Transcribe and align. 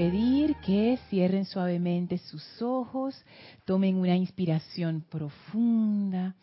pedir 0.00 0.56
que 0.64 0.98
cierren 1.10 1.44
suavemente 1.44 2.16
sus 2.16 2.62
ojos, 2.62 3.22
tomen 3.66 3.96
una 3.96 4.16
inspiración 4.16 5.04
profunda 5.10 6.34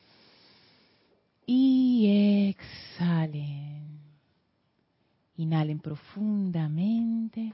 y 1.43 2.51
exhalen. 2.51 3.99
Inhalen 5.37 5.79
profundamente 5.79 7.51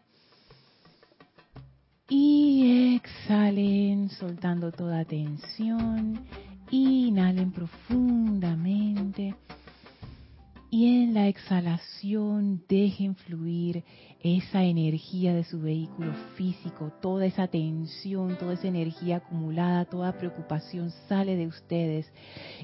y 2.09 2.95
exhalen 2.97 4.09
soltando 4.09 4.73
toda 4.73 5.05
tensión. 5.05 6.20
Inhalen 6.70 7.54
profundamente 7.54 9.35
y 10.73 11.04
en 11.04 11.13
la 11.13 11.27
exhalación 11.27 12.63
dejen 12.68 13.13
fluir 13.13 13.84
esa 14.22 14.63
energía 14.63 15.32
de 15.36 15.44
su 15.44 15.62
vehículo 15.62 16.12
físico, 16.36 16.91
toda 16.99 17.27
esa 17.27 17.48
tensión, 17.48 18.40
toda 18.40 18.54
esa 18.54 18.70
energía 18.70 19.18
acumulada, 19.18 19.86
toda 19.86 20.18
preocupación 20.18 20.90
sale 21.08 21.36
de 21.36 21.46
ustedes 21.46 22.12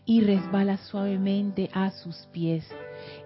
y 0.08 0.22
resbala 0.22 0.78
suavemente 0.78 1.70
a 1.72 1.92
sus 1.92 2.16
pies, 2.32 2.68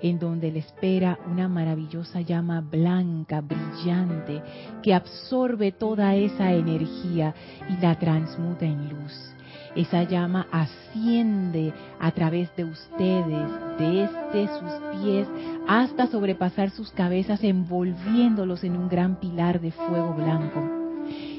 en 0.02 0.20
donde 0.20 0.52
le 0.52 0.60
espera 0.60 1.18
una 1.32 1.48
maravillosa 1.48 2.20
llama 2.20 2.60
blanca, 2.60 3.40
brillante, 3.40 4.42
que 4.84 4.94
absorbe 4.94 5.72
toda 5.72 6.14
esa 6.18 6.52
energía 6.52 7.34
y 7.70 7.78
la 7.78 7.98
transmuta 7.98 8.66
en 8.66 8.90
luz. 8.90 9.34
Esa 9.76 10.04
llama 10.04 10.46
asciende 10.52 11.74
a 12.00 12.12
través 12.12 12.56
de 12.56 12.64
ustedes, 12.64 13.50
desde 13.80 14.48
sus 14.60 15.02
pies 15.02 15.28
hasta 15.68 16.08
sobrepasar 16.08 16.70
sus 16.70 16.92
cabezas, 16.92 17.44
envolviéndolos 17.44 18.64
en 18.64 18.78
un 18.78 18.88
gran 18.88 19.20
pilar 19.20 19.60
de 19.60 19.72
fuego 19.72 20.14
blanco. 20.14 20.62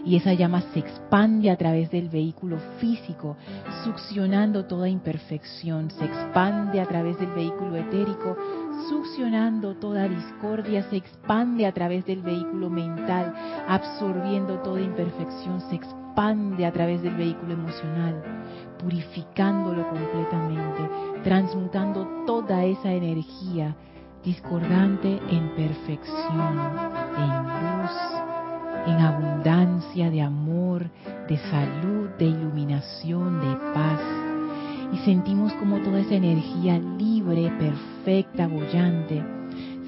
Y 0.04 0.16
esa 0.16 0.34
llama 0.34 0.62
se 0.72 0.80
expande 0.80 1.48
a 1.48 1.56
través 1.56 1.90
del 1.90 2.08
vehículo 2.08 2.58
físico, 2.78 3.36
succionando 3.84 4.66
toda 4.66 4.88
imperfección, 4.88 5.90
se 5.92 6.04
expande 6.04 6.80
a 6.80 6.86
través 6.86 7.18
del 7.18 7.32
vehículo 7.32 7.76
etérico, 7.76 8.36
succionando 8.90 9.76
toda 9.76 10.08
discordia, 10.08 10.82
se 10.90 10.96
expande 10.96 11.66
a 11.66 11.72
través 11.72 12.04
del 12.04 12.20
vehículo 12.20 12.68
mental, 12.68 13.32
absorbiendo 13.66 14.58
toda 14.58 14.80
imperfección, 14.82 15.60
se 15.70 15.76
expande 15.76 16.03
expande 16.14 16.64
a 16.64 16.72
través 16.72 17.02
del 17.02 17.16
vehículo 17.16 17.54
emocional, 17.54 18.22
purificándolo 18.78 19.88
completamente, 19.88 20.88
transmutando 21.24 22.06
toda 22.24 22.64
esa 22.64 22.92
energía 22.92 23.74
discordante 24.24 25.20
en 25.28 25.48
perfección, 25.56 26.56
en 27.18 27.42
luz, 27.42 27.90
en 28.86 28.94
abundancia 28.94 30.08
de 30.08 30.22
amor, 30.22 30.88
de 31.28 31.36
salud, 31.50 32.10
de 32.16 32.26
iluminación, 32.26 33.40
de 33.40 33.56
paz. 33.74 34.00
Y 34.92 34.98
sentimos 34.98 35.52
como 35.54 35.78
toda 35.80 35.98
esa 35.98 36.14
energía 36.14 36.78
libre, 36.78 37.50
perfecta, 37.58 38.46
bollante, 38.46 39.20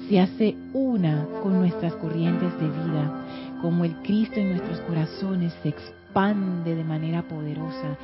se 0.09 0.19
hace 0.19 0.57
una 0.73 1.25
con 1.41 1.59
nuestras 1.59 1.93
corrientes 1.95 2.51
de 2.59 2.67
vida, 2.67 3.25
como 3.61 3.85
el 3.85 3.95
Cristo 4.01 4.35
en 4.35 4.49
nuestros 4.49 4.81
corazones 4.81 5.53
se 5.63 5.69
expande 5.69 5.97
expande 6.07 6.75
de 6.75 6.83
manera 6.83 7.21
poderosa, 7.21 7.97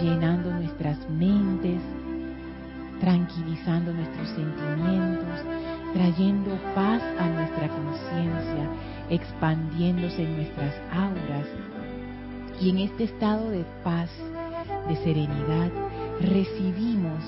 llenando 0.00 0.50
nuestras 0.50 0.98
mentes, 1.08 1.80
tranquilizando 3.00 3.92
nuestros 3.92 4.28
sentimientos, 4.30 5.40
trayendo 5.92 6.58
paz 6.74 7.02
a 7.18 7.28
nuestra 7.28 7.68
conciencia, 7.68 8.68
expandiéndose 9.08 10.22
en 10.22 10.36
nuestras 10.36 10.74
auras. 10.92 11.46
Y 12.60 12.70
en 12.70 12.78
este 12.78 13.04
estado 13.04 13.50
de 13.50 13.64
paz, 13.82 14.10
de 14.88 14.96
serenidad, 14.96 15.70
recibimos 16.20 17.22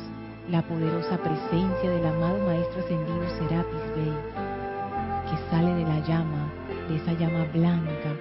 la 0.51 0.63
poderosa 0.63 1.19
presencia 1.19 1.91
del 1.91 2.07
amado 2.07 2.39
Maestro 2.47 2.81
Ascendido 2.81 3.29
Serapis 3.39 3.81
Bey, 3.97 4.13
que 5.31 5.51
sale 5.51 5.75
de 5.75 5.85
la 5.85 6.07
llama, 6.07 6.53
de 6.89 6.97
esa 6.97 7.13
llama 7.15 7.45
blanca, 7.53 8.13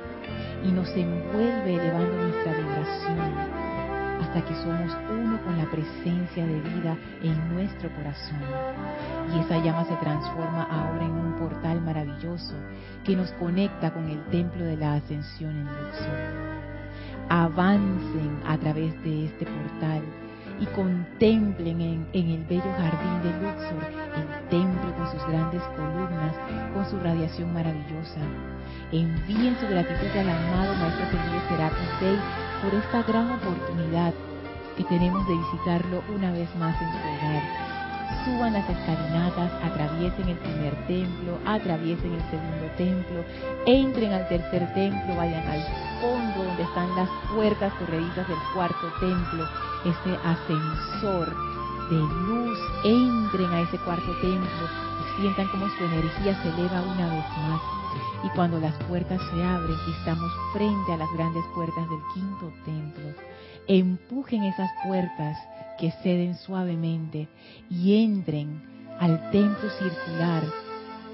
y 0.65 0.71
nos 0.71 0.89
envuelve 0.89 1.75
elevando 1.75 2.11
nuestra 2.15 2.53
vibración 2.53 3.19
hasta 4.21 4.41
que 4.45 4.55
somos 4.55 4.97
uno 5.11 5.39
con 5.43 5.57
la 5.57 5.69
presencia 5.69 6.45
de 6.45 6.59
vida 6.61 6.97
en 7.21 7.53
nuestro 7.53 7.89
corazón. 7.95 8.39
Y 9.33 9.39
esa 9.39 9.59
llama 9.59 9.85
se 9.85 9.95
transforma 9.97 10.63
ahora 10.63 11.05
en 11.05 11.11
un 11.11 11.33
portal 11.37 11.81
maravilloso 11.81 12.55
que 13.03 13.15
nos 13.15 13.31
conecta 13.33 13.93
con 13.93 14.09
el 14.09 14.23
templo 14.25 14.63
de 14.65 14.77
la 14.77 14.95
ascensión 14.95 15.51
en 15.51 15.65
Luxor. 15.65 16.55
Avancen 17.29 18.39
a 18.47 18.57
través 18.57 19.01
de 19.03 19.25
este 19.25 19.45
portal 19.45 20.01
y 20.59 20.65
contemplen 20.67 21.81
en, 21.81 22.07
el 22.13 22.43
bello 22.45 22.71
jardín 22.77 23.21
de 23.23 23.31
Luxor 23.41 23.83
el 24.15 24.49
templo 24.49 24.95
con 24.95 25.11
sus 25.11 25.27
grandes 25.27 25.61
columnas, 25.75 26.35
con 26.73 26.85
su 26.89 26.99
radiación 26.99 27.53
maravillosa 27.53 28.21
envíen 28.91 29.57
su 29.59 29.67
gratitud 29.67 30.07
al 30.17 30.29
amado 30.29 30.75
Maestro 30.75 31.05
Ascendido 31.05 31.41
Serapis 31.49 32.21
por 32.61 32.73
esta 32.73 33.03
gran 33.03 33.31
oportunidad 33.31 34.13
que 34.77 34.83
tenemos 34.85 35.27
de 35.27 35.35
visitarlo 35.35 36.03
una 36.13 36.31
vez 36.31 36.53
más 36.55 36.75
en 36.81 36.89
su 36.91 36.97
hogar. 36.97 37.43
Suban 38.25 38.53
las 38.53 38.69
escalinatas, 38.69 39.51
atraviesen 39.63 40.29
el 40.29 40.37
primer 40.37 40.73
templo, 40.87 41.37
atraviesen 41.45 42.13
el 42.13 42.21
segundo 42.29 42.65
templo, 42.77 43.23
entren 43.65 44.13
al 44.13 44.27
tercer 44.27 44.73
templo, 44.73 45.15
vayan 45.15 45.47
al 45.47 45.61
fondo 46.01 46.43
donde 46.43 46.63
están 46.63 46.95
las 46.95 47.09
puertas 47.33 47.73
corredizas 47.73 48.27
del 48.27 48.37
cuarto 48.53 48.91
templo, 48.99 49.45
ese 49.85 50.17
ascensor 50.23 51.35
de 51.89 51.97
luz, 51.97 52.59
entren 52.83 53.51
a 53.51 53.61
ese 53.61 53.77
cuarto 53.79 54.11
templo 54.19 54.65
y 54.99 55.21
sientan 55.21 55.47
como 55.49 55.67
su 55.69 55.83
energía 55.83 56.41
se 56.41 56.49
eleva 56.49 56.81
una 56.81 57.13
vez 57.13 57.25
más. 57.47 57.61
Y 58.23 58.29
cuando 58.29 58.59
las 58.59 58.75
puertas 58.85 59.21
se 59.31 59.43
abren 59.43 59.77
y 59.87 59.91
estamos 59.91 60.31
frente 60.53 60.93
a 60.93 60.97
las 60.97 61.11
grandes 61.13 61.43
puertas 61.53 61.87
del 61.89 61.99
quinto 62.13 62.51
templo, 62.65 63.13
empujen 63.67 64.43
esas 64.43 64.69
puertas 64.85 65.37
que 65.79 65.91
ceden 66.03 66.35
suavemente 66.35 67.27
y 67.69 68.03
entren 68.03 68.61
al 68.99 69.29
templo 69.31 69.69
circular 69.69 70.43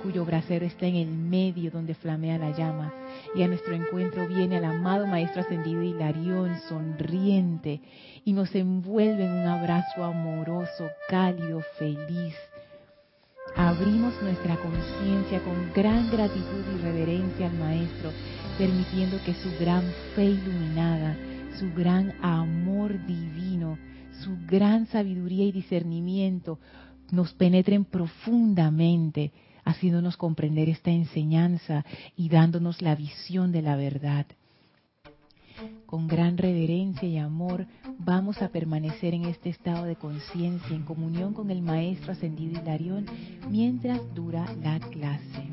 cuyo 0.01 0.25
brasero 0.25 0.65
está 0.65 0.85
en 0.85 0.95
el 0.95 1.09
medio 1.09 1.71
donde 1.71 1.93
flamea 1.93 2.37
la 2.37 2.51
llama. 2.51 2.93
Y 3.35 3.43
a 3.43 3.47
nuestro 3.47 3.73
encuentro 3.73 4.27
viene 4.27 4.57
el 4.57 4.65
amado 4.65 5.07
Maestro 5.07 5.41
Ascendido 5.41 5.81
Hilarión, 5.81 6.57
sonriente, 6.67 7.81
y 8.25 8.33
nos 8.33 8.53
envuelve 8.55 9.25
en 9.25 9.31
un 9.31 9.47
abrazo 9.47 10.03
amoroso, 10.03 10.89
cálido, 11.09 11.61
feliz 11.77 12.35
abrimos 13.55 14.13
nuestra 14.21 14.55
conciencia 14.57 15.43
con 15.43 15.71
gran 15.73 16.09
gratitud 16.09 16.63
y 16.73 16.81
reverencia 16.81 17.47
al 17.47 17.57
Maestro, 17.57 18.11
permitiendo 18.57 19.17
que 19.25 19.33
su 19.33 19.49
gran 19.59 19.83
fe 20.15 20.25
iluminada, 20.25 21.17
su 21.59 21.71
gran 21.73 22.13
amor 22.21 23.05
divino, 23.05 23.77
su 24.23 24.37
gran 24.47 24.87
sabiduría 24.87 25.45
y 25.45 25.51
discernimiento 25.51 26.59
nos 27.11 27.33
penetren 27.33 27.83
profundamente, 27.85 29.31
haciéndonos 29.71 30.17
comprender 30.17 30.69
esta 30.69 30.91
enseñanza 30.91 31.85
y 32.15 32.29
dándonos 32.29 32.81
la 32.81 32.95
visión 32.95 33.51
de 33.51 33.61
la 33.61 33.75
verdad 33.75 34.25
con 35.85 36.07
gran 36.07 36.37
reverencia 36.37 37.07
y 37.07 37.17
amor, 37.17 37.67
vamos 37.99 38.41
a 38.41 38.49
permanecer 38.49 39.13
en 39.13 39.25
este 39.25 39.49
estado 39.49 39.83
de 39.85 39.95
conciencia, 39.97 40.75
en 40.75 40.83
comunión 40.83 41.33
con 41.33 41.51
el 41.51 41.61
Maestro 41.61 42.13
Ascendido 42.13 42.61
Hilarión, 42.61 43.05
mientras 43.49 43.99
dura 44.15 44.45
la 44.63 44.79
clase. 44.79 45.49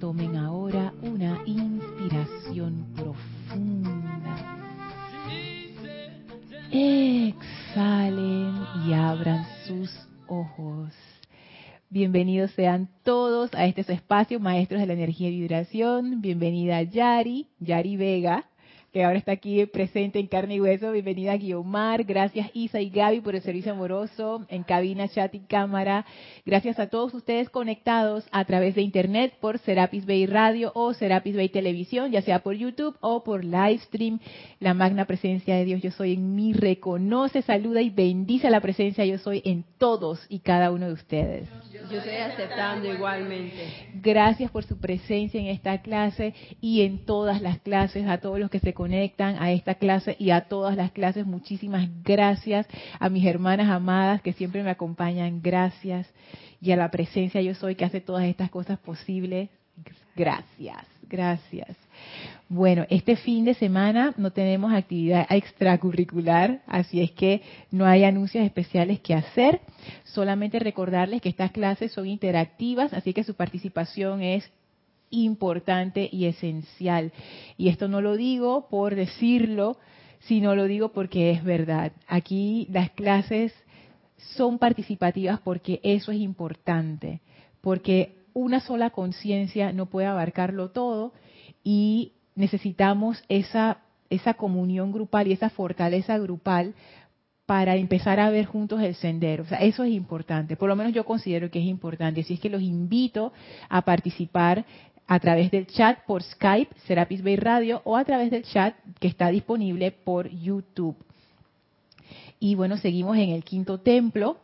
Tomen 0.00 0.36
ahora 0.36 0.92
una 1.02 1.40
inspiración 1.44 2.86
profunda. 2.94 4.56
Exhalen 6.70 8.54
y 8.86 8.92
abran 8.94 9.46
sus 9.66 9.90
ojos. 10.28 10.92
Bienvenidos 11.96 12.50
sean 12.50 12.90
todos 13.04 13.54
a 13.54 13.64
este 13.64 13.80
espacio, 13.90 14.38
Maestros 14.38 14.82
de 14.82 14.86
la 14.86 14.92
Energía 14.92 15.30
y 15.30 15.40
Vibración. 15.40 16.20
Bienvenida 16.20 16.82
Yari, 16.82 17.48
Yari 17.58 17.96
Vega 17.96 18.44
que 18.96 19.04
ahora 19.04 19.18
está 19.18 19.32
aquí 19.32 19.66
presente 19.66 20.18
en 20.18 20.26
carne 20.26 20.54
y 20.54 20.60
hueso. 20.62 20.90
Bienvenida 20.90 21.36
Guiomar, 21.36 22.04
gracias 22.04 22.48
Isa 22.54 22.80
y 22.80 22.88
Gaby 22.88 23.20
por 23.20 23.34
el 23.34 23.42
servicio 23.42 23.72
amoroso 23.72 24.46
en 24.48 24.62
cabina, 24.62 25.06
chat 25.06 25.34
y 25.34 25.40
cámara. 25.40 26.06
Gracias 26.46 26.78
a 26.78 26.86
todos 26.86 27.12
ustedes 27.12 27.50
conectados 27.50 28.26
a 28.32 28.46
través 28.46 28.74
de 28.74 28.80
internet 28.80 29.34
por 29.38 29.58
Serapis 29.58 30.06
Bay 30.06 30.24
Radio 30.24 30.72
o 30.74 30.94
Serapis 30.94 31.36
Bay 31.36 31.50
Televisión, 31.50 32.10
ya 32.10 32.22
sea 32.22 32.38
por 32.38 32.54
YouTube 32.54 32.96
o 33.02 33.22
por 33.22 33.44
Livestream. 33.44 34.18
La 34.60 34.72
magna 34.72 35.04
presencia 35.04 35.56
de 35.56 35.66
Dios 35.66 35.82
Yo 35.82 35.90
Soy 35.90 36.14
en 36.14 36.34
mí 36.34 36.54
reconoce, 36.54 37.42
saluda 37.42 37.82
y 37.82 37.90
bendice 37.90 38.48
la 38.48 38.62
presencia 38.62 39.04
Yo 39.04 39.18
Soy 39.18 39.42
en 39.44 39.66
todos 39.76 40.24
y 40.30 40.38
cada 40.38 40.70
uno 40.70 40.86
de 40.86 40.94
ustedes. 40.94 41.50
Yo 41.92 41.98
estoy 41.98 42.16
aceptando 42.16 42.90
igualmente. 42.90 43.90
Gracias 43.96 44.50
por 44.50 44.64
su 44.64 44.78
presencia 44.78 45.38
en 45.38 45.48
esta 45.48 45.82
clase 45.82 46.32
y 46.62 46.80
en 46.80 47.04
todas 47.04 47.42
las 47.42 47.58
clases, 47.58 48.08
a 48.08 48.18
todos 48.18 48.40
los 48.40 48.48
que 48.48 48.58
se 48.58 48.72
conectan 48.72 48.85
a 48.94 49.50
esta 49.50 49.74
clase 49.74 50.16
y 50.18 50.30
a 50.30 50.42
todas 50.42 50.76
las 50.76 50.92
clases. 50.92 51.26
Muchísimas 51.26 51.88
gracias 52.02 52.66
a 52.98 53.08
mis 53.08 53.26
hermanas 53.26 53.68
amadas 53.68 54.22
que 54.22 54.32
siempre 54.32 54.62
me 54.62 54.70
acompañan. 54.70 55.40
Gracias. 55.42 56.08
Y 56.60 56.72
a 56.72 56.76
la 56.76 56.90
presencia 56.90 57.40
yo 57.42 57.54
soy 57.54 57.74
que 57.74 57.84
hace 57.84 58.00
todas 58.00 58.24
estas 58.24 58.50
cosas 58.50 58.78
posibles. 58.78 59.48
Gracias, 60.14 60.84
gracias. 61.08 61.76
Bueno, 62.48 62.86
este 62.88 63.16
fin 63.16 63.44
de 63.44 63.54
semana 63.54 64.14
no 64.16 64.30
tenemos 64.30 64.72
actividad 64.72 65.26
extracurricular, 65.28 66.60
así 66.66 67.02
es 67.02 67.10
que 67.10 67.42
no 67.70 67.84
hay 67.86 68.04
anuncios 68.04 68.44
especiales 68.44 69.00
que 69.00 69.14
hacer. 69.14 69.60
Solamente 70.04 70.58
recordarles 70.58 71.20
que 71.20 71.28
estas 71.28 71.50
clases 71.50 71.92
son 71.92 72.06
interactivas, 72.06 72.92
así 72.92 73.12
que 73.12 73.24
su 73.24 73.34
participación 73.34 74.22
es 74.22 74.50
importante 75.24 76.08
y 76.10 76.26
esencial. 76.26 77.12
Y 77.56 77.68
esto 77.68 77.88
no 77.88 78.00
lo 78.00 78.16
digo 78.16 78.68
por 78.68 78.94
decirlo, 78.94 79.78
sino 80.20 80.54
lo 80.54 80.64
digo 80.64 80.90
porque 80.90 81.30
es 81.30 81.44
verdad. 81.44 81.92
Aquí 82.06 82.66
las 82.70 82.90
clases 82.90 83.52
son 84.16 84.58
participativas 84.58 85.40
porque 85.40 85.80
eso 85.82 86.12
es 86.12 86.18
importante, 86.18 87.20
porque 87.60 88.24
una 88.34 88.60
sola 88.60 88.90
conciencia 88.90 89.72
no 89.72 89.86
puede 89.86 90.06
abarcarlo 90.06 90.70
todo 90.70 91.12
y 91.64 92.12
necesitamos 92.34 93.22
esa, 93.28 93.78
esa 94.10 94.34
comunión 94.34 94.92
grupal 94.92 95.28
y 95.28 95.32
esa 95.32 95.50
fortaleza 95.50 96.18
grupal 96.18 96.74
para 97.46 97.76
empezar 97.76 98.18
a 98.18 98.28
ver 98.28 98.44
juntos 98.44 98.82
el 98.82 98.96
sendero. 98.96 99.44
O 99.44 99.46
sea, 99.46 99.58
eso 99.58 99.84
es 99.84 99.92
importante. 99.92 100.56
Por 100.56 100.68
lo 100.68 100.76
menos 100.76 100.92
yo 100.92 101.04
considero 101.04 101.50
que 101.50 101.60
es 101.60 101.64
importante. 101.64 102.20
Así 102.20 102.34
es 102.34 102.40
que 102.40 102.50
los 102.50 102.60
invito 102.60 103.32
a 103.68 103.82
participar 103.82 104.66
a 105.06 105.20
través 105.20 105.50
del 105.50 105.66
chat 105.66 106.00
por 106.04 106.22
Skype, 106.22 106.74
Serapis 106.86 107.22
Bay 107.22 107.36
Radio, 107.36 107.80
o 107.84 107.96
a 107.96 108.04
través 108.04 108.30
del 108.30 108.42
chat 108.42 108.74
que 108.98 109.08
está 109.08 109.28
disponible 109.28 109.92
por 109.92 110.28
YouTube. 110.28 110.96
Y 112.38 112.54
bueno, 112.54 112.76
seguimos 112.76 113.16
en 113.16 113.30
el 113.30 113.44
quinto 113.44 113.78
templo. 113.78 114.38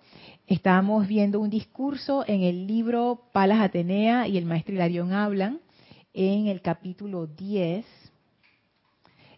Estamos 0.46 1.06
viendo 1.08 1.40
un 1.40 1.50
discurso 1.50 2.24
en 2.26 2.42
el 2.42 2.66
libro 2.66 3.22
Palas 3.32 3.60
Atenea 3.60 4.28
y 4.28 4.38
el 4.38 4.44
maestro 4.44 4.74
Hilarión 4.74 5.12
hablan 5.12 5.60
en 6.14 6.46
el 6.46 6.60
capítulo 6.60 7.26
10, 7.26 7.84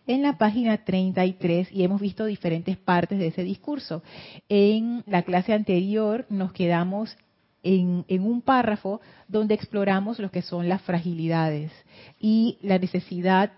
en 0.06 0.22
la 0.22 0.36
página 0.36 0.84
33, 0.84 1.72
y 1.72 1.84
hemos 1.84 2.00
visto 2.00 2.26
diferentes 2.26 2.76
partes 2.76 3.18
de 3.18 3.28
ese 3.28 3.42
discurso. 3.42 4.02
En 4.48 5.02
la 5.06 5.22
clase 5.22 5.52
anterior 5.52 6.26
nos 6.28 6.52
quedamos 6.52 7.16
en, 7.64 8.04
un 8.22 8.42
párrafo 8.42 9.00
donde 9.26 9.54
exploramos 9.54 10.18
lo 10.18 10.30
que 10.30 10.42
son 10.42 10.68
las 10.68 10.82
fragilidades 10.82 11.72
y 12.20 12.58
la 12.62 12.78
necesidad 12.78 13.52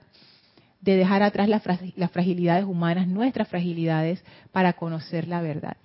de 0.80 0.96
dejar 0.96 1.22
atrás 1.22 1.48
las, 1.48 1.62
las 1.96 2.10
fragilidades 2.12 2.64
humanas, 2.64 3.08
nuestras 3.08 3.48
fragilidades, 3.48 4.24
para 4.52 4.74
conocer 4.74 5.26
la 5.26 5.42
verdad. 5.42 5.76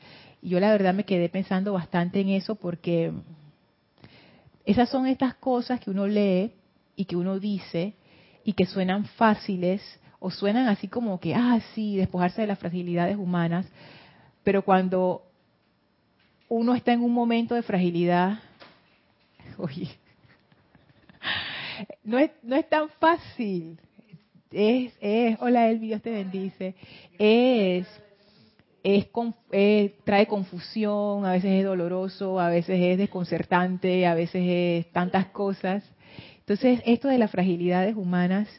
Y 0.41 0.49
yo 0.49 0.59
la 0.59 0.71
verdad 0.71 0.93
me 0.93 1.05
quedé 1.05 1.27
pensando 1.29 1.73
bastante 1.73 2.21
en 2.21 2.29
eso 2.29 2.55
porque 2.55 3.11
esas 4.65 4.89
son 4.89 5.07
estas 5.07 5.33
cosas 5.35 5.79
que 5.79 5.89
uno 5.89 6.05
lee 6.05 6.53
y 6.95 7.05
que 7.05 7.15
uno 7.15 7.39
dice 7.39 7.95
y 8.43 8.53
que 8.53 8.65
suenan 8.65 9.05
fáciles 9.05 9.81
o 10.19 10.29
suenan 10.29 10.67
así 10.67 10.87
como 10.87 11.19
que, 11.19 11.33
ah, 11.33 11.59
sí, 11.73 11.97
despojarse 11.97 12.41
de 12.41 12.47
las 12.47 12.59
fragilidades 12.59 13.17
humanas, 13.17 13.65
pero 14.43 14.61
cuando 14.63 15.23
uno 16.51 16.75
está 16.75 16.91
en 16.91 17.01
un 17.01 17.13
momento 17.13 17.55
de 17.55 17.63
fragilidad, 17.63 18.39
oye, 19.57 19.87
no 22.03 22.19
es, 22.19 22.31
no 22.43 22.57
es 22.57 22.67
tan 22.67 22.89
fácil. 22.99 23.79
Es, 24.51 24.91
es, 24.99 25.37
hola 25.39 25.69
Elvi, 25.69 25.87
Dios 25.87 26.01
te 26.01 26.11
bendice. 26.11 26.75
Es, 27.17 27.87
es, 28.83 29.07
eh, 29.53 29.95
trae 30.03 30.27
confusión, 30.27 31.25
a 31.25 31.31
veces 31.31 31.51
es 31.53 31.63
doloroso, 31.63 32.37
a 32.37 32.49
veces 32.49 32.81
es 32.81 32.97
desconcertante, 32.97 34.05
a 34.05 34.13
veces 34.13 34.43
es 34.45 34.91
tantas 34.91 35.27
cosas. 35.27 35.89
Entonces, 36.39 36.81
esto 36.85 37.07
de 37.07 37.17
las 37.17 37.31
fragilidades 37.31 37.95
humanas, 37.95 38.49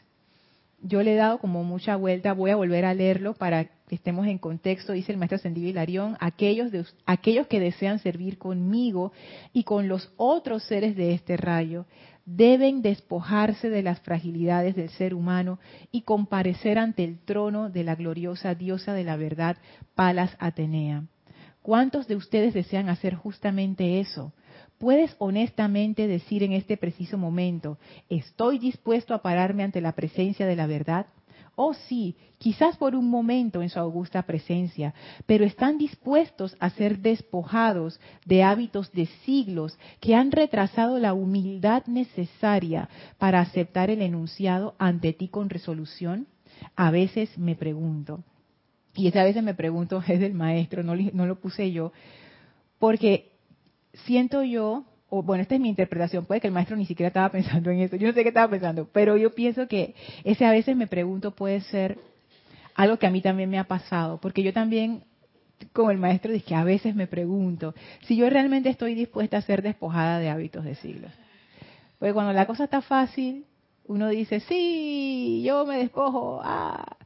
yo 0.83 1.01
le 1.01 1.13
he 1.13 1.17
dado 1.17 1.39
como 1.39 1.63
mucha 1.63 1.95
vuelta, 1.95 2.33
voy 2.33 2.51
a 2.51 2.57
volver 2.57 2.85
a 2.85 2.93
leerlo 2.93 3.33
para 3.33 3.65
que 3.65 3.95
estemos 3.95 4.27
en 4.27 4.37
contexto, 4.37 4.93
dice 4.93 5.13
el 5.13 5.17
maestro 5.17 5.37
Ascendido 5.37 5.69
Hilarión, 5.69 6.17
aquellos, 6.19 6.71
de, 6.71 6.85
aquellos 7.05 7.47
que 7.47 7.59
desean 7.59 7.99
servir 7.99 8.37
conmigo 8.37 9.13
y 9.53 9.63
con 9.63 9.87
los 9.87 10.11
otros 10.17 10.63
seres 10.63 10.95
de 10.95 11.13
este 11.13 11.37
rayo, 11.37 11.85
deben 12.25 12.81
despojarse 12.81 13.69
de 13.69 13.81
las 13.81 13.99
fragilidades 14.01 14.75
del 14.75 14.89
ser 14.89 15.13
humano 15.13 15.59
y 15.91 16.01
comparecer 16.01 16.77
ante 16.77 17.03
el 17.03 17.19
trono 17.19 17.69
de 17.69 17.83
la 17.83 17.95
gloriosa 17.95 18.53
diosa 18.53 18.93
de 18.93 19.03
la 19.03 19.15
verdad, 19.15 19.57
Palas 19.95 20.35
Atenea. 20.39 21.05
¿Cuántos 21.61 22.07
de 22.07 22.17
ustedes 22.17 22.53
desean 22.53 22.89
hacer 22.89 23.15
justamente 23.15 24.01
eso? 24.01 24.33
¿Puedes 24.83 25.15
honestamente 25.17 26.07
decir 26.07 26.43
en 26.43 26.51
este 26.51 26.75
preciso 26.75 27.17
momento, 27.17 27.77
estoy 28.09 28.59
dispuesto 28.59 29.13
a 29.13 29.21
pararme 29.21 29.63
ante 29.63 29.79
la 29.79 29.93
presencia 29.93 30.45
de 30.45 30.57
la 30.57 30.67
verdad? 30.67 31.05
Oh 31.55 31.73
sí, 31.73 32.17
quizás 32.37 32.75
por 32.75 32.93
un 32.93 33.09
momento 33.09 33.61
en 33.61 33.69
su 33.69 33.79
augusta 33.79 34.23
presencia, 34.23 34.93
pero 35.25 35.45
están 35.45 35.77
dispuestos 35.77 36.57
a 36.59 36.69
ser 36.71 36.99
despojados 36.99 37.97
de 38.25 38.43
hábitos 38.43 38.91
de 38.91 39.05
siglos 39.23 39.79
que 40.01 40.15
han 40.15 40.33
retrasado 40.33 40.99
la 40.99 41.13
humildad 41.13 41.85
necesaria 41.85 42.89
para 43.17 43.39
aceptar 43.39 43.89
el 43.89 44.01
enunciado 44.01 44.75
ante 44.79 45.13
ti 45.13 45.29
con 45.29 45.49
resolución. 45.49 46.27
A 46.75 46.91
veces 46.91 47.37
me 47.37 47.55
pregunto, 47.55 48.21
y 48.95 49.07
esa 49.07 49.23
veces 49.23 49.43
me 49.43 49.53
pregunto 49.53 50.03
es 50.09 50.19
del 50.19 50.33
maestro, 50.33 50.83
no, 50.83 50.93
no 50.93 51.25
lo 51.25 51.39
puse 51.39 51.71
yo, 51.71 51.93
porque 52.79 53.32
siento 53.93 54.43
yo, 54.43 54.85
o 55.09 55.21
bueno, 55.23 55.43
esta 55.43 55.55
es 55.55 55.61
mi 55.61 55.69
interpretación, 55.69 56.25
puede 56.25 56.41
que 56.41 56.47
el 56.47 56.53
maestro 56.53 56.75
ni 56.75 56.85
siquiera 56.85 57.07
estaba 57.07 57.29
pensando 57.29 57.69
en 57.71 57.81
eso, 57.81 57.95
yo 57.95 58.07
no 58.07 58.13
sé 58.13 58.23
qué 58.23 58.29
estaba 58.29 58.49
pensando, 58.49 58.87
pero 58.91 59.17
yo 59.17 59.33
pienso 59.33 59.67
que 59.67 59.95
ese 60.23 60.45
a 60.45 60.51
veces 60.51 60.75
me 60.75 60.87
pregunto 60.87 61.31
puede 61.31 61.61
ser 61.61 61.97
algo 62.75 62.97
que 62.97 63.07
a 63.07 63.11
mí 63.11 63.21
también 63.21 63.49
me 63.49 63.59
ha 63.59 63.65
pasado, 63.65 64.19
porque 64.19 64.43
yo 64.43 64.53
también, 64.53 65.03
como 65.71 65.91
el 65.91 65.97
maestro, 65.97 66.31
dije 66.31 66.55
a 66.55 66.63
veces 66.63 66.95
me 66.95 67.07
pregunto 67.07 67.75
si 68.07 68.15
yo 68.15 68.29
realmente 68.29 68.69
estoy 68.69 68.95
dispuesta 68.95 69.37
a 69.37 69.41
ser 69.41 69.61
despojada 69.61 70.19
de 70.19 70.29
hábitos 70.29 70.65
de 70.65 70.75
siglos. 70.75 71.11
Porque 71.99 72.13
cuando 72.13 72.33
la 72.33 72.47
cosa 72.47 72.65
está 72.65 72.81
fácil, 72.81 73.45
uno 73.85 74.09
dice, 74.09 74.39
sí, 74.41 75.43
yo 75.45 75.65
me 75.65 75.77
despojo, 75.77 76.41
ah. 76.43 76.97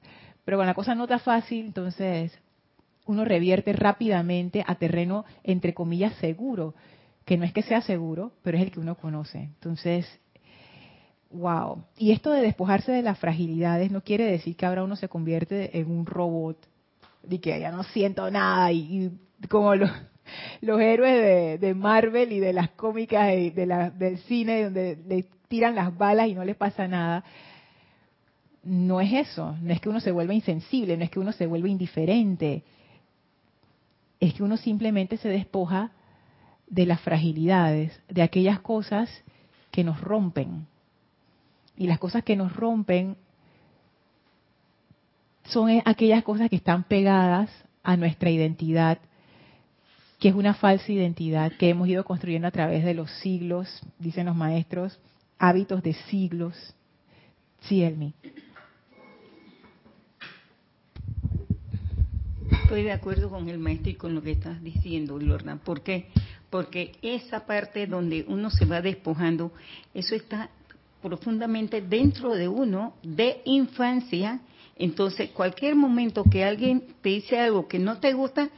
pero 0.45 0.57
cuando 0.57 0.71
la 0.71 0.75
cosa 0.75 0.95
no 0.95 1.03
está 1.03 1.19
fácil, 1.19 1.65
entonces 1.65 2.31
uno 3.07 3.25
revierte 3.25 3.73
rápidamente 3.73 4.63
a 4.65 4.75
terreno, 4.75 5.25
entre 5.43 5.73
comillas, 5.73 6.13
seguro, 6.15 6.73
que 7.25 7.37
no 7.37 7.45
es 7.45 7.53
que 7.53 7.63
sea 7.63 7.81
seguro, 7.81 8.31
pero 8.43 8.57
es 8.57 8.63
el 8.63 8.71
que 8.71 8.79
uno 8.79 8.95
conoce. 8.95 9.39
Entonces, 9.39 10.07
wow. 11.31 11.83
Y 11.97 12.11
esto 12.11 12.31
de 12.31 12.41
despojarse 12.41 12.91
de 12.91 13.01
las 13.01 13.17
fragilidades 13.17 13.91
no 13.91 14.01
quiere 14.01 14.25
decir 14.25 14.55
que 14.55 14.65
ahora 14.65 14.83
uno 14.83 14.95
se 14.95 15.09
convierte 15.09 15.77
en 15.77 15.89
un 15.89 16.05
robot, 16.05 16.57
y 17.29 17.39
que 17.39 17.59
ya 17.59 17.71
no 17.71 17.83
siento 17.83 18.29
nada, 18.31 18.71
y, 18.71 19.11
como 19.49 19.75
los, 19.75 19.91
héroes 20.61 21.59
de, 21.59 21.73
Marvel 21.73 22.31
y 22.31 22.39
de 22.39 22.53
las 22.53 22.69
cómicas 22.71 23.33
y 23.33 23.49
del 23.49 24.17
cine, 24.27 24.65
donde 24.65 24.97
le 25.07 25.25
tiran 25.47 25.75
las 25.75 25.97
balas 25.97 26.27
y 26.27 26.33
no 26.33 26.43
les 26.43 26.55
pasa 26.55 26.87
nada 26.87 27.23
no 28.67 28.99
es 28.99 29.13
eso, 29.13 29.55
no 29.61 29.71
es 29.71 29.79
que 29.79 29.89
uno 29.89 30.01
se 30.01 30.11
vuelva 30.11 30.33
insensible, 30.33 30.97
no 30.97 31.03
es 31.03 31.09
que 31.09 31.19
uno 31.19 31.31
se 31.31 31.45
vuelva 31.45 31.69
indiferente, 31.69 32.63
es 34.19 34.33
que 34.33 34.43
uno 34.43 34.57
simplemente 34.57 35.17
se 35.17 35.29
despoja 35.29 35.91
de 36.67 36.85
las 36.85 36.99
fragilidades, 37.01 38.01
de 38.09 38.21
aquellas 38.21 38.59
cosas 38.59 39.09
que 39.71 39.83
nos 39.83 40.01
rompen. 40.01 40.67
Y 41.77 41.87
las 41.87 41.99
cosas 41.99 42.23
que 42.23 42.35
nos 42.35 42.55
rompen 42.55 43.15
son 45.45 45.81
aquellas 45.85 46.23
cosas 46.23 46.49
que 46.49 46.57
están 46.57 46.83
pegadas 46.83 47.49
a 47.83 47.95
nuestra 47.95 48.29
identidad, 48.29 48.99
que 50.19 50.29
es 50.29 50.35
una 50.35 50.55
falsa 50.55 50.91
identidad 50.91 51.51
que 51.53 51.69
hemos 51.69 51.87
ido 51.87 52.03
construyendo 52.03 52.47
a 52.47 52.51
través 52.51 52.83
de 52.83 52.93
los 52.93 53.11
siglos, 53.19 53.81
dicen 53.99 54.25
los 54.25 54.35
maestros, 54.35 54.99
hábitos 55.37 55.83
de 55.83 55.93
siglos. 55.93 56.75
Sí, 57.61 57.83
Elmi. 57.83 58.13
Estoy 62.67 62.83
de 62.83 62.91
acuerdo 62.91 63.29
con 63.29 63.47
el 63.47 63.59
maestro 63.59 63.91
y 63.91 63.93
con 63.93 64.13
lo 64.13 64.21
que 64.21 64.31
estás 64.31 64.61
diciendo, 64.61 65.17
Lorna. 65.17 65.55
¿Por 65.55 65.83
qué? 65.83 66.07
Porque 66.49 66.91
esa 67.01 67.45
parte 67.45 67.87
donde 67.87 68.25
uno 68.27 68.49
se 68.49 68.65
va 68.65 68.81
despojando, 68.81 69.53
eso 69.93 70.15
está 70.15 70.49
profundamente 71.01 71.79
dentro 71.79 72.33
de 72.35 72.49
uno, 72.49 72.95
de 73.01 73.41
infancia. 73.45 74.41
Entonces, 74.75 75.29
cualquier 75.29 75.75
momento 75.75 76.25
que 76.29 76.43
alguien 76.43 76.83
te 77.01 77.07
dice 77.07 77.39
algo 77.39 77.69
que 77.69 77.79
no 77.79 78.01
te 78.01 78.11
gusta, 78.11 78.49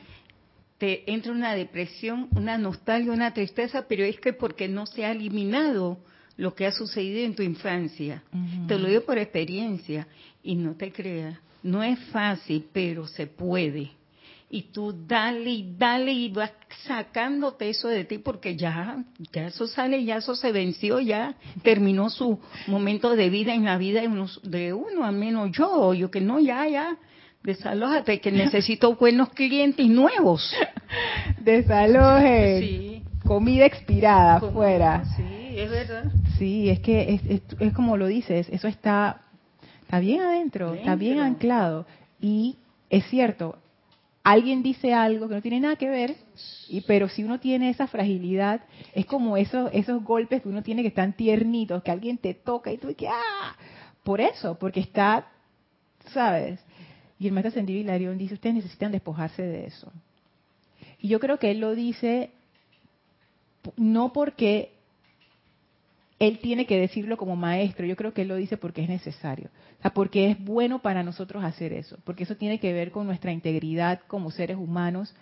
te 0.80 1.04
entra 1.14 1.32
una 1.32 1.54
depresión, 1.54 2.30
una 2.36 2.58
nostalgia, 2.58 3.12
una 3.12 3.36
tristeza, 3.36 3.86
pero 3.88 4.04
es 4.04 4.20
que 4.20 4.34
porque 4.34 4.68
no 4.68 4.88
se 4.88 5.06
ha 5.06 5.12
eliminado 5.12 6.00
lo 6.36 6.56
que 6.56 6.66
ha 6.66 6.72
sucedido 6.72 7.24
en 7.28 7.36
tu 7.36 7.44
infancia. 7.44 8.24
Te 8.68 8.80
lo 8.80 8.88
digo 8.88 9.02
por 9.02 9.20
experiencia 9.20 10.08
y 10.42 10.56
no 10.56 10.74
te 10.74 10.92
creas, 10.92 11.38
no 11.62 11.84
es 11.84 12.00
fácil, 12.06 12.66
pero 12.74 13.06
se 13.06 13.28
puede. 13.28 13.99
Y 14.50 14.64
tú 14.72 14.96
dale 15.08 15.50
y 15.50 15.76
dale 15.78 16.12
y 16.12 16.30
vas 16.30 16.52
sacándote 16.88 17.70
eso 17.70 17.88
de 17.88 18.04
ti 18.06 18.18
porque 18.18 18.56
ya, 18.56 19.04
ya 19.32 19.48
eso 19.48 19.68
sale, 19.68 20.04
ya 20.04 20.18
eso 20.18 20.36
se 20.36 20.52
venció, 20.52 21.00
ya 21.00 21.36
terminó 21.62 22.10
su 22.10 22.40
momento 22.68 23.16
de 23.16 23.30
vida 23.30 23.54
en 23.54 23.66
la 23.66 23.78
vida 23.78 24.02
de 24.02 24.08
uno, 24.08 24.28
de 24.44 24.74
uno 24.74 25.06
al 25.06 25.16
menos 25.16 25.52
yo, 25.52 25.94
yo 25.94 26.10
que 26.10 26.22
no, 26.22 26.40
ya, 26.40 26.68
ya, 26.68 26.98
Desalójate, 27.44 28.20
que 28.20 28.32
necesito 28.32 28.96
buenos 29.00 29.30
clientes 29.30 29.88
nuevos. 29.88 30.54
Desaloje. 31.40 32.60
Sí. 32.60 33.04
Comida 33.26 33.66
expirada 33.66 34.40
fuera. 34.40 35.06
Sí, 35.16 35.24
es 35.56 35.70
verdad. 35.70 36.12
Sí, 36.38 36.70
es 36.70 36.80
que 36.80 37.20
es, 37.60 37.74
como 37.74 37.96
lo 37.96 38.08
dices, 38.08 38.48
eso 38.50 38.68
está, 38.68 39.22
está 39.82 40.00
bien 40.00 40.22
adentro, 40.22 40.74
está 40.74 40.96
bien 40.96 41.20
anclado. 41.20 41.86
Y 42.20 42.58
es 42.90 43.06
cierto, 43.06 43.58
alguien 44.24 44.64
dice 44.64 44.94
algo 44.94 45.28
que 45.28 45.36
no 45.36 45.42
tiene 45.42 45.60
nada 45.60 45.76
que 45.76 45.90
ver, 45.90 46.16
y 46.68 46.82
pero 46.82 47.10
si 47.10 47.24
uno 47.24 47.40
tiene 47.40 47.70
esa 47.70 47.88
fragilidad, 47.88 48.62
es 48.94 49.06
como 49.06 49.38
esos, 49.38 49.70
esos 49.74 50.04
golpes 50.04 50.42
que 50.42 50.50
uno 50.50 50.64
tiene 50.64 50.82
que 50.82 50.90
están 50.90 51.14
tiernitos, 51.14 51.84
que 51.84 51.92
alguien 51.92 52.18
te 52.18 52.34
toca 52.34 52.72
y 52.72 52.78
tú 52.78 52.94
que 52.96 53.08
¡ah! 53.08 53.56
Por 54.04 54.22
eso, 54.22 54.58
porque 54.58 54.80
está, 54.80 55.28
¿sabes? 56.14 56.60
Y 57.20 57.28
el 57.28 57.34
maestro 57.34 57.50
Ascendido 57.50 58.14
dice, 58.14 58.34
ustedes 58.34 58.56
necesitan 58.56 58.92
despojarse 58.92 59.42
de 59.42 59.66
eso. 59.66 59.92
Y 61.00 61.10
yo 61.10 61.20
creo 61.20 61.38
que 61.38 61.52
él 61.52 61.60
lo 61.60 61.76
dice 61.76 62.32
no 63.76 64.14
porque 64.14 64.72
él 66.20 66.40
tiene 66.40 66.66
que 66.66 66.78
decirlo 66.78 67.16
como 67.18 67.38
maestro, 67.38 67.86
yo 67.86 67.96
creo 67.96 68.14
que 68.14 68.24
él 68.24 68.28
lo 68.28 68.36
dice 68.36 68.58
porque 68.58 68.84
es 68.84 68.90
necesario, 68.90 69.50
o 69.80 69.82
sea, 69.82 69.92
porque 69.92 70.30
es 70.30 70.44
bueno 70.44 70.80
para 70.80 71.02
nosotros 71.02 71.44
hacer 71.44 71.72
eso, 71.72 71.98
porque 72.04 72.24
eso 72.24 72.36
tiene 72.36 72.60
que 72.60 72.74
ver 72.74 72.92
con 72.92 73.08
nuestra 73.08 73.32
integridad 73.32 74.02
como 74.08 74.30
seres 74.30 74.58
humanos, 74.58 75.16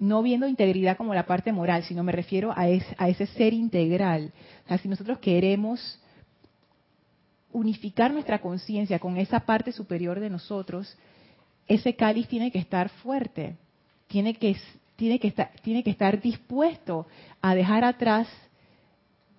no 0.00 0.20
viendo 0.22 0.48
integridad 0.48 0.96
como 0.96 1.14
la 1.14 1.26
parte 1.26 1.52
moral, 1.52 1.84
sino 1.84 2.02
me 2.02 2.10
refiero 2.10 2.50
a, 2.50 2.62
a 2.62 3.08
ese 3.08 3.26
ser 3.26 3.52
integral. 3.52 4.32
O 4.64 4.68
sea, 4.68 4.78
si 4.78 4.88
nosotros 4.88 5.20
queremos 5.20 6.00
unificar 7.52 8.12
nuestra 8.12 8.40
conciencia 8.40 8.98
con 8.98 9.16
esa 9.16 9.40
parte 9.40 9.70
superior 9.70 10.18
de 10.18 10.30
nosotros, 10.30 10.96
ese 11.68 11.94
cáliz 11.94 12.26
tiene 12.26 12.50
que 12.50 12.58
estar 12.58 12.88
fuerte, 12.88 13.56
tiene 14.08 14.34
que, 14.34 14.56
tiene 14.96 15.20
que, 15.20 15.32
tiene 15.62 15.84
que 15.84 15.90
estar 15.90 16.20
dispuesto 16.20 17.06
a 17.40 17.54
dejar 17.54 17.84
atrás 17.84 18.26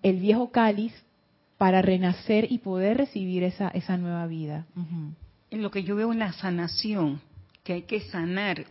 el 0.03 0.17
viejo 0.19 0.51
cáliz 0.51 0.93
para 1.57 1.81
renacer 1.81 2.51
y 2.51 2.59
poder 2.59 2.97
recibir 2.97 3.43
esa, 3.43 3.69
esa 3.69 3.97
nueva 3.97 4.27
vida. 4.27 4.65
En 5.49 5.61
lo 5.61 5.71
que 5.71 5.83
yo 5.83 5.95
veo 5.95 6.11
en 6.11 6.19
la 6.19 6.33
sanación, 6.33 7.21
que 7.63 7.73
hay 7.73 7.81
que 7.83 8.01
sanar 8.01 8.65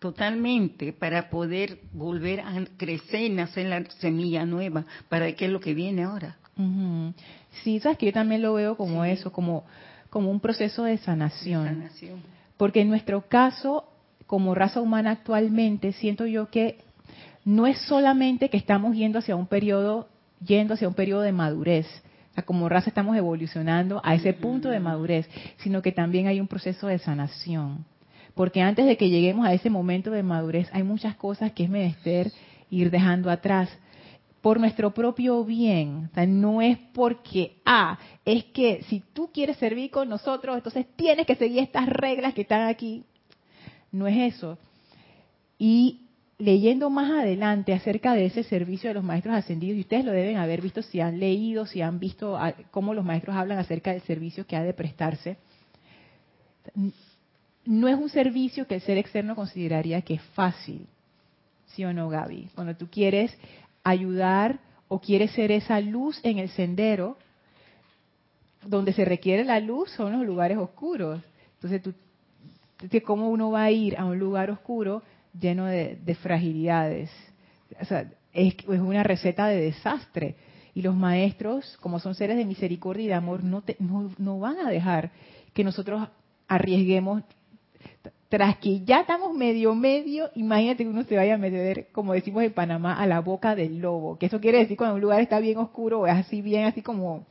totalmente 0.00 0.92
para 0.92 1.30
poder 1.30 1.78
volver 1.92 2.40
a 2.40 2.64
crecer 2.76 3.22
y 3.22 3.30
nacer 3.30 3.66
la 3.66 3.84
semilla 4.00 4.44
nueva, 4.44 4.84
para 5.08 5.32
qué 5.32 5.44
es 5.44 5.50
lo 5.52 5.60
que 5.60 5.74
viene 5.74 6.02
ahora. 6.02 6.36
Sí, 7.62 7.78
sabes 7.80 7.98
que 7.98 8.06
yo 8.06 8.12
también 8.12 8.42
lo 8.42 8.54
veo 8.54 8.76
como 8.76 9.04
eso, 9.04 9.32
como, 9.32 9.64
como 10.10 10.30
un 10.30 10.40
proceso 10.40 10.82
de 10.84 10.98
sanación. 10.98 11.88
Porque 12.56 12.80
en 12.80 12.88
nuestro 12.88 13.28
caso, 13.28 13.84
como 14.26 14.54
raza 14.54 14.80
humana 14.80 15.12
actualmente, 15.12 15.92
siento 15.92 16.26
yo 16.26 16.50
que 16.50 16.78
no 17.44 17.66
es 17.66 17.78
solamente 17.82 18.50
que 18.50 18.56
estamos 18.56 18.96
yendo 18.96 19.20
hacia 19.20 19.36
un 19.36 19.46
periodo, 19.46 20.08
yendo 20.44 20.74
hacia 20.74 20.88
un 20.88 20.94
periodo 20.94 21.22
de 21.22 21.32
madurez. 21.32 21.86
como 22.46 22.68
raza 22.68 22.88
estamos 22.88 23.16
evolucionando 23.16 24.00
a 24.04 24.14
ese 24.14 24.32
punto 24.32 24.70
de 24.70 24.80
madurez, 24.80 25.28
sino 25.58 25.82
que 25.82 25.92
también 25.92 26.26
hay 26.26 26.40
un 26.40 26.48
proceso 26.48 26.86
de 26.86 26.98
sanación. 26.98 27.84
Porque 28.34 28.62
antes 28.62 28.86
de 28.86 28.96
que 28.96 29.10
lleguemos 29.10 29.46
a 29.46 29.52
ese 29.52 29.68
momento 29.68 30.10
de 30.10 30.22
madurez, 30.22 30.68
hay 30.72 30.82
muchas 30.82 31.14
cosas 31.16 31.52
que 31.52 31.64
es 31.64 31.70
menester 31.70 32.32
ir 32.70 32.90
dejando 32.90 33.30
atrás 33.30 33.68
por 34.40 34.58
nuestro 34.58 34.92
propio 34.92 35.44
bien. 35.44 36.08
O 36.10 36.14
sea, 36.14 36.26
no 36.26 36.60
es 36.60 36.78
porque, 36.92 37.58
ah, 37.64 37.98
es 38.24 38.44
que 38.46 38.82
si 38.88 39.00
tú 39.12 39.30
quieres 39.32 39.56
servir 39.58 39.90
con 39.90 40.08
nosotros, 40.08 40.56
entonces 40.56 40.86
tienes 40.96 41.26
que 41.26 41.36
seguir 41.36 41.60
estas 41.60 41.86
reglas 41.86 42.34
que 42.34 42.42
están 42.42 42.68
aquí. 42.68 43.04
No 43.92 44.06
es 44.06 44.34
eso. 44.34 44.58
Y 45.58 46.08
leyendo 46.42 46.90
más 46.90 47.08
adelante 47.08 47.72
acerca 47.72 48.14
de 48.14 48.26
ese 48.26 48.42
servicio 48.42 48.90
de 48.90 48.94
los 48.94 49.04
maestros 49.04 49.36
ascendidos, 49.36 49.76
y 49.76 49.80
ustedes 49.82 50.04
lo 50.04 50.10
deben 50.10 50.38
haber 50.38 50.60
visto 50.60 50.82
si 50.82 51.00
han 51.00 51.20
leído, 51.20 51.66
si 51.66 51.82
han 51.82 52.00
visto 52.00 52.36
ah, 52.36 52.52
cómo 52.72 52.94
los 52.94 53.04
maestros 53.04 53.36
hablan 53.36 53.58
acerca 53.58 53.92
del 53.92 54.02
servicio 54.02 54.44
que 54.44 54.56
ha 54.56 54.62
de 54.64 54.74
prestarse, 54.74 55.36
no 57.64 57.86
es 57.86 57.96
un 57.96 58.08
servicio 58.08 58.66
que 58.66 58.74
el 58.74 58.80
ser 58.80 58.98
externo 58.98 59.36
consideraría 59.36 60.02
que 60.02 60.14
es 60.14 60.22
fácil. 60.34 60.86
¿Sí 61.66 61.84
o 61.84 61.92
no, 61.92 62.08
Gaby? 62.08 62.50
Cuando 62.56 62.74
tú 62.74 62.88
quieres 62.90 63.36
ayudar 63.84 64.58
o 64.88 65.00
quiere 65.00 65.28
ser 65.28 65.52
esa 65.52 65.80
luz 65.80 66.18
en 66.24 66.38
el 66.38 66.48
sendero, 66.50 67.16
donde 68.66 68.92
se 68.92 69.04
requiere 69.04 69.44
la 69.44 69.60
luz 69.60 69.92
son 69.92 70.12
los 70.12 70.26
lugares 70.26 70.58
oscuros. 70.58 71.20
Entonces, 71.54 71.82
tú, 71.82 71.94
¿cómo 73.04 73.30
uno 73.30 73.52
va 73.52 73.62
a 73.64 73.70
ir 73.70 73.96
a 73.96 74.04
un 74.04 74.18
lugar 74.18 74.50
oscuro 74.50 75.02
lleno 75.38 75.66
de, 75.66 76.16
fragilidades? 76.20 77.10
O 77.80 77.84
sea, 77.84 78.10
es, 78.32 78.54
una 78.66 79.02
receta 79.02 79.46
de 79.46 79.60
desastre. 79.60 80.36
Y 80.74 80.82
los 80.82 80.94
maestros, 80.94 81.76
como 81.82 81.98
son 81.98 82.14
seres 82.14 82.36
de 82.36 82.46
misericordia 82.46 83.04
y 83.04 83.08
de 83.08 83.14
amor, 83.14 83.44
no, 83.44 83.62
no, 83.78 84.10
no 84.18 84.38
van 84.38 84.58
a 84.58 84.70
dejar 84.70 85.10
que 85.52 85.64
nosotros 85.64 86.08
arriesguemos 86.48 87.22
tras 88.32 88.56
que 88.56 88.80
ya 88.80 89.00
estamos 89.00 89.34
medio 89.34 89.74
medio, 89.74 90.30
imagínate 90.34 90.84
que 90.84 90.88
uno 90.88 91.04
se 91.04 91.16
vaya 91.16 91.34
a 91.34 91.36
meter, 91.36 91.88
como 91.92 92.14
decimos 92.14 92.42
en 92.42 92.54
Panamá, 92.54 92.94
a 92.94 93.06
la 93.06 93.20
boca 93.20 93.54
del 93.54 93.78
lobo. 93.78 94.16
Que 94.16 94.24
eso 94.24 94.40
quiere 94.40 94.56
decir 94.56 94.78
cuando 94.78 94.94
un 94.94 95.02
lugar 95.02 95.20
está 95.20 95.38
bien 95.38 95.58
oscuro 95.58 96.00
o 96.00 96.06
es 96.06 96.14
así 96.14 96.40
bien, 96.40 96.64
así 96.64 96.80
como, 96.80 97.26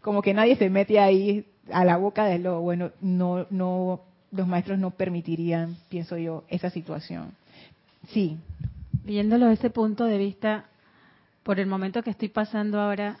como 0.00 0.22
que 0.22 0.34
nadie 0.34 0.54
se 0.54 0.70
mete 0.70 1.00
ahí 1.00 1.46
a 1.72 1.84
la 1.84 1.96
boca 1.96 2.26
del 2.26 2.44
lobo. 2.44 2.60
Bueno, 2.60 2.92
no, 3.00 3.48
no, 3.50 4.02
los 4.36 4.46
maestros 4.46 4.78
no 4.78 4.90
permitirían, 4.90 5.76
pienso 5.88 6.16
yo, 6.16 6.44
esa 6.48 6.70
situación. 6.70 7.32
Sí. 8.08 8.36
Viéndolo 9.04 9.46
desde 9.46 9.66
ese 9.66 9.70
punto 9.70 10.04
de 10.04 10.18
vista, 10.18 10.66
por 11.42 11.60
el 11.60 11.66
momento 11.66 12.02
que 12.02 12.10
estoy 12.10 12.28
pasando 12.28 12.80
ahora, 12.80 13.18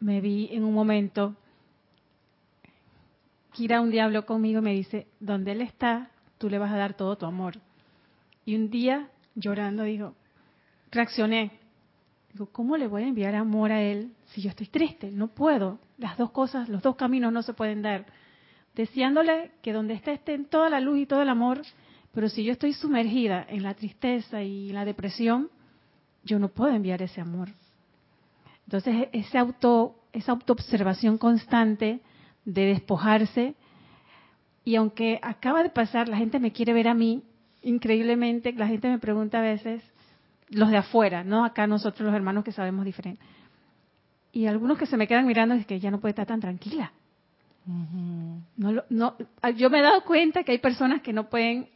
me 0.00 0.20
vi 0.20 0.48
en 0.52 0.64
un 0.64 0.74
momento, 0.74 1.36
Kira 3.52 3.82
un 3.82 3.90
diablo 3.90 4.24
conmigo 4.24 4.60
y 4.60 4.62
me 4.62 4.72
dice, 4.72 5.06
¿dónde 5.20 5.52
él 5.52 5.60
está, 5.60 6.08
tú 6.38 6.48
le 6.48 6.58
vas 6.58 6.72
a 6.72 6.76
dar 6.76 6.94
todo 6.94 7.16
tu 7.16 7.26
amor. 7.26 7.54
Y 8.44 8.56
un 8.56 8.68
día, 8.68 9.08
llorando, 9.36 9.84
digo, 9.84 10.14
reaccioné. 10.90 11.52
Digo, 12.32 12.46
¿cómo 12.46 12.76
le 12.76 12.88
voy 12.88 13.04
a 13.04 13.06
enviar 13.06 13.36
amor 13.36 13.70
a 13.70 13.80
él 13.80 14.12
si 14.32 14.42
yo 14.42 14.50
estoy 14.50 14.66
triste? 14.66 15.12
No 15.12 15.28
puedo. 15.28 15.78
Las 15.98 16.18
dos 16.18 16.30
cosas, 16.30 16.68
los 16.68 16.82
dos 16.82 16.96
caminos 16.96 17.32
no 17.32 17.42
se 17.42 17.52
pueden 17.52 17.82
dar. 17.82 18.06
Deseándole 18.74 19.52
que 19.62 19.72
donde 19.72 19.94
esté 19.94 20.20
en 20.32 20.46
toda 20.46 20.70
la 20.70 20.80
luz 20.80 20.98
y 20.98 21.06
todo 21.06 21.22
el 21.22 21.28
amor, 21.28 21.62
pero 22.12 22.28
si 22.28 22.44
yo 22.44 22.52
estoy 22.52 22.72
sumergida 22.72 23.44
en 23.48 23.62
la 23.62 23.74
tristeza 23.74 24.42
y 24.42 24.70
la 24.70 24.84
depresión, 24.84 25.50
yo 26.24 26.38
no 26.38 26.48
puedo 26.48 26.72
enviar 26.72 27.02
ese 27.02 27.20
amor. 27.20 27.48
Entonces, 28.66 29.08
ese 29.12 29.38
auto, 29.38 29.96
esa 30.12 30.32
autoobservación 30.32 31.18
constante 31.18 32.00
de 32.44 32.66
despojarse 32.66 33.54
y 34.64 34.76
aunque 34.76 35.18
acaba 35.22 35.62
de 35.62 35.70
pasar, 35.70 36.08
la 36.08 36.16
gente 36.16 36.38
me 36.38 36.52
quiere 36.52 36.72
ver 36.72 36.88
a 36.88 36.94
mí, 36.94 37.22
increíblemente, 37.62 38.52
la 38.52 38.68
gente 38.68 38.88
me 38.88 38.98
pregunta 38.98 39.38
a 39.38 39.42
veces, 39.42 39.82
los 40.48 40.70
de 40.70 40.76
afuera, 40.76 41.24
no 41.24 41.44
acá 41.44 41.66
nosotros 41.66 42.06
los 42.06 42.14
hermanos 42.14 42.44
que 42.44 42.52
sabemos 42.52 42.84
diferente. 42.84 43.22
Y 44.32 44.46
algunos 44.46 44.78
que 44.78 44.86
se 44.86 44.96
me 44.96 45.06
quedan 45.06 45.26
mirando 45.26 45.54
es 45.54 45.66
que 45.66 45.80
ya 45.80 45.90
no 45.90 46.00
puede 46.00 46.10
estar 46.10 46.26
tan 46.26 46.40
tranquila. 46.40 46.92
No, 47.66 48.82
no, 48.88 49.16
yo 49.56 49.70
me 49.70 49.78
he 49.78 49.82
dado 49.82 50.02
cuenta 50.04 50.42
que 50.42 50.52
hay 50.52 50.58
personas 50.58 51.02
que 51.02 51.12
no 51.12 51.28
pueden, 51.28 51.68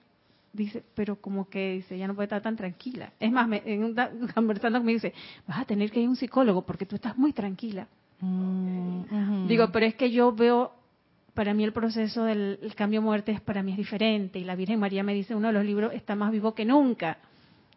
dice, 0.52 0.82
pero 0.94 1.16
como 1.16 1.48
que 1.48 1.74
dice, 1.74 1.96
ya 1.96 2.08
no 2.08 2.14
puede 2.14 2.26
estar 2.26 2.42
tan 2.42 2.56
tranquila. 2.56 3.12
Es 3.20 3.30
más, 3.30 3.46
me, 3.46 3.62
en 3.64 3.84
un, 3.84 3.94
conversando 4.34 4.78
conmigo 4.78 4.96
dice, 4.96 5.14
vas 5.46 5.60
a 5.60 5.64
tener 5.64 5.90
que 5.90 6.00
ir 6.00 6.06
a 6.06 6.10
un 6.10 6.16
psicólogo 6.16 6.62
porque 6.62 6.86
tú 6.86 6.96
estás 6.96 7.16
muy 7.16 7.32
tranquila. 7.32 7.86
Mm, 8.20 9.46
Digo, 9.46 9.70
pero 9.70 9.86
es 9.86 9.94
que 9.94 10.10
yo 10.10 10.32
veo 10.32 10.72
para 11.34 11.52
mí 11.52 11.64
el 11.64 11.72
proceso 11.72 12.24
del 12.24 12.72
cambio 12.74 13.02
muerte 13.02 13.30
es 13.30 13.42
para 13.42 13.62
mí 13.62 13.72
es 13.72 13.76
diferente 13.76 14.38
y 14.38 14.44
la 14.44 14.56
Virgen 14.56 14.80
María 14.80 15.02
me 15.02 15.12
dice 15.12 15.34
uno 15.34 15.48
de 15.48 15.52
los 15.52 15.64
libros 15.66 15.92
está 15.92 16.16
más 16.16 16.32
vivo 16.32 16.54
que 16.54 16.64
nunca. 16.64 17.18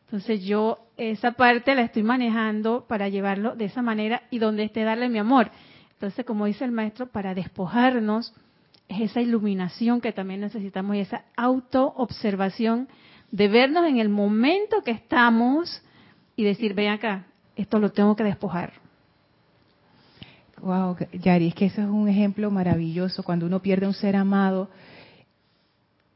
Entonces 0.06 0.44
yo 0.44 0.80
esa 0.98 1.34
parte 1.34 1.76
la 1.76 1.84
estoy 1.84 2.04
manejando 2.04 2.86
para 2.88 3.10
llevarlo 3.10 3.56
de 3.56 3.66
esa 3.66 3.82
manera 3.82 4.24
y 4.32 4.40
donde 4.40 4.64
esté 4.64 4.84
darle 4.84 5.10
mi 5.10 5.20
amor. 5.20 5.52
Entonces, 6.00 6.26
como 6.26 6.46
dice 6.46 6.64
el 6.64 6.72
maestro, 6.72 7.08
para 7.08 7.36
despojarnos 7.36 8.34
es 8.88 9.12
esa 9.12 9.20
iluminación 9.20 10.00
que 10.00 10.14
también 10.14 10.40
necesitamos 10.40 10.96
y 10.96 11.00
esa 11.00 11.26
autoobservación 11.36 12.88
de 13.32 13.50
vernos 13.50 13.86
en 13.86 13.98
el 13.98 14.08
momento 14.08 14.82
que 14.82 14.92
estamos 14.92 15.84
y 16.38 16.46
decir, 16.46 16.74
ven 16.74 16.92
acá, 16.92 17.26
esto 17.58 17.80
lo 17.80 17.92
tengo 17.92 18.16
que 18.16 18.24
despojar. 18.24 18.72
Wow, 20.62 20.96
Yari, 21.12 21.50
es 21.50 21.56
que 21.56 21.66
eso 21.66 21.82
es 21.82 21.90
un 21.90 22.08
ejemplo 22.08 22.50
maravilloso. 22.50 23.22
Cuando 23.22 23.46
uno 23.46 23.62
pierde 23.62 23.86
un 23.86 23.94
ser 23.94 24.16
amado, 24.16 24.70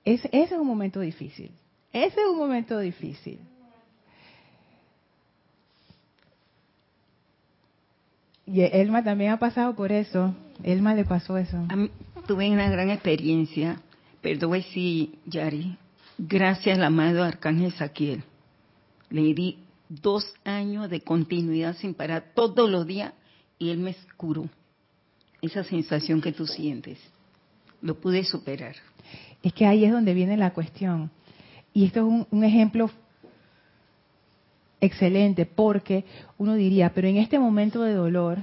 ese 0.06 0.30
es 0.32 0.50
un 0.54 0.66
momento 0.66 1.02
difícil. 1.02 1.52
Ese 1.92 2.22
es 2.22 2.28
un 2.32 2.38
momento 2.38 2.80
difícil. 2.80 3.42
Y 8.46 8.62
Elma 8.62 9.04
también 9.04 9.32
ha 9.32 9.40
pasado 9.40 9.76
por 9.76 9.92
eso. 9.92 10.36
Elma 10.64 10.94
le 10.94 11.06
pasó 11.06 11.38
eso. 11.38 11.58
tuve 12.28 12.50
una 12.52 12.70
gran 12.70 12.90
experiencia, 12.90 13.82
a 14.24 14.28
decir, 14.28 15.18
Yari, 15.26 15.78
gracias 16.18 16.78
al 16.78 16.84
amado 16.84 17.24
Arcángel 17.24 17.72
Saquiel. 17.74 18.24
Le 19.10 19.34
di 19.34 19.60
dos 19.90 20.26
años 20.44 20.90
de 20.90 21.02
continuidad 21.02 21.76
sin 21.78 21.94
parar 21.94 22.32
todos 22.34 22.70
los 22.70 22.86
días 22.86 23.14
y 23.60 23.70
él 23.70 23.80
me 23.80 23.96
curó. 24.18 24.50
Esa 25.42 25.64
sensación 25.64 26.22
que 26.22 26.32
tú 26.32 26.48
sientes. 26.48 26.98
Lo 27.82 28.00
pude 28.00 28.24
superar. 28.24 28.76
Es 29.42 29.54
que 29.54 29.66
ahí 29.66 29.84
es 29.84 29.92
donde 29.92 30.14
viene 30.14 30.38
la 30.38 30.54
cuestión. 30.54 31.12
Y 31.74 31.86
esto 31.86 32.00
es 32.00 32.28
un 32.32 32.44
ejemplo 32.44 32.90
excelente 34.86 35.46
porque 35.46 36.06
uno 36.38 36.56
diría, 36.56 36.92
pero 36.94 37.08
en 37.08 37.18
este 37.18 37.40
momento 37.40 37.82
de 37.84 37.94
dolor, 37.94 38.40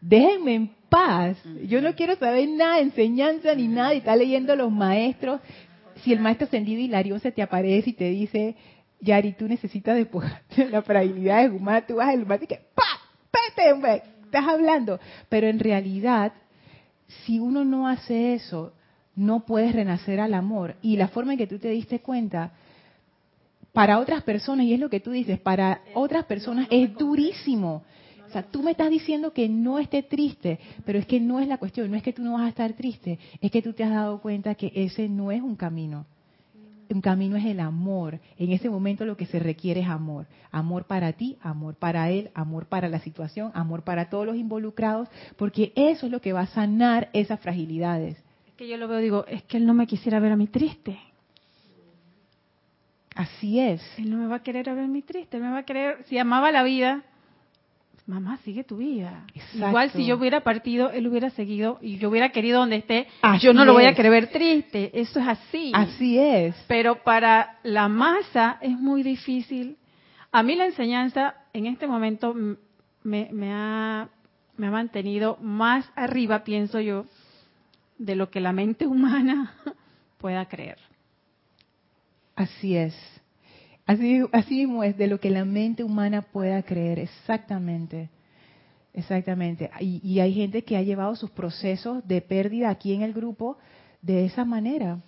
déjenme 0.00 0.54
en 0.54 0.70
paz. 0.88 1.36
Yo 1.66 1.80
no 1.80 1.94
quiero 1.94 2.16
saber 2.16 2.48
nada 2.48 2.76
de 2.76 2.82
enseñanza 2.82 3.54
ni 3.54 3.68
nada 3.68 3.94
y 3.94 3.98
está 3.98 4.16
leyendo 4.16 4.56
los 4.56 4.70
maestros. 4.70 5.40
Si 6.02 6.12
el 6.12 6.20
maestro 6.20 6.46
ascendido 6.46 6.80
Hilarión 6.80 7.20
se 7.20 7.32
te 7.32 7.42
aparece 7.42 7.90
y 7.90 7.92
te 7.92 8.10
dice, 8.10 8.56
Yari, 9.00 9.32
tú 9.32 9.48
necesitas 9.48 9.96
de 9.96 10.08
la 10.70 10.82
fragilidad 10.82 11.42
de 11.42 11.56
humana, 11.56 11.86
tú 11.86 11.96
vas 11.96 12.08
al 12.08 12.22
humano 12.22 12.42
y 12.44 12.46
que 12.46 12.60
¡pa! 12.74 12.84
¡Pete, 13.30 14.02
Estás 14.24 14.46
hablando. 14.46 15.00
Pero 15.28 15.46
en 15.46 15.58
realidad, 15.58 16.32
si 17.24 17.38
uno 17.38 17.64
no 17.64 17.88
hace 17.88 18.34
eso, 18.34 18.74
no 19.16 19.46
puedes 19.46 19.74
renacer 19.74 20.20
al 20.20 20.34
amor. 20.34 20.76
Y 20.82 20.96
la 20.96 21.08
forma 21.08 21.32
en 21.32 21.38
que 21.38 21.46
tú 21.46 21.58
te 21.58 21.68
diste 21.68 22.00
cuenta 22.00 22.52
para 23.72 23.98
otras 23.98 24.22
personas, 24.22 24.66
y 24.66 24.74
es 24.74 24.80
lo 24.80 24.90
que 24.90 25.00
tú 25.00 25.10
dices, 25.10 25.38
para 25.38 25.82
otras 25.94 26.24
personas 26.24 26.66
es 26.70 26.94
durísimo. 26.94 27.82
O 28.28 28.30
sea, 28.30 28.42
tú 28.42 28.62
me 28.62 28.72
estás 28.72 28.90
diciendo 28.90 29.32
que 29.32 29.48
no 29.48 29.78
esté 29.78 30.02
triste, 30.02 30.58
pero 30.84 30.98
es 30.98 31.06
que 31.06 31.18
no 31.18 31.40
es 31.40 31.48
la 31.48 31.56
cuestión, 31.56 31.90
no 31.90 31.96
es 31.96 32.02
que 32.02 32.12
tú 32.12 32.22
no 32.22 32.34
vas 32.34 32.42
a 32.42 32.48
estar 32.48 32.72
triste, 32.74 33.18
es 33.40 33.50
que 33.50 33.62
tú 33.62 33.72
te 33.72 33.84
has 33.84 33.90
dado 33.90 34.20
cuenta 34.20 34.54
que 34.54 34.70
ese 34.74 35.08
no 35.08 35.32
es 35.32 35.40
un 35.40 35.56
camino. 35.56 36.04
Un 36.90 37.00
camino 37.02 37.36
es 37.36 37.44
el 37.44 37.60
amor. 37.60 38.18
En 38.38 38.50
ese 38.50 38.70
momento 38.70 39.04
lo 39.04 39.16
que 39.16 39.26
se 39.26 39.38
requiere 39.38 39.80
es 39.80 39.88
amor. 39.88 40.26
Amor 40.50 40.84
para 40.84 41.12
ti, 41.12 41.36
amor 41.42 41.74
para 41.74 42.10
él, 42.10 42.30
amor 42.34 42.66
para 42.66 42.88
la 42.88 42.98
situación, 43.00 43.50
amor 43.54 43.82
para 43.82 44.08
todos 44.08 44.26
los 44.26 44.36
involucrados, 44.36 45.08
porque 45.36 45.72
eso 45.76 46.06
es 46.06 46.12
lo 46.12 46.20
que 46.20 46.32
va 46.32 46.40
a 46.40 46.46
sanar 46.46 47.10
esas 47.12 47.40
fragilidades. 47.40 48.16
Es 48.46 48.54
que 48.56 48.68
yo 48.68 48.76
lo 48.78 48.88
veo, 48.88 48.98
digo, 48.98 49.26
es 49.26 49.42
que 49.44 49.58
él 49.58 49.66
no 49.66 49.74
me 49.74 49.86
quisiera 49.86 50.18
ver 50.18 50.32
a 50.32 50.36
mí 50.36 50.46
triste. 50.46 50.98
Así 53.18 53.58
es. 53.58 53.82
Él 53.98 54.10
no 54.10 54.16
me 54.16 54.28
va 54.28 54.36
a 54.36 54.42
querer 54.44 54.68
a 54.70 54.74
verme 54.74 55.02
triste, 55.02 55.38
él 55.38 55.42
me 55.42 55.50
va 55.50 55.58
a 55.58 55.62
querer, 55.64 56.04
si 56.04 56.16
amaba 56.18 56.52
la 56.52 56.62
vida, 56.62 57.02
mamá, 58.06 58.36
sigue 58.44 58.62
tu 58.62 58.76
vida. 58.76 59.24
Igual 59.54 59.90
si 59.90 60.06
yo 60.06 60.16
hubiera 60.16 60.44
partido, 60.44 60.92
él 60.92 61.08
hubiera 61.08 61.28
seguido 61.30 61.78
y 61.82 61.98
yo 61.98 62.10
hubiera 62.10 62.28
querido 62.30 62.60
donde 62.60 62.76
esté, 62.76 63.08
yo 63.40 63.52
no 63.52 63.64
lo 63.64 63.72
voy 63.72 63.86
a 63.86 63.94
querer 63.96 64.12
ver 64.12 64.30
triste. 64.30 64.92
Eso 64.94 65.18
es 65.18 65.26
así. 65.26 65.72
Así 65.74 66.16
es. 66.16 66.54
Pero 66.68 67.02
para 67.02 67.58
la 67.64 67.88
masa 67.88 68.58
es 68.60 68.78
muy 68.78 69.02
difícil. 69.02 69.76
A 70.30 70.44
mí 70.44 70.54
la 70.54 70.66
enseñanza 70.66 71.34
en 71.52 71.66
este 71.66 71.88
momento 71.88 72.34
me, 73.02 73.28
me, 73.32 73.52
ha, 73.52 74.08
me 74.56 74.68
ha 74.68 74.70
mantenido 74.70 75.38
más 75.42 75.90
arriba, 75.96 76.44
pienso 76.44 76.78
yo, 76.78 77.04
de 77.98 78.14
lo 78.14 78.30
que 78.30 78.38
la 78.38 78.52
mente 78.52 78.86
humana 78.86 79.54
pueda 80.18 80.46
creer. 80.46 80.78
Así 82.38 82.76
es. 82.76 82.94
Así, 83.84 84.20
así 84.30 84.54
mismo 84.54 84.84
es 84.84 84.96
de 84.96 85.08
lo 85.08 85.18
que 85.18 85.28
la 85.28 85.44
mente 85.44 85.82
humana 85.82 86.22
pueda 86.22 86.62
creer, 86.62 87.00
exactamente. 87.00 88.10
Exactamente. 88.94 89.70
Y, 89.80 90.20
hay 90.20 90.32
gente 90.34 90.62
que 90.62 90.76
ha 90.76 90.82
llevado 90.82 91.16
sus 91.16 91.30
procesos 91.30 92.06
de 92.06 92.20
pérdida 92.20 92.70
aquí 92.70 92.94
en 92.94 93.02
el 93.02 93.12
grupo 93.12 93.58
de 94.02 94.24
esa 94.24 94.44
manera. 94.44 95.00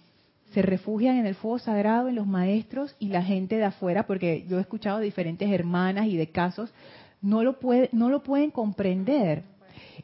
Se 0.53 0.61
refugian 0.61 1.19
en 1.19 1.27
el 1.27 1.37
fuego 1.37 1.61
sagrado, 1.61 2.09
en 2.09 2.17
los 2.17 2.27
maestros 2.27 2.97
y 2.99 3.11
la 3.11 3.23
gente 3.23 3.59
de 3.59 3.65
afuera, 3.65 4.09
porque 4.09 4.45
yo 4.49 4.59
he 4.59 4.63
escuchado 4.63 4.99
diferentes 4.99 5.49
hermanas 5.49 6.09
y 6.09 6.17
de 6.17 6.31
casos, 6.31 6.75
no 7.23 7.45
lo, 7.45 7.61
puede, 7.61 7.91
no 7.93 8.11
lo 8.11 8.25
pueden 8.25 8.51
comprender. 8.51 9.45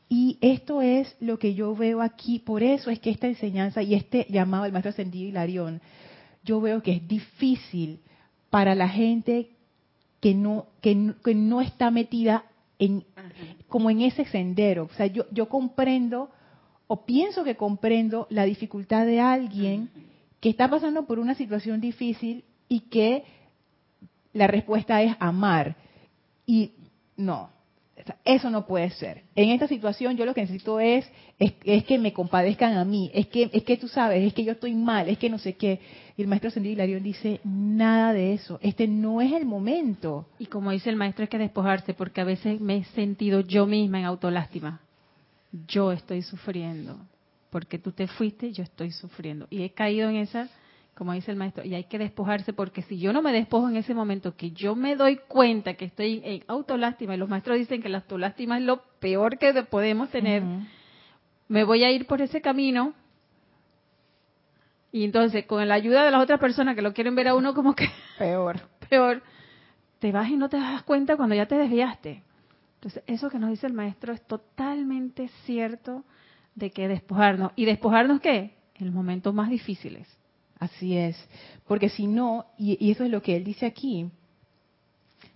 Y 0.08 0.38
esto 0.40 0.80
es 0.80 1.16
lo 1.18 1.40
que 1.40 1.54
yo 1.54 1.74
veo 1.74 2.02
aquí, 2.02 2.38
por 2.38 2.62
eso 2.62 2.88
es 2.88 3.00
que 3.00 3.10
esta 3.10 3.26
enseñanza 3.26 3.82
y 3.82 3.94
este 3.94 4.26
llamado 4.30 4.62
al 4.62 4.70
maestro 4.70 4.90
ascendido 4.90 5.28
Hilarión, 5.28 5.80
yo 6.46 6.60
veo 6.60 6.82
que 6.82 6.92
es 6.92 7.06
difícil 7.06 8.00
para 8.48 8.74
la 8.74 8.88
gente 8.88 9.50
que 10.20 10.34
no, 10.34 10.66
que, 10.80 10.94
no 10.94 11.60
está 11.60 11.90
metida 11.90 12.44
en, 12.78 13.04
como 13.68 13.90
en 13.90 14.00
ese 14.00 14.24
sendero. 14.24 14.84
O 14.84 14.94
sea, 14.94 15.06
yo, 15.06 15.26
yo 15.30 15.48
comprendo 15.48 16.30
o 16.86 17.04
pienso 17.04 17.44
que 17.44 17.56
comprendo 17.56 18.26
la 18.30 18.44
dificultad 18.44 19.04
de 19.04 19.20
alguien 19.20 19.90
que 20.40 20.48
está 20.48 20.70
pasando 20.70 21.06
por 21.06 21.18
una 21.18 21.34
situación 21.34 21.80
difícil 21.80 22.44
y 22.68 22.80
que 22.80 23.24
la 24.32 24.46
respuesta 24.46 25.02
es 25.02 25.16
amar. 25.18 25.76
Y 26.46 26.72
no, 27.16 27.50
eso 28.24 28.50
no 28.50 28.66
puede 28.66 28.90
ser. 28.90 29.22
En 29.34 29.50
esta 29.50 29.68
situación 29.68 30.16
yo 30.16 30.24
lo 30.24 30.34
que 30.34 30.42
necesito 30.42 30.80
es, 30.80 31.10
es, 31.38 31.84
que 31.84 31.98
me 31.98 32.12
compadezcan 32.12 32.76
a 32.76 32.84
mí, 32.84 33.10
es 33.14 33.26
que, 33.28 33.50
es 33.52 33.64
que 33.64 33.76
tú 33.76 33.88
sabes, 33.88 34.22
es 34.22 34.34
que 34.34 34.44
yo 34.44 34.52
estoy 34.52 34.74
mal, 34.74 35.08
es 35.08 35.18
que 35.18 35.30
no 35.30 35.38
sé 35.38 35.54
qué. 35.54 35.80
Y 36.16 36.22
el 36.22 36.28
maestro 36.28 36.50
Hilarión 36.62 37.02
dice, 37.02 37.40
nada 37.44 38.12
de 38.12 38.32
eso, 38.32 38.58
este 38.62 38.88
no 38.88 39.20
es 39.20 39.32
el 39.32 39.44
momento. 39.44 40.26
Y 40.38 40.46
como 40.46 40.70
dice 40.70 40.90
el 40.90 40.96
maestro, 40.96 41.24
es 41.24 41.30
que 41.30 41.38
despojarse, 41.38 41.94
porque 41.94 42.20
a 42.20 42.24
veces 42.24 42.60
me 42.60 42.78
he 42.78 42.84
sentido 42.84 43.40
yo 43.40 43.66
misma 43.66 44.00
en 44.00 44.06
autolástima. 44.06 44.80
Yo 45.68 45.92
estoy 45.92 46.22
sufriendo, 46.22 46.98
porque 47.50 47.78
tú 47.78 47.92
te 47.92 48.06
fuiste, 48.06 48.52
yo 48.52 48.62
estoy 48.62 48.90
sufriendo. 48.92 49.46
Y 49.50 49.62
he 49.62 49.70
caído 49.70 50.08
en 50.08 50.16
esa 50.16 50.48
como 50.96 51.12
dice 51.12 51.30
el 51.30 51.36
maestro, 51.36 51.62
y 51.62 51.74
hay 51.74 51.84
que 51.84 51.98
despojarse 51.98 52.54
porque 52.54 52.80
si 52.80 52.98
yo 52.98 53.12
no 53.12 53.20
me 53.20 53.30
despojo 53.30 53.68
en 53.68 53.76
ese 53.76 53.92
momento 53.92 54.34
que 54.34 54.52
yo 54.52 54.74
me 54.74 54.96
doy 54.96 55.18
cuenta 55.28 55.74
que 55.74 55.84
estoy 55.84 56.22
en 56.24 56.42
autolástima, 56.48 57.14
y 57.14 57.18
los 57.18 57.28
maestros 57.28 57.58
dicen 57.58 57.82
que 57.82 57.90
la 57.90 57.98
autolástima 57.98 58.56
es 58.56 58.64
lo 58.64 58.82
peor 58.98 59.36
que 59.36 59.52
podemos 59.64 60.08
tener, 60.08 60.42
me 61.48 61.64
voy 61.64 61.84
a 61.84 61.90
ir 61.90 62.06
por 62.06 62.22
ese 62.22 62.40
camino 62.40 62.94
y 64.90 65.04
entonces 65.04 65.44
con 65.44 65.68
la 65.68 65.74
ayuda 65.74 66.02
de 66.02 66.10
las 66.10 66.22
otras 66.22 66.40
personas 66.40 66.74
que 66.74 66.80
lo 66.80 66.94
quieren 66.94 67.14
ver 67.14 67.28
a 67.28 67.34
uno 67.34 67.52
como 67.52 67.74
que 67.74 67.88
peor, 68.18 68.58
peor, 68.88 69.22
te 69.98 70.12
vas 70.12 70.30
y 70.30 70.36
no 70.36 70.48
te 70.48 70.56
das 70.56 70.82
cuenta 70.84 71.18
cuando 71.18 71.34
ya 71.34 71.44
te 71.44 71.56
desviaste. 71.56 72.22
Entonces, 72.76 73.02
eso 73.06 73.28
que 73.28 73.38
nos 73.38 73.50
dice 73.50 73.66
el 73.66 73.74
maestro 73.74 74.14
es 74.14 74.22
totalmente 74.26 75.28
cierto 75.44 76.04
de 76.54 76.70
que 76.70 76.88
despojarnos. 76.88 77.52
¿Y 77.54 77.66
despojarnos 77.66 78.20
qué? 78.20 78.54
En 78.76 78.86
los 78.86 78.94
momentos 78.94 79.34
más 79.34 79.50
difíciles 79.50 80.15
Así 80.58 80.96
es, 80.96 81.16
porque 81.66 81.90
si 81.90 82.06
no, 82.06 82.46
y, 82.56 82.90
eso 82.90 83.04
es 83.04 83.10
lo 83.10 83.22
que 83.22 83.36
él 83.36 83.44
dice 83.44 83.66
aquí, 83.66 84.10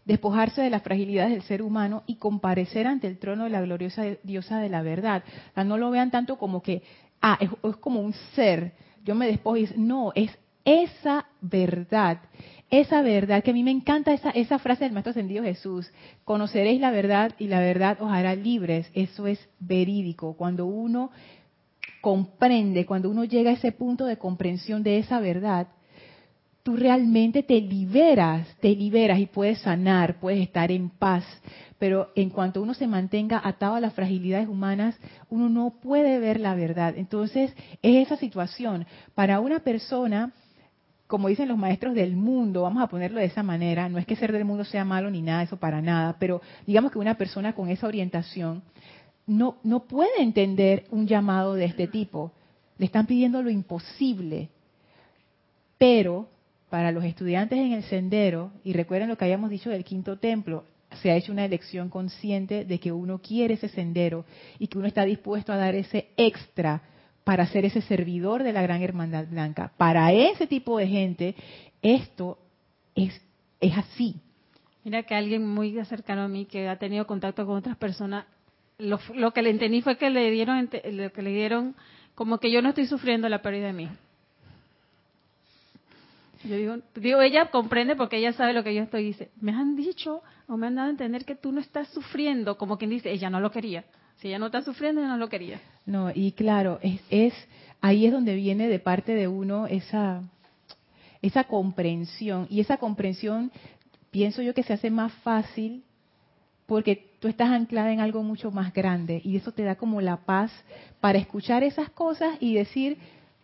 despojarse 0.05 0.63
de 0.63 0.71
las 0.71 0.83
fragilidades 0.83 1.33
del 1.33 1.43
ser 1.43 1.63
humano 1.63 2.03
y 2.07 2.17
comparecer 2.17 2.87
ante 2.87 3.07
el 3.07 3.19
trono 3.19 3.45
de 3.45 3.51
la 3.51 3.61
gloriosa 3.61 4.05
diosa 4.23 4.59
de 4.59 4.71
la 4.71 4.83
verdad. 4.83 5.23
no 5.57 5.77
lo 5.77 5.91
vean 5.91 6.11
tanto 6.11 6.39
como 6.39 6.63
que, 6.63 6.83
ah, 7.21 7.39
es, 7.41 7.51
como 7.77 8.01
un 8.01 8.15
ser, 8.35 8.73
yo 9.05 9.15
me 9.15 9.27
despojo 9.27 9.59
y 9.59 9.69
no, 9.77 10.13
es 10.15 10.31
esa 10.65 11.27
verdad, 11.41 12.21
esa 12.71 13.03
verdad, 13.03 13.43
que 13.43 13.51
a 13.51 13.55
mí 13.55 13.63
me 13.63 13.71
encanta 13.71 14.13
esa, 14.13 14.31
esa 14.31 14.59
frase 14.59 14.85
del 14.85 14.93
Maestro 14.93 15.11
Ascendido 15.11 15.43
Jesús, 15.43 15.93
conoceréis 16.25 16.81
la 16.81 16.91
verdad 16.91 17.35
y 17.39 17.49
la 17.49 17.61
verdad 17.61 17.99
os 18.01 18.11
hará 18.11 18.35
libres, 18.35 18.91
eso 18.95 19.27
es 19.27 19.49
verídico, 19.59 20.35
cuando 20.35 20.65
uno 20.65 21.11
comprende, 22.01 22.87
cuando 22.87 23.11
uno 23.11 23.25
llega 23.25 23.51
a 23.51 23.55
ese 23.55 23.73
punto 23.73 24.05
de 24.05 24.19
comprensión 24.19 24.83
de 24.83 24.99
esa 24.99 25.21
verdad, 25.21 25.69
tú 26.63 26.77
realmente 26.77 27.43
te 27.43 27.61
liberas, 27.61 28.47
te 28.61 28.75
liberas 28.75 29.19
y 29.19 29.27
puedes 29.27 29.61
sanar, 29.61 30.21
puedes 30.21 30.41
estar 30.41 30.71
en 30.71 30.91
paz. 30.91 31.25
Pero 31.79 32.11
en 32.15 32.29
cuanto 32.31 32.63
uno 32.63 32.75
se 32.75 32.87
mantenga 32.87 33.41
atado 33.43 33.75
a 33.75 33.81
las 33.81 33.95
fragilidades 33.95 34.49
humanas, 34.49 34.99
uno 35.31 35.49
no 35.49 35.71
puede 35.83 36.19
ver 36.19 36.39
la 36.39 36.55
verdad. 36.55 36.95
Entonces, 36.97 37.55
es 37.83 38.07
esa 38.07 38.17
situación. 38.17 38.87
Para 39.15 39.41
una 39.41 39.61
persona, 39.61 40.33
como 41.07 41.29
dicen 41.29 41.49
los 41.49 41.57
maestros 41.57 41.95
del 41.95 42.17
mundo, 42.17 42.63
vamos 42.63 42.83
a 42.83 42.87
ponerlo 42.89 43.19
de 43.19 43.27
esa 43.27 43.43
manera, 43.43 43.89
no 43.89 43.99
es 43.99 44.07
que 44.07 44.15
ser 44.15 44.31
del 44.31 44.45
mundo 44.45 44.65
sea 44.65 44.85
malo 44.85 45.11
ni 45.11 45.23
nada, 45.23 45.43
eso 45.43 45.57
para 45.57 45.81
nada, 45.81 46.17
pero 46.21 46.43
digamos 46.67 46.93
que 46.93 46.99
una 46.99 47.17
persona 47.17 47.55
con 47.55 47.69
esa 47.69 47.87
orientación, 47.89 48.63
no, 49.27 49.59
no 49.63 49.81
puede 49.85 50.23
entender 50.23 50.85
un 50.91 51.07
llamado 51.07 51.55
de 51.55 51.65
este 51.67 51.87
tipo. 51.87 52.33
Le 52.79 52.87
están 52.87 53.07
pidiendo 53.07 53.43
lo 53.43 53.51
imposible. 53.51 54.49
Pero 55.79 56.29
para 56.69 56.93
los 56.93 57.05
estudiantes 57.05 57.59
en 57.59 57.73
el 57.73 57.83
sendero, 57.85 58.53
y 58.65 58.73
recuerden 58.73 59.09
lo 59.09 59.17
que 59.17 59.25
habíamos 59.25 59.51
dicho 59.51 59.71
del 59.71 59.85
quinto 59.85 60.19
templo, 60.19 60.65
se 61.03 61.11
ha 61.11 61.17
hecho 61.17 61.33
una 61.33 61.45
elección 61.45 61.89
consciente 61.89 62.65
de 62.65 62.81
que 62.81 62.93
uno 62.93 63.19
quiere 63.19 63.55
ese 63.55 63.69
sendero 63.69 64.25
y 64.59 64.67
que 64.67 64.79
uno 64.79 64.87
está 64.87 65.05
dispuesto 65.05 65.53
a 65.53 65.57
dar 65.57 65.75
ese 65.75 66.09
extra 66.17 66.83
para 67.25 67.47
ser 67.47 67.65
ese 67.65 67.81
servidor 67.83 68.43
de 68.43 68.53
la 68.53 68.63
gran 68.63 68.83
hermandad 68.83 69.27
blanca. 69.29 69.73
Para 69.77 70.13
ese 70.13 70.47
tipo 70.47 70.79
de 70.79 70.89
gente, 70.89 71.35
esto 71.83 72.39
es, 72.95 73.21
es 73.61 73.77
así. 73.77 74.17
Mira 74.85 75.03
que 75.03 75.15
alguien 75.15 75.47
muy 75.47 75.73
cercano 75.85 76.23
a 76.23 76.29
mí 76.29 76.47
que 76.47 76.69
ha 76.69 76.77
tenido 76.77 77.07
contacto 77.07 77.47
con 77.47 77.57
otras 77.57 77.77
personas, 77.77 78.25
lo, 78.81 78.99
lo 79.15 79.33
que 79.33 79.43
le 79.43 79.51
entendí 79.51 79.83
fue 79.83 79.97
que 79.97 80.11
le 80.11 80.31
dieron, 80.31 80.69
lo 80.93 81.13
que 81.13 81.23
le 81.23 81.31
dieron, 81.31 81.75
como 82.15 82.39
que 82.39 82.51
yo 82.51 82.63
no 82.63 82.71
estoy 82.71 82.87
sufriendo 82.87 83.29
la 83.29 83.43
pérdida 83.43 83.69
de 83.69 83.73
mí. 83.73 83.89
Yo 86.45 86.57
digo, 86.57 86.77
digo, 86.95 87.21
ella 87.21 87.51
comprende 87.51 87.97
porque 87.97 88.17
ella 88.17 88.33
sabe 88.33 88.55
lo 88.55 88.65
que 88.65 88.75
yo 88.75 88.83
estoy 88.83 89.05
dice. 89.05 89.31
Me 89.41 89.53
han 89.53 89.77
dicho 89.77 90.23
o 90.49 90.57
me 90.57 90.69
han 90.69 90.75
dado 90.75 90.89
a 90.89 90.91
entender 90.91 91.25
que 91.25 91.35
tú 91.35 91.53
no 91.53 91.61
estás 91.61 91.89
sufriendo, 91.89 92.57
como 92.57 92.79
quien 92.79 92.91
dice, 92.91 93.11
ella 93.13 93.29
no 93.29 93.41
lo 93.41 93.51
quería. 93.51 93.85
Si 94.17 94.29
ella 94.29 94.39
no 94.39 94.47
está 94.47 94.63
sufriendo, 94.63 95.01
ella 95.01 95.11
no 95.11 95.19
lo 95.19 95.29
quería. 95.29 95.61
No, 95.85 96.11
y 96.15 96.33
claro, 96.33 96.79
es, 96.83 97.01
es 97.11 97.35
ahí 97.81 98.07
es 98.07 98.13
donde 98.13 98.35
viene 98.35 98.69
de 98.69 98.79
parte 98.79 99.15
de 99.15 99.29
uno 99.29 99.67
esa 99.67 100.23
esa 101.23 101.45
comprensión 101.45 102.47
y 102.49 102.61
esa 102.61 102.79
comprensión 102.79 103.53
pienso 104.11 104.41
yo 104.41 104.55
que 104.55 104.63
se 104.63 104.73
hace 104.73 104.91
más 104.91 105.13
fácil 105.23 105.85
porque 106.71 107.17
tú 107.19 107.27
estás 107.27 107.51
anclada 107.51 107.93
en 107.93 107.99
algo 107.99 108.23
mucho 108.23 108.53
más 108.53 108.73
grande 108.73 109.21
y 109.25 109.37
eso 109.37 109.51
te 109.51 109.65
da 109.65 109.75
como 109.75 110.01
la 110.01 110.19
paz 110.19 110.53
para 111.01 111.19
escuchar 111.19 111.65
esas 111.65 111.91
cosas 111.91 112.37
y 112.39 112.55
decir, 112.55 112.97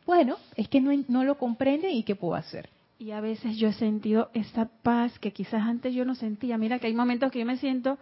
bueno, 0.07 0.37
es 0.55 0.69
que 0.69 0.81
no, 0.81 0.93
no 1.09 1.25
lo 1.25 1.37
comprende 1.37 1.91
y 1.91 2.05
qué 2.05 2.15
puedo 2.15 2.37
hacer. 2.37 2.71
Y 3.01 3.11
a 3.11 3.21
veces 3.21 3.57
yo 3.57 3.67
he 3.67 3.73
sentido 3.73 4.31
esa 4.33 4.67
paz 4.67 5.19
que 5.19 5.33
quizás 5.33 5.63
antes 5.63 5.93
yo 5.93 6.05
no 6.05 6.15
sentía. 6.15 6.57
Mira 6.57 6.79
que 6.79 6.87
hay 6.87 6.95
momentos 6.95 7.33
que 7.33 7.41
yo 7.41 7.47
me 7.47 7.57
siento 7.57 7.99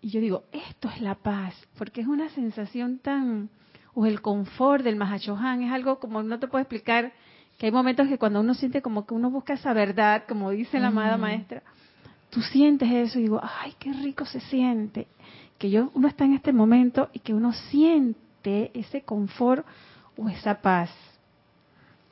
y 0.00 0.08
yo 0.08 0.22
digo, 0.22 0.44
esto 0.52 0.88
es 0.88 1.02
la 1.02 1.16
paz, 1.16 1.54
porque 1.76 2.00
es 2.00 2.06
una 2.06 2.30
sensación 2.30 2.98
tan, 2.98 3.50
o 3.92 4.06
el 4.06 4.22
confort 4.22 4.82
del 4.82 4.96
Mahachohan, 4.96 5.64
es 5.64 5.70
algo 5.70 5.98
como 5.98 6.22
no 6.22 6.38
te 6.38 6.48
puedo 6.48 6.62
explicar, 6.62 7.12
que 7.58 7.66
hay 7.66 7.72
momentos 7.72 8.08
que 8.08 8.16
cuando 8.16 8.40
uno 8.40 8.54
siente 8.54 8.80
como 8.80 9.06
que 9.06 9.12
uno 9.12 9.30
busca 9.30 9.52
esa 9.52 9.74
verdad, 9.74 10.24
como 10.26 10.48
dice 10.48 10.80
la 10.80 10.88
amada 10.88 11.18
maestra, 11.18 11.62
tú 12.36 12.42
sientes 12.42 12.92
eso 12.92 13.18
y 13.18 13.22
digo, 13.22 13.40
ay, 13.42 13.72
qué 13.78 13.90
rico 13.94 14.26
se 14.26 14.40
siente, 14.40 15.06
que 15.56 15.70
yo 15.70 15.90
uno 15.94 16.06
está 16.06 16.26
en 16.26 16.34
este 16.34 16.52
momento 16.52 17.08
y 17.14 17.20
que 17.20 17.32
uno 17.32 17.54
siente 17.54 18.70
ese 18.74 19.00
confort 19.00 19.64
o 20.18 20.28
esa 20.28 20.60
paz. 20.60 20.90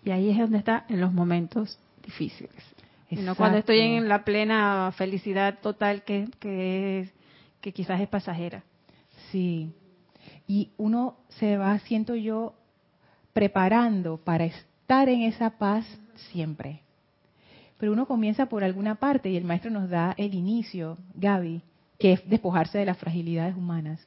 Y 0.02 0.12
ahí 0.12 0.30
es 0.30 0.38
donde 0.38 0.56
está 0.56 0.86
en 0.88 1.02
los 1.02 1.12
momentos 1.12 1.78
difíciles. 2.02 2.54
No 3.10 3.34
cuando 3.34 3.58
estoy 3.58 3.80
en 3.80 4.08
la 4.08 4.24
plena 4.24 4.90
felicidad 4.96 5.58
total 5.60 6.04
que, 6.04 6.30
que, 6.40 7.10
que 7.60 7.72
quizás 7.72 8.00
es 8.00 8.08
pasajera. 8.08 8.62
Sí. 9.30 9.74
Y 10.48 10.70
uno 10.78 11.18
se 11.28 11.58
va, 11.58 11.78
siento 11.80 12.14
yo, 12.14 12.54
preparando 13.34 14.16
para 14.16 14.46
estar 14.46 15.10
en 15.10 15.20
esa 15.20 15.58
paz 15.58 15.84
siempre. 16.32 16.80
Pero 17.78 17.92
uno 17.92 18.06
comienza 18.06 18.46
por 18.46 18.64
alguna 18.64 18.94
parte 18.96 19.30
y 19.30 19.36
el 19.36 19.44
maestro 19.44 19.70
nos 19.70 19.90
da 19.90 20.14
el 20.16 20.34
inicio, 20.34 20.96
Gaby, 21.14 21.62
que 21.98 22.12
es 22.12 22.28
despojarse 22.28 22.78
de 22.78 22.86
las 22.86 22.98
fragilidades 22.98 23.56
humanas. 23.56 24.06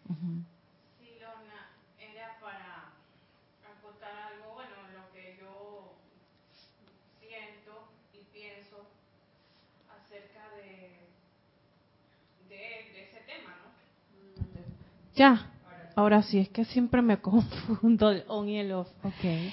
Ya, 15.15 15.51
ahora 15.95 16.21
sí, 16.21 16.37
es 16.37 16.49
que 16.49 16.63
siempre 16.65 17.01
me 17.01 17.17
confundo 17.21 18.11
el 18.11 18.23
on 18.27 18.47
y 18.47 18.59
el 18.59 18.71
off. 18.71 18.87
Okay. 19.03 19.51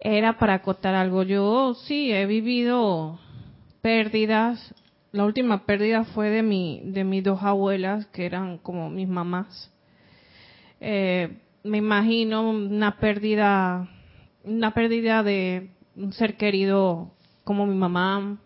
Era 0.00 0.38
para 0.38 0.54
acotar 0.54 0.94
algo. 0.94 1.22
Yo 1.22 1.74
sí 1.74 2.12
he 2.12 2.26
vivido 2.26 3.18
pérdidas. 3.80 4.74
La 5.12 5.24
última 5.24 5.64
pérdida 5.64 6.04
fue 6.04 6.28
de 6.30 6.42
mi, 6.42 6.82
de 6.84 7.04
mis 7.04 7.24
dos 7.24 7.42
abuelas, 7.42 8.06
que 8.06 8.26
eran 8.26 8.58
como 8.58 8.90
mis 8.90 9.08
mamás. 9.08 9.72
Eh, 10.80 11.38
me 11.64 11.78
imagino 11.78 12.48
una 12.50 12.98
pérdida, 12.98 13.88
una 14.44 14.72
pérdida 14.72 15.22
de 15.22 15.70
un 15.96 16.12
ser 16.12 16.36
querido 16.36 17.10
como 17.44 17.66
mi 17.66 17.74
mamá, 17.74 18.38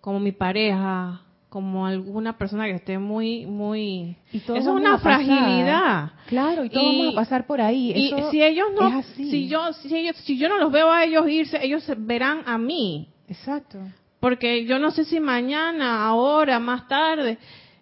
como 0.00 0.18
mi 0.20 0.32
pareja, 0.32 1.20
como 1.54 1.86
alguna 1.86 2.36
persona 2.36 2.64
que 2.64 2.72
esté 2.72 2.98
muy, 2.98 3.46
muy... 3.46 4.16
eso 4.32 4.56
es 4.56 4.66
una 4.66 4.98
fragilidad. 4.98 6.10
Claro, 6.26 6.64
y 6.64 6.68
todos 6.68 6.84
vamos 6.84 7.12
a 7.12 7.16
pasar 7.16 7.46
por 7.46 7.60
ahí. 7.60 7.92
Y 7.94 8.12
si 8.30 8.42
ellos 8.42 8.66
no, 8.78 9.02
si 9.02 9.46
yo, 9.46 9.72
si 9.74 9.96
ellos, 9.96 10.16
si 10.16 10.36
yo 10.36 10.48
no 10.48 10.58
los 10.58 10.72
veo 10.72 10.90
a 10.90 11.04
ellos 11.04 11.28
irse, 11.28 11.64
ellos 11.64 11.88
verán 11.98 12.42
a 12.46 12.58
mí. 12.58 13.08
Exacto. 13.28 13.78
Porque 14.24 14.64
yo 14.64 14.78
no 14.78 14.90
sé 14.90 15.04
si 15.04 15.20
mañana, 15.20 16.06
ahora, 16.06 16.58
más 16.58 16.88
tarde, 16.88 17.36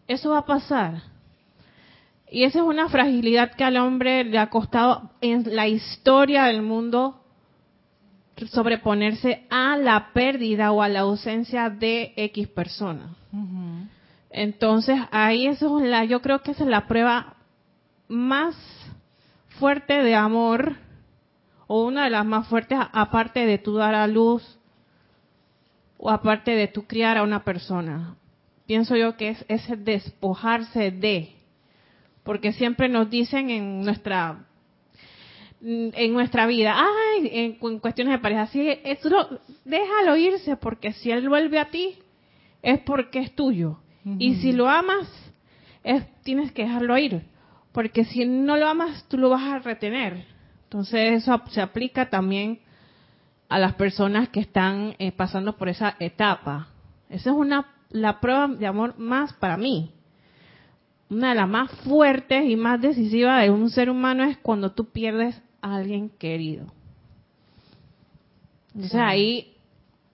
eso 0.08 0.30
va 0.30 0.38
a 0.38 0.44
pasar. 0.44 1.00
Y 2.28 2.42
esa 2.42 2.58
es 2.58 2.64
una 2.64 2.88
fragilidad 2.88 3.52
que 3.52 3.62
al 3.62 3.76
hombre 3.76 4.24
le 4.24 4.38
ha 4.38 4.50
costado 4.50 5.12
en 5.20 5.54
la 5.54 5.68
historia 5.68 6.46
del 6.46 6.62
mundo 6.62 7.22
sobreponerse 8.50 9.46
a 9.50 9.76
la 9.76 10.12
pérdida 10.12 10.72
o 10.72 10.82
a 10.82 10.88
la 10.88 11.02
ausencia 11.02 11.70
de 11.70 12.12
X 12.16 12.48
persona. 12.48 13.14
Entonces, 14.28 14.98
ahí 15.12 15.46
eso 15.46 15.78
es 15.78 15.88
la, 15.88 16.04
yo 16.06 16.22
creo 16.22 16.42
que 16.42 16.50
esa 16.50 16.64
es 16.64 16.70
la 16.70 16.88
prueba 16.88 17.36
más 18.08 18.56
fuerte 19.60 20.02
de 20.02 20.16
amor, 20.16 20.74
o 21.68 21.84
una 21.84 22.02
de 22.02 22.10
las 22.10 22.26
más 22.26 22.48
fuertes, 22.48 22.80
aparte 22.92 23.46
de 23.46 23.58
tu 23.58 23.74
dar 23.74 23.94
a 23.94 24.08
luz, 24.08 24.58
o 26.04 26.10
aparte 26.10 26.50
de 26.50 26.66
tu 26.66 26.84
criar 26.84 27.16
a 27.16 27.22
una 27.22 27.44
persona. 27.44 28.16
Pienso 28.66 28.96
yo 28.96 29.16
que 29.16 29.28
es 29.28 29.44
ese 29.46 29.76
despojarse 29.76 30.90
de, 30.90 31.30
porque 32.24 32.52
siempre 32.52 32.88
nos 32.88 33.08
dicen 33.08 33.50
en 33.50 33.82
nuestra 33.82 34.44
en 35.60 36.12
nuestra 36.12 36.48
vida, 36.48 36.74
ay, 36.76 37.30
en, 37.32 37.78
cuestiones 37.78 38.14
de 38.14 38.18
pareja, 38.18 38.48
sí, 38.48 38.68
eso, 38.82 39.38
déjalo 39.64 40.16
irse 40.16 40.56
porque 40.56 40.92
si 40.92 41.12
él 41.12 41.28
vuelve 41.28 41.60
a 41.60 41.70
ti 41.70 41.98
es 42.62 42.80
porque 42.80 43.20
es 43.20 43.32
tuyo. 43.36 43.78
Y 44.18 44.34
si 44.36 44.50
lo 44.50 44.68
amas, 44.68 45.08
es, 45.84 46.04
tienes 46.24 46.50
que 46.50 46.62
dejarlo 46.62 46.98
ir, 46.98 47.22
porque 47.70 48.04
si 48.04 48.24
no 48.24 48.56
lo 48.56 48.66
amas, 48.66 49.06
tú 49.08 49.18
lo 49.18 49.30
vas 49.30 49.44
a 49.44 49.58
retener. 49.60 50.24
Entonces 50.64 51.22
eso 51.22 51.40
se 51.50 51.60
aplica 51.60 52.10
también 52.10 52.58
a 53.52 53.58
las 53.58 53.74
personas 53.74 54.30
que 54.30 54.40
están 54.40 54.96
eh, 54.98 55.12
pasando 55.12 55.58
por 55.58 55.68
esa 55.68 55.94
etapa. 55.98 56.68
Esa 57.10 57.30
es 57.30 57.36
una 57.36 57.66
la 57.90 58.18
prueba 58.18 58.48
de 58.48 58.66
amor 58.66 58.98
más 58.98 59.34
para 59.34 59.58
mí. 59.58 59.92
Una 61.10 61.28
de 61.28 61.34
las 61.34 61.48
más 61.50 61.70
fuertes 61.84 62.48
y 62.48 62.56
más 62.56 62.80
decisivas 62.80 63.42
de 63.42 63.50
un 63.50 63.68
ser 63.68 63.90
humano 63.90 64.24
es 64.24 64.38
cuando 64.38 64.72
tú 64.72 64.86
pierdes 64.86 65.38
a 65.60 65.76
alguien 65.76 66.08
querido. 66.08 66.72
Entonces 68.74 68.98
ahí 68.98 69.54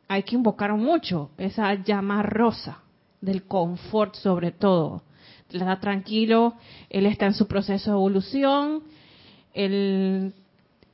hay 0.09 0.25
que 0.25 0.35
invocar 0.35 0.75
mucho 0.75 1.31
esa 1.39 1.73
llama 1.75 2.25
rosa 2.25 2.83
del 3.21 3.45
confort 3.45 4.17
sobre 4.17 4.51
todo. 4.51 5.05
Le 5.51 5.65
da 5.65 5.79
tranquilo, 5.79 6.55
él 6.91 7.07
está 7.07 7.27
en 7.27 7.35
su 7.35 7.47
proceso 7.47 7.93
de 7.93 7.97
evolución, 7.97 8.83
él, 9.55 10.35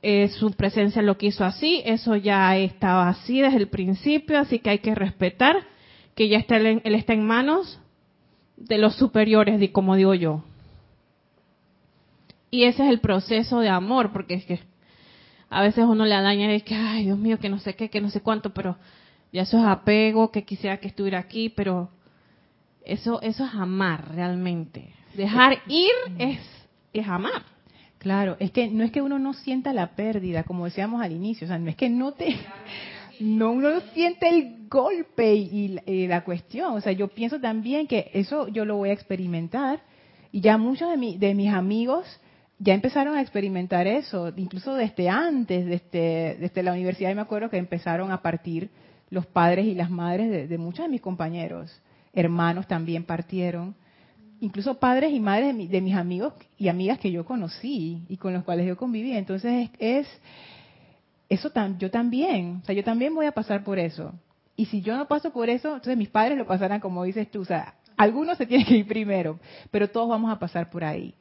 eh, 0.07 0.27
su 0.27 0.51
presencia 0.51 1.01
lo 1.01 1.17
quiso 1.17 1.43
así, 1.43 1.81
eso 1.83 2.15
ya 2.15 2.55
estaba 2.57 3.09
así 3.09 3.41
desde 3.41 3.57
el 3.57 3.69
principio, 3.69 4.37
así 4.37 4.59
que 4.59 4.69
hay 4.69 4.77
que 4.77 4.93
respetar 4.93 5.55
que 6.13 6.29
ya 6.29 6.37
está 6.37 6.57
él 6.57 6.81
está 6.83 7.13
en 7.13 7.25
manos 7.25 7.79
de 8.55 8.77
los 8.77 8.95
superiores, 8.97 9.67
como 9.71 9.95
digo 9.95 10.13
yo. 10.13 10.43
Y 12.51 12.65
ese 12.65 12.83
es 12.83 12.89
el 12.91 12.99
proceso 12.99 13.61
de 13.61 13.69
amor, 13.69 14.11
porque 14.13 14.35
es 14.35 14.45
que 14.45 14.59
a 15.49 15.63
veces 15.63 15.85
uno 15.85 16.05
le 16.05 16.13
daña 16.13 16.51
y 16.51 16.57
es 16.57 16.63
que, 16.63 16.75
ay, 16.75 17.05
Dios 17.05 17.17
mío, 17.17 17.39
que 17.39 17.49
no 17.49 17.57
sé 17.57 17.73
qué, 17.75 17.89
que 17.89 17.99
no 17.99 18.11
sé 18.11 18.21
cuánto, 18.21 18.53
pero 18.53 18.77
ya 19.31 19.41
eso 19.41 19.57
es 19.57 19.65
apego, 19.65 20.31
que 20.31 20.45
quisiera 20.45 20.77
que 20.77 20.89
estuviera 20.89 21.17
aquí, 21.17 21.49
pero 21.49 21.89
eso, 22.83 23.19
eso 23.23 23.43
es 23.43 23.55
amar 23.55 24.13
realmente. 24.13 24.93
Dejar 25.15 25.63
ir 25.67 25.89
es, 26.19 26.39
es 26.93 27.07
amar. 27.07 27.54
Claro, 28.05 28.37
es 28.37 28.51
que 28.51 28.67
no 28.69 28.83
es 28.83 28.91
que 28.91 29.01
uno 29.01 29.17
no 29.17 29.33
sienta 29.33 29.73
la 29.73 29.95
pérdida, 29.95 30.43
como 30.43 30.65
decíamos 30.65 31.01
al 31.01 31.11
inicio, 31.11 31.45
o 31.45 31.47
sea, 31.47 31.57
no 31.57 31.71
es 31.71 31.75
que 31.75 31.89
no 31.89 32.11
te, 32.11 32.35
no 33.19 33.49
uno 33.49 33.79
siente 33.95 34.29
el 34.29 34.67
golpe 34.69 35.33
y, 35.33 36.05
la 36.05 36.23
cuestión, 36.23 36.73
o 36.73 36.81
sea, 36.81 36.91
yo 36.91 37.07
pienso 37.07 37.39
también 37.39 37.87
que 37.87 38.11
eso 38.13 38.47
yo 38.47 38.63
lo 38.63 38.77
voy 38.77 38.89
a 38.89 38.93
experimentar 38.93 39.79
y 40.31 40.41
ya 40.41 40.59
muchos 40.59 40.87
de, 40.91 41.17
de 41.17 41.33
mis 41.33 41.51
amigos 41.51 42.05
ya 42.59 42.75
empezaron 42.75 43.15
a 43.15 43.23
experimentar 43.23 43.87
eso, 43.87 44.31
incluso 44.35 44.75
desde 44.75 45.09
antes, 45.09 45.65
desde, 45.65 46.37
desde 46.39 46.61
la 46.61 46.73
universidad, 46.73 47.09
y 47.09 47.15
me 47.15 47.21
acuerdo 47.21 47.49
que 47.49 47.57
empezaron 47.57 48.11
a 48.11 48.21
partir 48.21 48.69
los 49.09 49.25
padres 49.25 49.65
y 49.65 49.73
las 49.73 49.89
madres 49.89 50.47
de 50.47 50.57
muchos 50.59 50.85
de 50.85 50.89
mis 50.89 51.01
compañeros. 51.01 51.81
Hermanos 52.13 52.67
también 52.67 53.03
partieron 53.03 53.73
incluso 54.39 54.79
padres 54.79 55.13
y 55.13 55.19
madres 55.19 55.55
de, 55.69 55.81
mis 55.81 55.95
amigos 55.95 56.33
y 56.57 56.67
amigas 56.67 56.99
que 56.99 57.11
yo 57.11 57.25
conocí 57.25 58.03
y 58.09 58.17
con 58.17 58.33
los 58.33 58.43
cuales 58.43 58.67
yo 58.67 58.77
conviví. 58.77 59.11
Entonces 59.11 59.69
es, 59.79 60.07
eso 61.29 61.51
yo 61.77 61.91
también, 61.91 62.59
o 62.61 62.65
sea, 62.65 62.75
yo 62.75 62.83
también 62.83 63.13
voy 63.13 63.25
a 63.25 63.31
pasar 63.31 63.63
por 63.63 63.79
eso. 63.79 64.13
Y 64.55 64.65
si 64.65 64.81
yo 64.81 64.95
no 64.95 65.07
paso 65.07 65.31
por 65.31 65.49
eso, 65.49 65.69
entonces 65.69 65.97
mis 65.97 66.09
padres 66.09 66.37
lo 66.37 66.45
pasarán 66.45 66.79
como 66.79 67.03
dices 67.03 67.29
tú, 67.29 67.41
o 67.41 67.45
sea, 67.45 67.75
algunos 67.97 68.37
se 68.37 68.45
tienen 68.45 68.65
que 68.65 68.77
ir 68.77 68.87
primero, 68.87 69.39
pero 69.71 69.89
todos 69.89 70.09
vamos 70.09 70.31
a 70.31 70.39
pasar 70.39 70.69
por 70.69 70.83
ahí. 70.83 71.13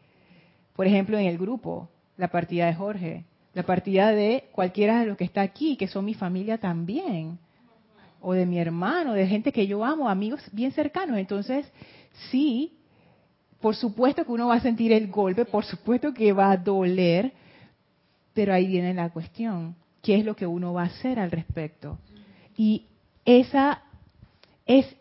Por 0.75 0.87
ejemplo, 0.87 1.19
en 1.19 1.27
el 1.27 1.39
grupo, 1.39 1.89
la 2.17 2.29
partida 2.29 2.67
de 2.67 2.75
Jorge, 2.75 3.25
la 3.55 3.63
partida 3.63 4.11
de 4.11 4.49
cualquiera 4.53 5.01
de 5.01 5.07
los 5.07 5.17
que 5.17 5.25
está 5.25 5.43
aquí, 5.43 5.77
que 5.77 5.87
son 5.87 6.05
mi 6.05 6.15
familia 6.15 6.59
también, 6.59 7.39
o 8.21 8.33
de 8.33 8.47
mi 8.47 8.59
hermano, 8.59 9.13
de 9.13 9.27
gente 9.27 9.53
que 9.53 9.67
yo 9.67 9.85
amo, 9.85 10.09
amigos 10.09 10.43
bien 10.53 10.73
cercanos. 10.73 11.19
Entonces, 11.19 11.71
sí, 12.31 12.73
por 13.65 13.77
supuesto 13.77 14.27
que 14.27 14.31
uno 14.31 14.49
va 14.49 14.57
a 14.57 14.61
sentir 14.61 14.93
el 14.93 15.07
golpe, 15.07 15.47
por 15.47 15.65
supuesto 15.65 16.13
que 16.13 16.35
va 16.35 16.51
a 16.51 16.59
doler, 16.59 17.33
pero 18.35 18.53
ahí 18.53 18.67
viene 18.67 18.93
la 18.93 19.09
cuestión, 19.09 19.75
¿qué 20.03 20.17
es 20.17 20.25
lo 20.27 20.37
que 20.37 20.47
uno 20.47 20.75
va 20.75 20.83
a 20.83 20.87
hacer 20.89 21.19
al 21.19 21.31
respecto? 21.31 21.99
Y 22.59 22.85
esa 23.25 23.81
es 24.67 24.95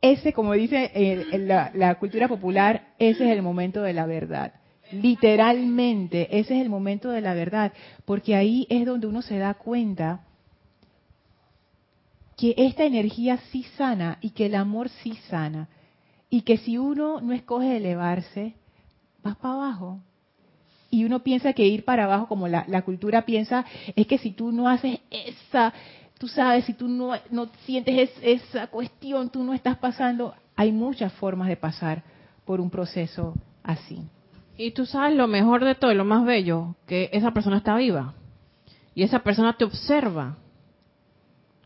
ese, 0.00 0.32
como 0.32 0.52
dice 0.52 1.26
la, 1.38 1.72
la 1.74 1.96
cultura 1.96 2.28
popular, 2.28 2.92
ese 3.00 3.24
es 3.24 3.32
el 3.32 3.42
momento 3.42 3.82
de 3.82 3.94
la 3.94 4.06
verdad. 4.06 4.52
Literalmente, 4.92 6.38
ese 6.38 6.54
es 6.54 6.62
el 6.62 6.70
momento 6.70 7.10
de 7.10 7.20
la 7.20 7.34
verdad, 7.34 7.72
porque 8.04 8.36
ahí 8.36 8.64
es 8.70 8.86
donde 8.86 9.08
uno 9.08 9.22
se 9.22 9.38
da 9.38 9.54
cuenta 9.54 10.20
que 12.36 12.54
esta 12.58 12.84
energía 12.84 13.38
sí 13.50 13.64
sana 13.76 14.18
y 14.20 14.30
que 14.30 14.46
el 14.46 14.54
amor 14.54 14.88
sí 15.02 15.18
sana 15.28 15.68
y 16.34 16.40
que 16.40 16.56
si 16.56 16.78
uno 16.78 17.20
no 17.20 17.32
escoge 17.32 17.76
elevarse, 17.76 18.56
vas 19.22 19.36
para 19.36 19.54
abajo. 19.54 20.00
Y 20.90 21.04
uno 21.04 21.20
piensa 21.20 21.52
que 21.52 21.64
ir 21.64 21.84
para 21.84 22.06
abajo, 22.06 22.26
como 22.26 22.48
la, 22.48 22.82
cultura 22.82 23.24
piensa, 23.24 23.64
es 23.94 24.08
que 24.08 24.18
si 24.18 24.32
tú 24.32 24.50
no 24.50 24.68
haces 24.68 24.98
esa, 25.12 25.72
tú 26.18 26.26
sabes, 26.26 26.64
si 26.64 26.74
tú 26.74 26.88
no, 26.88 27.12
sientes 27.66 28.10
esa 28.20 28.66
cuestión, 28.66 29.30
tú 29.30 29.44
no 29.44 29.54
estás 29.54 29.78
pasando. 29.78 30.34
Hay 30.56 30.72
muchas 30.72 31.12
formas 31.12 31.46
de 31.46 31.56
pasar 31.56 32.02
por 32.44 32.60
un 32.60 32.68
proceso 32.68 33.34
así. 33.62 34.02
Y 34.56 34.72
tú 34.72 34.86
sabes 34.86 35.16
lo 35.16 35.28
mejor 35.28 35.64
de 35.64 35.76
todo 35.76 35.92
y 35.92 35.94
lo 35.94 36.04
más 36.04 36.24
bello, 36.24 36.74
que 36.88 37.10
esa 37.12 37.30
persona 37.30 37.58
está 37.58 37.76
viva. 37.76 38.14
Y 38.92 39.04
esa 39.04 39.20
persona 39.20 39.52
te 39.52 39.66
observa. 39.66 40.36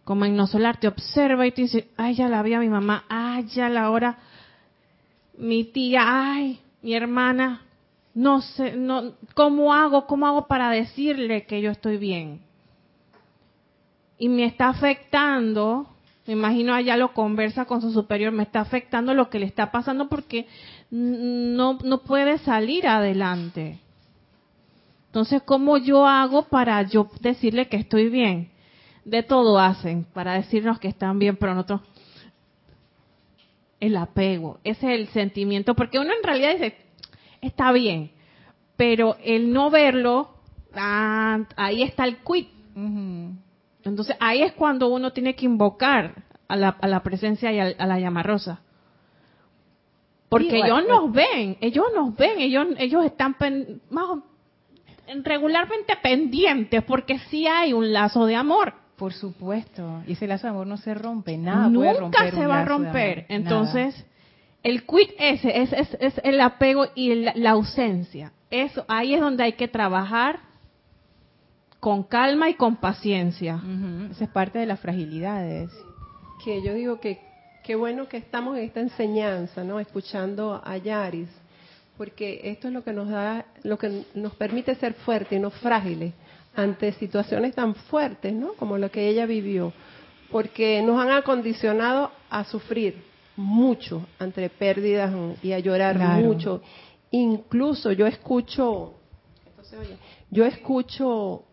Como 0.04 0.26
en 0.26 0.36
no 0.36 0.46
solar, 0.46 0.78
te 0.78 0.88
observa 0.88 1.46
y 1.46 1.52
te 1.52 1.62
dice, 1.62 1.88
ay, 1.96 2.16
ya 2.16 2.28
la 2.28 2.42
vi 2.42 2.52
a 2.52 2.60
mi 2.60 2.68
mamá, 2.68 3.04
ay, 3.08 3.46
ya 3.46 3.70
la 3.70 3.88
hora 3.90 4.18
mi 5.38 5.64
tía, 5.64 6.02
ay, 6.04 6.60
mi 6.82 6.94
hermana, 6.94 7.62
no 8.14 8.40
sé, 8.40 8.72
no, 8.72 9.12
¿cómo 9.34 9.72
hago? 9.72 10.06
¿Cómo 10.06 10.26
hago 10.26 10.46
para 10.46 10.70
decirle 10.70 11.46
que 11.46 11.60
yo 11.60 11.70
estoy 11.70 11.96
bien? 11.96 12.40
Y 14.18 14.28
me 14.28 14.44
está 14.44 14.68
afectando, 14.68 15.88
me 16.26 16.32
imagino 16.32 16.74
allá 16.74 16.96
lo 16.96 17.14
conversa 17.14 17.64
con 17.64 17.80
su 17.80 17.92
superior, 17.92 18.32
me 18.32 18.42
está 18.42 18.60
afectando 18.60 19.14
lo 19.14 19.30
que 19.30 19.38
le 19.38 19.46
está 19.46 19.70
pasando 19.70 20.08
porque 20.08 20.46
no, 20.90 21.78
no 21.84 21.98
puede 21.98 22.38
salir 22.38 22.88
adelante. 22.88 23.78
Entonces, 25.06 25.42
¿cómo 25.42 25.78
yo 25.78 26.06
hago 26.06 26.42
para 26.48 26.82
yo 26.82 27.08
decirle 27.20 27.68
que 27.68 27.76
estoy 27.76 28.08
bien? 28.08 28.50
De 29.04 29.22
todo 29.22 29.58
hacen 29.58 30.04
para 30.12 30.34
decirnos 30.34 30.78
que 30.80 30.88
están 30.88 31.18
bien, 31.18 31.36
pero 31.36 31.54
nosotros 31.54 31.80
el 33.80 33.96
apego, 33.96 34.58
ese 34.64 34.94
es 34.94 35.00
el 35.00 35.08
sentimiento, 35.08 35.74
porque 35.74 35.98
uno 35.98 36.10
en 36.12 36.22
realidad 36.22 36.52
dice, 36.52 36.76
está 37.40 37.72
bien, 37.72 38.10
pero 38.76 39.16
el 39.24 39.52
no 39.52 39.70
verlo, 39.70 40.30
ah, 40.74 41.40
ahí 41.56 41.82
está 41.82 42.04
el 42.04 42.18
quit. 42.18 42.48
Entonces 43.84 44.16
ahí 44.20 44.42
es 44.42 44.52
cuando 44.52 44.88
uno 44.88 45.12
tiene 45.12 45.34
que 45.34 45.44
invocar 45.44 46.22
a 46.48 46.56
la, 46.56 47.02
presencia 47.02 47.52
y 47.52 47.58
a, 47.58 47.86
la 47.86 47.98
llama 47.98 48.22
rosa. 48.22 48.60
Porque 50.28 50.58
ellos 50.58 50.86
nos 50.86 51.12
ven, 51.12 51.56
ellos 51.60 51.86
nos 51.94 52.14
ven, 52.14 52.38
ellos, 52.38 52.66
ellos 52.78 53.04
están 53.04 53.36
más 53.90 54.18
regularmente 55.24 55.96
pendientes 56.02 56.82
porque 56.84 57.18
sí 57.30 57.46
hay 57.46 57.72
un 57.72 57.92
lazo 57.92 58.26
de 58.26 58.36
amor. 58.36 58.74
Por 58.98 59.12
supuesto. 59.12 60.02
Y 60.08 60.12
ese 60.12 60.26
lazo 60.26 60.48
de 60.48 60.50
amor 60.50 60.66
no 60.66 60.76
se 60.76 60.92
rompe, 60.92 61.38
nada 61.38 61.68
Nunca 61.68 61.78
puede 61.78 62.00
romper 62.00 62.34
se 62.34 62.46
va 62.46 62.60
a 62.60 62.64
romper. 62.64 63.26
Entonces, 63.28 64.04
el 64.64 64.84
quit 64.84 65.10
ese 65.18 65.62
es, 65.62 65.72
es, 65.72 66.20
el 66.24 66.40
apego 66.40 66.86
y 66.96 67.14
la 67.14 67.50
ausencia. 67.50 68.32
Eso, 68.50 68.84
ahí 68.88 69.14
es 69.14 69.20
donde 69.20 69.44
hay 69.44 69.52
que 69.52 69.68
trabajar 69.68 70.40
con 71.78 72.02
calma 72.02 72.50
y 72.50 72.54
con 72.54 72.76
paciencia. 72.76 73.62
Esa 74.10 74.24
es 74.24 74.30
parte 74.30 74.58
de 74.58 74.66
las 74.66 74.80
fragilidades. 74.80 75.70
Que 76.44 76.60
yo 76.60 76.74
digo 76.74 76.98
que 76.98 77.20
qué 77.62 77.76
bueno 77.76 78.08
que 78.08 78.16
estamos 78.16 78.58
en 78.58 78.64
esta 78.64 78.80
enseñanza, 78.80 79.62
¿no? 79.62 79.78
Escuchando 79.78 80.60
a 80.64 80.76
Yaris, 80.76 81.28
porque 81.96 82.40
esto 82.44 82.66
es 82.66 82.74
lo 82.74 82.82
que 82.82 82.92
nos 82.92 83.08
da, 83.10 83.46
lo 83.62 83.78
que 83.78 84.02
nos 84.14 84.34
permite 84.34 84.74
ser 84.74 84.94
fuertes 84.94 85.38
y 85.38 85.40
no 85.40 85.50
frágiles 85.50 86.14
ante 86.58 86.90
situaciones 86.92 87.54
tan 87.54 87.76
fuertes, 87.76 88.32
¿no? 88.32 88.54
Como 88.54 88.78
lo 88.78 88.90
que 88.90 89.08
ella 89.08 89.26
vivió, 89.26 89.72
porque 90.30 90.82
nos 90.82 91.00
han 91.00 91.12
acondicionado 91.12 92.10
a 92.28 92.42
sufrir 92.44 93.00
mucho 93.36 94.04
ante 94.18 94.50
pérdidas 94.50 95.14
y 95.40 95.52
a 95.52 95.60
llorar 95.60 95.96
mucho. 96.20 96.60
Incluso 97.12 97.92
yo 97.92 98.08
escucho, 98.08 98.94
yo 100.30 100.44
escucho, 100.44 101.44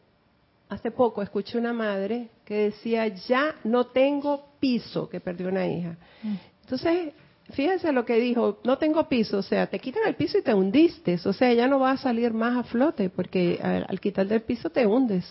hace 0.70 0.90
poco 0.90 1.22
escuché 1.22 1.60
una 1.60 1.72
madre 1.72 2.30
que 2.44 2.56
decía, 2.72 3.08
ya 3.08 3.56
no 3.64 3.86
tengo 3.86 4.48
piso, 4.60 5.08
que 5.08 5.20
perdió 5.20 5.50
una 5.50 5.68
hija. 5.68 5.98
Mm. 6.24 6.36
Entonces, 6.64 7.14
fíjense 7.52 7.92
lo 7.92 8.06
que 8.06 8.16
dijo, 8.16 8.60
no 8.64 8.78
tengo 8.78 9.08
piso, 9.08 9.38
o 9.38 9.44
sea, 9.44 9.68
te 9.68 9.80
quitan 9.80 10.04
el 10.08 10.16
piso 10.16 10.38
y 10.38 10.42
te 10.42 10.54
hundiste, 10.54 11.20
o 11.26 11.34
sea, 11.34 11.54
ya 11.54 11.68
no 11.68 11.80
va 11.80 11.92
a 11.92 11.98
salir 11.98 12.34
más 12.34 12.58
a 12.58 12.64
flote 12.64 13.10
porque 13.10 13.60
al, 13.62 14.00
quitar 14.00 14.28
del 14.28 14.42
piso 14.42 14.70
te 14.70 14.86
hundes. 14.86 15.26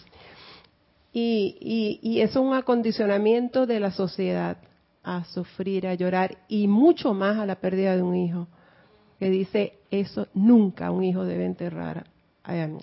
Y, 1.13 2.01
y, 2.03 2.21
eso 2.21 2.41
es 2.41 2.47
un 2.47 2.55
acondicionamiento 2.55 3.67
de 3.67 3.79
la 3.79 3.93
sociedad 3.93 4.57
a 5.05 5.25
sufrir, 5.25 5.87
a 5.87 5.95
llorar 5.95 6.39
y 6.49 6.67
mucho 6.67 7.15
más 7.15 7.39
a 7.39 7.47
la 7.47 7.57
pérdida 7.57 7.95
de 7.95 8.03
un 8.03 8.17
hijo, 8.17 8.49
que 9.21 9.31
dice 9.31 9.75
eso 9.93 10.27
nunca 10.35 10.91
un 10.91 11.05
hijo 11.05 11.25
debe 11.25 11.45
enterrar 11.45 12.07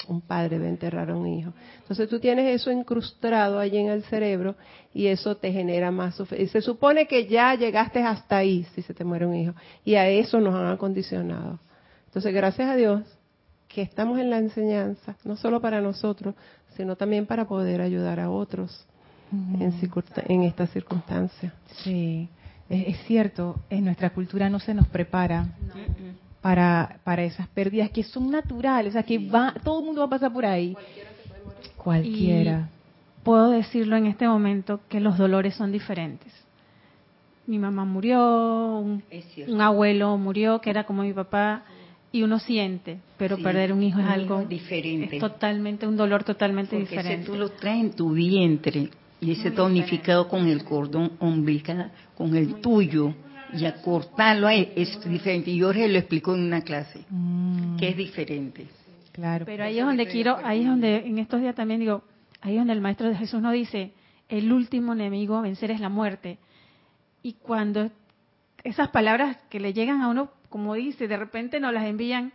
un 0.07 0.21
padre 0.21 0.57
de 0.57 0.69
enterrar 0.69 1.11
a 1.11 1.15
un 1.15 1.27
hijo. 1.27 1.53
Entonces 1.81 2.09
tú 2.09 2.19
tienes 2.19 2.59
eso 2.59 2.71
incrustado 2.71 3.59
allí 3.59 3.77
en 3.77 3.89
el 3.89 4.03
cerebro 4.03 4.55
y 4.93 5.07
eso 5.07 5.37
te 5.37 5.51
genera 5.51 5.91
más 5.91 6.19
Y 6.37 6.47
se 6.47 6.61
supone 6.61 7.07
que 7.07 7.27
ya 7.27 7.53
llegaste 7.55 8.01
hasta 8.01 8.37
ahí 8.37 8.65
si 8.73 8.81
se 8.81 8.93
te 8.93 9.03
muere 9.03 9.25
un 9.25 9.35
hijo. 9.35 9.53
Y 9.85 9.95
a 9.95 10.07
eso 10.07 10.39
nos 10.39 10.55
han 10.55 10.67
acondicionado. 10.67 11.59
Entonces, 12.07 12.33
gracias 12.33 12.69
a 12.69 12.75
Dios 12.75 13.03
que 13.67 13.81
estamos 13.81 14.19
en 14.19 14.29
la 14.29 14.37
enseñanza, 14.37 15.15
no 15.23 15.37
solo 15.37 15.61
para 15.61 15.79
nosotros, 15.79 16.35
sino 16.75 16.95
también 16.95 17.25
para 17.25 17.47
poder 17.47 17.81
ayudar 17.81 18.19
a 18.19 18.29
otros 18.29 18.85
en, 19.31 19.73
en 20.27 20.43
esta 20.43 20.67
circunstancia. 20.67 21.53
Sí, 21.83 22.27
es, 22.67 22.97
cierto, 23.05 23.61
en 23.69 23.85
nuestra 23.85 24.09
cultura 24.09 24.49
no 24.49 24.59
se 24.59 24.73
nos 24.73 24.87
prepara 24.87 25.47
para, 26.41 26.99
para 27.03 27.23
esas 27.23 27.47
pérdidas 27.49 27.91
que 27.91 28.03
son 28.03 28.31
naturales, 28.31 28.91
o 28.91 28.93
sea, 28.93 29.03
que 29.03 29.19
va, 29.19 29.53
todo 29.63 29.79
el 29.79 29.85
mundo 29.85 30.01
va 30.01 30.07
a 30.07 30.09
pasar 30.09 30.33
por 30.33 30.45
ahí. 30.45 30.75
Cualquiera. 31.77 32.69
puedo 33.23 33.49
decirlo 33.49 33.95
en 33.95 34.07
este 34.07 34.27
momento 34.27 34.81
que 34.89 34.99
los 34.99 35.17
dolores 35.17 35.55
son 35.55 35.71
diferentes. 35.71 36.31
Mi 37.47 37.57
mamá 37.59 37.85
murió, 37.85 38.77
un, 38.77 39.61
abuelo 39.61 40.17
murió, 40.17 40.61
que 40.61 40.69
era 40.69 40.83
como 40.85 41.03
mi 41.03 41.13
papá, 41.13 41.63
y 42.11 42.23
uno 42.23 42.39
siente, 42.39 42.99
pero 43.17 43.37
perder 43.37 43.71
un 43.73 43.83
hijo 43.83 43.99
es 43.99 44.07
algo 44.07 44.43
diferente. 44.43 45.15
Es 45.15 45.21
totalmente 45.21 45.87
un 45.87 45.97
dolor 45.97 46.23
totalmente 46.23 46.75
Porque 46.75 46.89
diferente. 46.89 47.23
Ese 47.23 47.31
tú 47.31 47.37
lo 47.37 47.49
traes 47.49 47.81
en 47.81 47.91
tu 47.93 48.11
vientre 48.11 48.89
y 49.19 49.31
ese 49.31 49.49
está 49.49 49.63
unificado 49.63 50.27
con 50.27 50.47
el 50.47 50.63
cordón 50.63 51.13
umbilical, 51.19 51.91
con 52.15 52.35
el 52.35 52.55
tuyo 52.55 53.13
y 53.53 53.71
cortarlo 53.83 54.49
es 54.49 55.03
diferente. 55.03 55.51
Y 55.51 55.61
Jorge 55.61 55.87
lo 55.87 55.97
explicó 55.97 56.35
en 56.35 56.41
una 56.41 56.61
clase, 56.61 57.05
mm. 57.09 57.77
que 57.77 57.89
es 57.89 57.97
diferente. 57.97 58.67
Claro. 59.11 59.45
Pero 59.45 59.63
ahí 59.63 59.79
es 59.79 59.85
donde 59.85 60.07
quiero, 60.07 60.37
ahí 60.43 60.61
es 60.61 60.67
donde 60.67 60.97
en 60.97 61.19
estos 61.19 61.41
días 61.41 61.55
también 61.55 61.79
digo, 61.79 62.03
ahí 62.41 62.53
es 62.53 62.59
donde 62.59 62.73
el 62.73 62.81
Maestro 62.81 63.09
de 63.09 63.15
Jesús 63.15 63.41
nos 63.41 63.53
dice, 63.53 63.91
el 64.29 64.51
último 64.51 64.93
enemigo 64.93 65.35
a 65.35 65.41
vencer 65.41 65.71
es 65.71 65.79
la 65.79 65.89
muerte. 65.89 66.37
Y 67.21 67.33
cuando 67.33 67.91
esas 68.63 68.89
palabras 68.89 69.37
que 69.49 69.59
le 69.59 69.73
llegan 69.73 70.01
a 70.01 70.07
uno, 70.07 70.29
como 70.49 70.73
dice, 70.75 71.07
de 71.07 71.17
repente 71.17 71.59
nos 71.59 71.73
las 71.73 71.85
envían, 71.85 72.31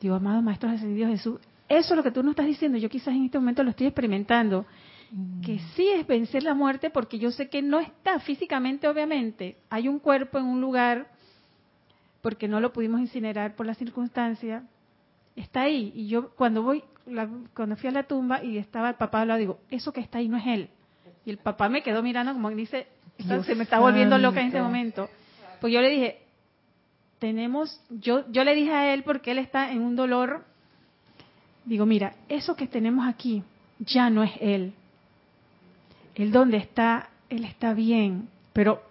digo, 0.00 0.14
amado 0.14 0.42
Maestro 0.42 0.70
Ascendido 0.70 1.08
Jesús, 1.08 1.40
eso 1.68 1.94
es 1.94 1.96
lo 1.96 2.02
que 2.02 2.10
tú 2.10 2.22
nos 2.22 2.32
estás 2.32 2.46
diciendo, 2.46 2.78
yo 2.78 2.88
quizás 2.88 3.14
en 3.14 3.24
este 3.24 3.38
momento 3.38 3.62
lo 3.62 3.70
estoy 3.70 3.86
experimentando. 3.86 4.66
Que 5.44 5.58
sí 5.74 5.88
es 5.88 6.06
vencer 6.06 6.42
la 6.42 6.54
muerte 6.54 6.88
porque 6.88 7.18
yo 7.18 7.30
sé 7.30 7.50
que 7.50 7.60
no 7.60 7.80
está 7.80 8.18
físicamente, 8.20 8.88
obviamente. 8.88 9.58
Hay 9.68 9.86
un 9.88 9.98
cuerpo 9.98 10.38
en 10.38 10.46
un 10.46 10.60
lugar 10.60 11.08
porque 12.22 12.48
no 12.48 12.60
lo 12.60 12.72
pudimos 12.72 13.00
incinerar 13.00 13.54
por 13.54 13.66
la 13.66 13.74
circunstancia. 13.74 14.64
Está 15.36 15.62
ahí. 15.62 15.92
Y 15.94 16.08
yo 16.08 16.30
cuando 16.30 16.62
voy, 16.62 16.82
cuando 17.54 17.76
fui 17.76 17.90
a 17.90 17.92
la 17.92 18.04
tumba 18.04 18.42
y 18.42 18.56
estaba 18.56 18.90
el 18.90 18.94
papá 18.94 19.24
lado, 19.26 19.38
digo, 19.38 19.58
eso 19.70 19.92
que 19.92 20.00
está 20.00 20.18
ahí 20.18 20.28
no 20.28 20.38
es 20.38 20.46
él. 20.46 20.70
Y 21.26 21.30
el 21.30 21.38
papá 21.38 21.68
me 21.68 21.82
quedó 21.82 22.02
mirando 22.02 22.32
como 22.32 22.48
dice, 22.50 22.86
se 23.18 23.54
me 23.54 23.64
está 23.64 23.80
volviendo 23.80 24.16
loca 24.16 24.40
en 24.40 24.46
este 24.46 24.62
momento. 24.62 25.10
Pues 25.60 25.74
yo 25.74 25.82
le 25.82 25.90
dije, 25.90 26.22
tenemos, 27.18 27.82
yo, 27.90 28.24
yo 28.30 28.44
le 28.44 28.54
dije 28.54 28.72
a 28.72 28.94
él 28.94 29.02
porque 29.02 29.32
él 29.32 29.38
está 29.38 29.72
en 29.72 29.82
un 29.82 29.94
dolor, 29.94 30.44
digo, 31.66 31.84
mira, 31.84 32.14
eso 32.28 32.56
que 32.56 32.66
tenemos 32.66 33.06
aquí 33.06 33.44
ya 33.78 34.08
no 34.08 34.22
es 34.22 34.32
él 34.40 34.74
él 36.14 36.32
donde 36.32 36.58
está, 36.58 37.10
él 37.28 37.44
está 37.44 37.74
bien, 37.74 38.28
pero 38.52 38.82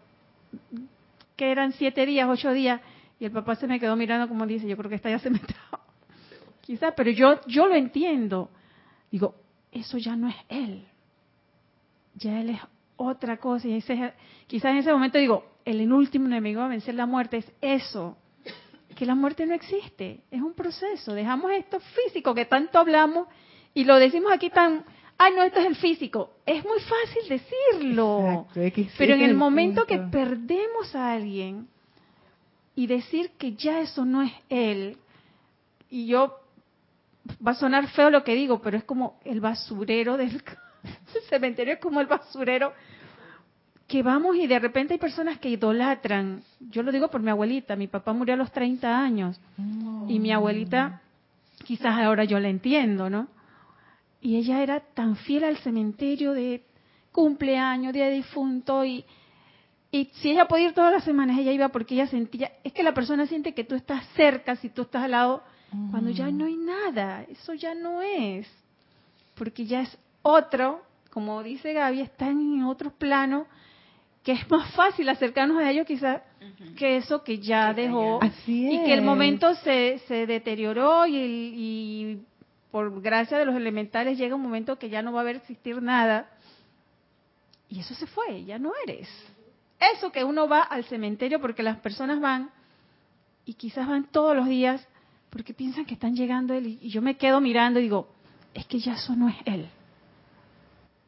que 1.36 1.51
eran 1.51 1.73
siete 1.73 2.05
días, 2.05 2.27
ocho 2.29 2.51
días, 2.51 2.81
y 3.19 3.25
el 3.25 3.31
papá 3.31 3.55
se 3.55 3.67
me 3.67 3.79
quedó 3.79 3.95
mirando 3.95 4.27
como 4.27 4.45
dice, 4.45 4.67
yo 4.67 4.75
creo 4.77 4.89
que 4.89 4.95
está 4.95 5.10
ya 5.10 5.19
se 5.19 5.29
me 5.29 5.39
Quizás, 6.62 6.93
pero 6.95 7.12
yo, 7.12 7.39
yo 7.47 7.67
lo 7.67 7.75
entiendo. 7.75 8.49
Digo, 9.12 9.36
eso 9.71 9.97
ya 9.97 10.15
no 10.15 10.29
es 10.29 10.36
él. 10.47 10.86
Ya 12.15 12.39
él 12.39 12.51
es 12.51 12.62
otra 12.95 13.38
cosa. 13.38 13.67
Y 13.67 13.73
ese, 13.73 14.13
quizás 14.47 14.71
en 14.71 14.77
ese 14.77 14.91
momento 14.91 15.17
digo, 15.17 15.45
el 15.65 15.91
último 15.91 16.27
enemigo 16.27 16.62
a 16.62 16.67
vencer 16.67 16.95
la 16.95 17.05
muerte 17.05 17.38
es 17.38 17.51
eso. 17.62 18.17
Que 18.95 19.05
la 19.05 19.15
muerte 19.15 19.45
no 19.45 19.53
existe. 19.53 20.21
Es 20.29 20.41
un 20.41 20.53
proceso. 20.53 21.13
Dejamos 21.13 21.51
esto 21.51 21.79
físico 21.79 22.34
que 22.34 22.45
tanto 22.45 22.79
hablamos 22.79 23.27
y 23.73 23.84
lo 23.84 23.97
decimos 23.97 24.31
aquí 24.31 24.49
tan 24.49 24.84
ay, 25.21 25.34
no, 25.36 25.43
esto 25.43 25.60
es 25.60 25.67
el 25.67 25.75
físico. 25.75 26.31
Es 26.45 26.63
muy 26.63 26.79
fácil 26.79 27.29
decirlo. 27.29 28.47
pero 28.97 29.13
en 29.13 29.21
el 29.21 29.36
momento 29.36 29.86
que 29.86 29.99
perdemos 29.99 30.95
a 30.95 31.13
alguien 31.13 31.67
y 32.75 32.88
decir 32.88 33.31
que 33.38 33.53
ya 33.53 33.81
eso 33.81 34.03
no 34.03 34.23
es 34.23 34.31
él, 34.49 34.97
y 35.89 36.07
yo, 36.07 36.39
va 37.45 37.51
a 37.51 37.55
sonar 37.55 37.88
feo 37.89 38.10
lo 38.10 38.23
que 38.23 38.34
digo, 38.34 38.62
pero 38.62 38.77
es 38.77 38.84
como 38.84 39.19
el 39.23 39.41
basurero 39.41 40.17
del 40.17 40.41
cementerio, 41.29 41.73
es 41.73 41.79
como 41.79 42.01
el 42.01 42.07
basurero 42.07 42.73
que 43.88 44.01
vamos 44.01 44.38
y 44.38 44.47
de 44.47 44.57
repente 44.57 44.93
hay 44.93 44.99
personas 44.99 45.38
que 45.38 45.49
idolatran. 45.49 46.43
Yo 46.71 46.81
lo 46.81 46.91
digo 46.91 47.10
por 47.10 47.21
mi 47.21 47.29
abuelita, 47.29 47.75
mi 47.75 47.88
papá 47.88 48.13
murió 48.13 48.34
a 48.34 48.38
los 48.38 48.51
30 48.51 48.97
años 48.97 49.39
y 50.07 50.17
mi 50.17 50.31
abuelita, 50.31 51.01
quizás 51.65 51.99
ahora 51.99 52.23
yo 52.23 52.39
la 52.39 52.47
entiendo, 52.47 53.10
¿no? 53.10 53.27
Y 54.21 54.38
ella 54.38 54.62
era 54.62 54.79
tan 54.79 55.15
fiel 55.15 55.43
al 55.43 55.57
cementerio 55.57 56.34
de 56.34 56.63
cumpleaños, 57.12 57.93
día 57.93 58.05
de 58.05 58.15
difunto, 58.15 58.86
y, 58.86 59.03
y 59.91 60.05
si 60.13 60.31
ella 60.31 60.47
podía 60.47 60.67
ir 60.67 60.73
todas 60.73 60.93
las 60.93 61.03
semanas, 61.03 61.38
ella 61.38 61.51
iba 61.51 61.69
porque 61.69 61.95
ella 61.95 62.07
sentía, 62.07 62.51
es 62.63 62.71
que 62.71 62.84
la 62.84 62.93
persona 62.93 63.25
siente 63.25 63.53
que 63.53 63.63
tú 63.63 63.75
estás 63.75 64.05
cerca, 64.15 64.55
si 64.55 64.69
tú 64.69 64.84
estás 64.84 65.03
al 65.03 65.12
lado, 65.12 65.43
cuando 65.89 66.10
ya 66.10 66.29
no 66.29 66.45
hay 66.45 66.57
nada, 66.57 67.23
eso 67.29 67.53
ya 67.53 67.73
no 67.73 68.01
es, 68.01 68.47
porque 69.36 69.65
ya 69.65 69.81
es 69.81 69.97
otro, 70.21 70.81
como 71.12 71.41
dice 71.43 71.73
Gaby, 71.73 72.01
están 72.01 72.39
en 72.39 72.63
otro 72.63 72.91
plano, 72.91 73.47
que 74.23 74.34
es 74.34 74.49
más 74.49 74.73
fácil 74.75 75.10
acercarnos 75.10 75.57
a 75.57 75.71
ellos 75.71 75.88
quizás 75.88 76.21
que 76.77 76.97
eso 76.97 77.23
que 77.23 77.39
ya 77.39 77.73
dejó 77.73 78.19
y 78.45 78.84
que 78.84 78.93
el 78.93 79.01
momento 79.01 79.55
se, 79.55 79.99
se 80.07 80.27
deterioró 80.27 81.07
y, 81.07 81.15
y 81.15 82.21
por 82.71 83.01
gracia 83.01 83.38
de 83.38 83.45
los 83.45 83.55
elementales 83.55 84.17
llega 84.17 84.36
un 84.36 84.41
momento 84.41 84.79
que 84.79 84.89
ya 84.89 85.01
no 85.01 85.12
va 85.12 85.19
a 85.19 85.21
haber 85.23 85.38
existir 85.38 85.81
nada. 85.81 86.29
Y 87.69 87.79
eso 87.79 87.93
se 87.93 88.07
fue, 88.07 88.43
ya 88.45 88.57
no 88.57 88.71
eres. 88.86 89.10
Eso 89.95 90.12
que 90.12 90.23
uno 90.23 90.47
va 90.47 90.62
al 90.62 90.86
cementerio 90.86 91.39
porque 91.41 91.63
las 91.63 91.77
personas 91.77 92.19
van 92.21 92.49
y 93.45 93.55
quizás 93.55 93.88
van 93.88 94.05
todos 94.05 94.36
los 94.36 94.47
días 94.47 94.88
porque 95.29 95.53
piensan 95.53 95.86
que 95.86 95.93
están 95.93 96.15
llegando 96.15 96.53
él 96.53 96.77
y 96.81 96.89
yo 96.89 97.01
me 97.01 97.17
quedo 97.17 97.41
mirando 97.41 97.79
y 97.79 97.84
digo, 97.84 98.07
es 98.53 98.65
que 98.67 98.79
ya 98.79 98.93
eso 98.93 99.15
no 99.15 99.29
es 99.29 99.36
él. 99.45 99.67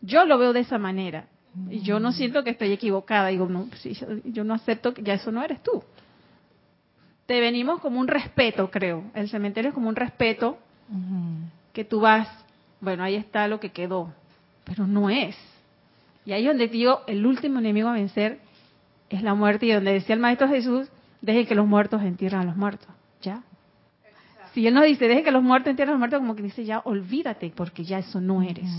Yo 0.02 0.26
lo 0.26 0.38
veo 0.38 0.54
de 0.54 0.62
esa 0.62 0.78
manera 0.78 1.28
y 1.70 1.82
yo 1.82 2.00
no 2.00 2.12
siento 2.12 2.44
que 2.44 2.52
estoy 2.52 2.72
equivocada. 2.72 3.28
Digo, 3.30 3.48
no, 3.48 3.70
yo 4.26 4.44
no 4.44 4.54
acepto 4.54 4.94
que 4.94 5.04
ya 5.04 5.14
eso 5.14 5.32
no 5.32 5.44
eres 5.44 5.62
tú. 5.62 5.84
Te 7.26 7.40
venimos 7.40 7.80
como 7.80 8.00
un 8.00 8.08
respeto, 8.08 8.70
creo. 8.70 9.04
El 9.14 9.30
cementerio 9.30 9.70
es 9.70 9.74
como 9.74 9.88
un 9.88 9.96
respeto 9.96 10.58
que 11.74 11.84
tú 11.84 12.00
vas, 12.00 12.28
bueno, 12.82 13.04
ahí 13.04 13.16
está 13.16 13.48
lo 13.48 13.60
que 13.60 13.70
quedó, 13.70 14.14
pero 14.64 14.86
no 14.88 15.10
es. 15.10 15.36
Y 16.26 16.32
ahí 16.32 16.44
es 16.44 16.50
donde 16.50 16.68
digo, 16.68 17.02
el 17.08 17.26
último 17.26 17.60
enemigo 17.60 17.90
a 17.90 17.94
vencer 17.94 18.40
es 19.10 19.22
la 19.24 19.34
muerte 19.34 19.66
y 19.66 19.72
donde 19.72 19.94
decía 19.94 20.16
el 20.16 20.22
Maestro 20.22 20.48
Jesús, 20.48 20.88
deje 21.22 21.46
que 21.46 21.56
los 21.56 21.68
muertos 21.68 22.02
entierren 22.02 22.42
a 22.42 22.46
los 22.46 22.56
muertos, 22.56 22.88
¿ya? 23.22 23.44
Si 24.54 24.68
Él 24.68 24.74
nos 24.74 24.86
dice, 24.86 25.08
deje 25.08 25.24
que 25.24 25.32
los 25.32 25.44
muertos 25.44 25.72
entierren 25.72 25.92
a 25.92 25.94
los 25.94 26.00
muertos, 26.00 26.20
como 26.20 26.36
que 26.36 26.44
dice, 26.44 26.64
ya 26.64 26.80
olvídate, 26.80 27.52
porque 27.56 27.84
ya 27.84 28.00
eso 28.00 28.22
no 28.22 28.44
eres. 28.44 28.70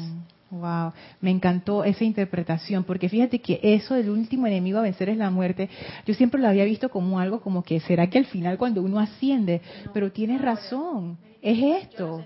Wow, 0.50 0.92
me 1.20 1.32
encantó 1.32 1.82
esa 1.82 2.04
interpretación, 2.04 2.84
porque 2.84 3.08
fíjate 3.08 3.40
que 3.40 3.58
eso 3.60 3.94
del 3.94 4.10
último 4.10 4.46
enemigo 4.46 4.78
a 4.78 4.82
vencer 4.82 5.08
es 5.08 5.16
la 5.16 5.30
muerte. 5.30 5.68
Yo 6.06 6.14
siempre 6.14 6.40
lo 6.40 6.46
había 6.46 6.64
visto 6.64 6.90
como 6.90 7.18
algo 7.18 7.40
como 7.40 7.64
que 7.64 7.80
será 7.80 8.06
que 8.08 8.18
al 8.18 8.26
final 8.26 8.56
cuando 8.56 8.80
uno 8.82 9.00
asciende, 9.00 9.62
pero 9.92 10.12
tienes 10.12 10.40
razón, 10.40 11.18
es 11.44 11.84
esto, 11.84 12.24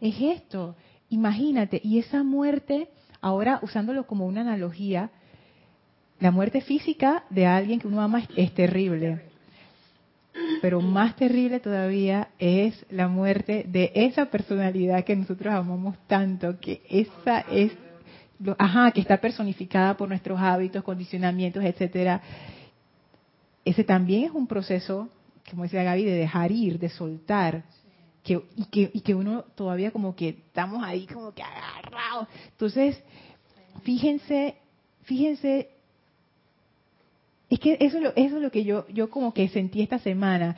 es 0.00 0.20
esto. 0.20 0.74
Imagínate, 1.10 1.80
y 1.82 1.98
esa 1.98 2.24
muerte, 2.24 2.88
ahora 3.20 3.60
usándolo 3.62 4.06
como 4.06 4.26
una 4.26 4.40
analogía, 4.40 5.10
la 6.18 6.32
muerte 6.32 6.60
física 6.60 7.22
de 7.30 7.46
alguien 7.46 7.78
que 7.78 7.86
uno 7.86 8.02
ama 8.02 8.24
es 8.36 8.52
terrible, 8.52 9.22
pero 10.60 10.80
más 10.80 11.14
terrible 11.14 11.60
todavía 11.60 12.30
es 12.40 12.84
la 12.90 13.06
muerte 13.06 13.64
de 13.68 13.92
esa 13.94 14.26
personalidad 14.26 15.04
que 15.04 15.14
nosotros 15.14 15.54
amamos 15.54 15.96
tanto, 16.08 16.58
que 16.58 16.82
esa 16.90 17.40
es, 17.52 17.72
ajá, 18.58 18.90
que 18.90 19.00
está 19.00 19.18
personificada 19.18 19.96
por 19.96 20.08
nuestros 20.08 20.38
hábitos, 20.40 20.82
condicionamientos, 20.82 21.62
etcétera. 21.62 22.20
Ese 23.64 23.84
también 23.84 24.24
es 24.24 24.32
un 24.32 24.48
proceso, 24.48 25.08
como 25.48 25.62
decía 25.62 25.84
Gaby, 25.84 26.02
de 26.02 26.14
dejar 26.14 26.50
ir, 26.50 26.80
de 26.80 26.88
soltar 26.88 27.62
y, 28.34 28.64
que, 28.66 28.90
y 28.92 29.00
que 29.00 29.14
uno 29.14 29.42
todavía 29.54 29.90
como 29.90 30.14
que 30.14 30.30
estamos 30.30 30.82
ahí 30.82 31.06
como 31.06 31.32
que 31.32 31.42
agarrados. 31.42 32.28
Entonces, 32.50 33.02
fíjense, 33.82 34.56
fíjense, 35.02 35.70
es 37.50 37.60
que 37.60 37.78
eso, 37.80 37.98
eso 37.98 38.36
es 38.36 38.42
lo 38.42 38.50
que 38.50 38.64
yo, 38.64 38.86
yo 38.88 39.10
como 39.10 39.32
que 39.32 39.48
sentí 39.48 39.80
esta 39.80 39.98
semana, 39.98 40.56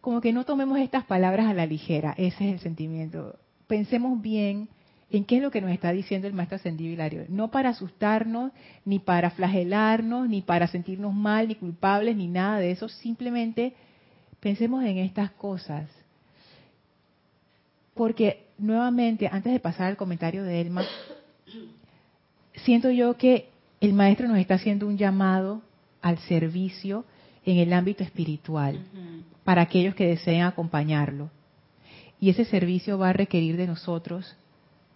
como 0.00 0.20
que 0.20 0.32
no 0.32 0.44
tomemos 0.44 0.78
estas 0.78 1.04
palabras 1.04 1.46
a 1.46 1.54
la 1.54 1.66
ligera, 1.66 2.14
ese 2.16 2.48
es 2.48 2.54
el 2.54 2.60
sentimiento. 2.60 3.38
Pensemos 3.66 4.20
bien 4.20 4.68
en 5.10 5.24
qué 5.24 5.36
es 5.36 5.42
lo 5.42 5.50
que 5.50 5.60
nos 5.60 5.70
está 5.70 5.92
diciendo 5.92 6.26
el 6.26 6.34
maestro 6.34 6.56
ascendido. 6.56 7.04
No 7.28 7.50
para 7.50 7.70
asustarnos, 7.70 8.52
ni 8.84 8.98
para 8.98 9.30
flagelarnos, 9.30 10.28
ni 10.28 10.42
para 10.42 10.66
sentirnos 10.68 11.14
mal, 11.14 11.48
ni 11.48 11.56
culpables, 11.56 12.16
ni 12.16 12.28
nada 12.28 12.58
de 12.58 12.70
eso. 12.70 12.88
Simplemente 12.88 13.74
pensemos 14.40 14.84
en 14.84 14.98
estas 14.98 15.30
cosas 15.32 15.88
porque 18.00 18.46
nuevamente, 18.56 19.28
antes 19.30 19.52
de 19.52 19.60
pasar 19.60 19.88
al 19.88 19.98
comentario 19.98 20.42
de 20.42 20.58
Elma, 20.62 20.86
siento 22.64 22.90
yo 22.90 23.18
que 23.18 23.50
el 23.78 23.92
maestro 23.92 24.26
nos 24.26 24.38
está 24.38 24.54
haciendo 24.54 24.86
un 24.86 24.96
llamado 24.96 25.60
al 26.00 26.16
servicio 26.20 27.04
en 27.44 27.58
el 27.58 27.74
ámbito 27.74 28.02
espiritual 28.02 28.82
para 29.44 29.60
aquellos 29.60 29.94
que 29.94 30.06
deseen 30.06 30.44
acompañarlo. 30.44 31.28
Y 32.18 32.30
ese 32.30 32.46
servicio 32.46 32.96
va 32.96 33.10
a 33.10 33.12
requerir 33.12 33.58
de 33.58 33.66
nosotros 33.66 34.34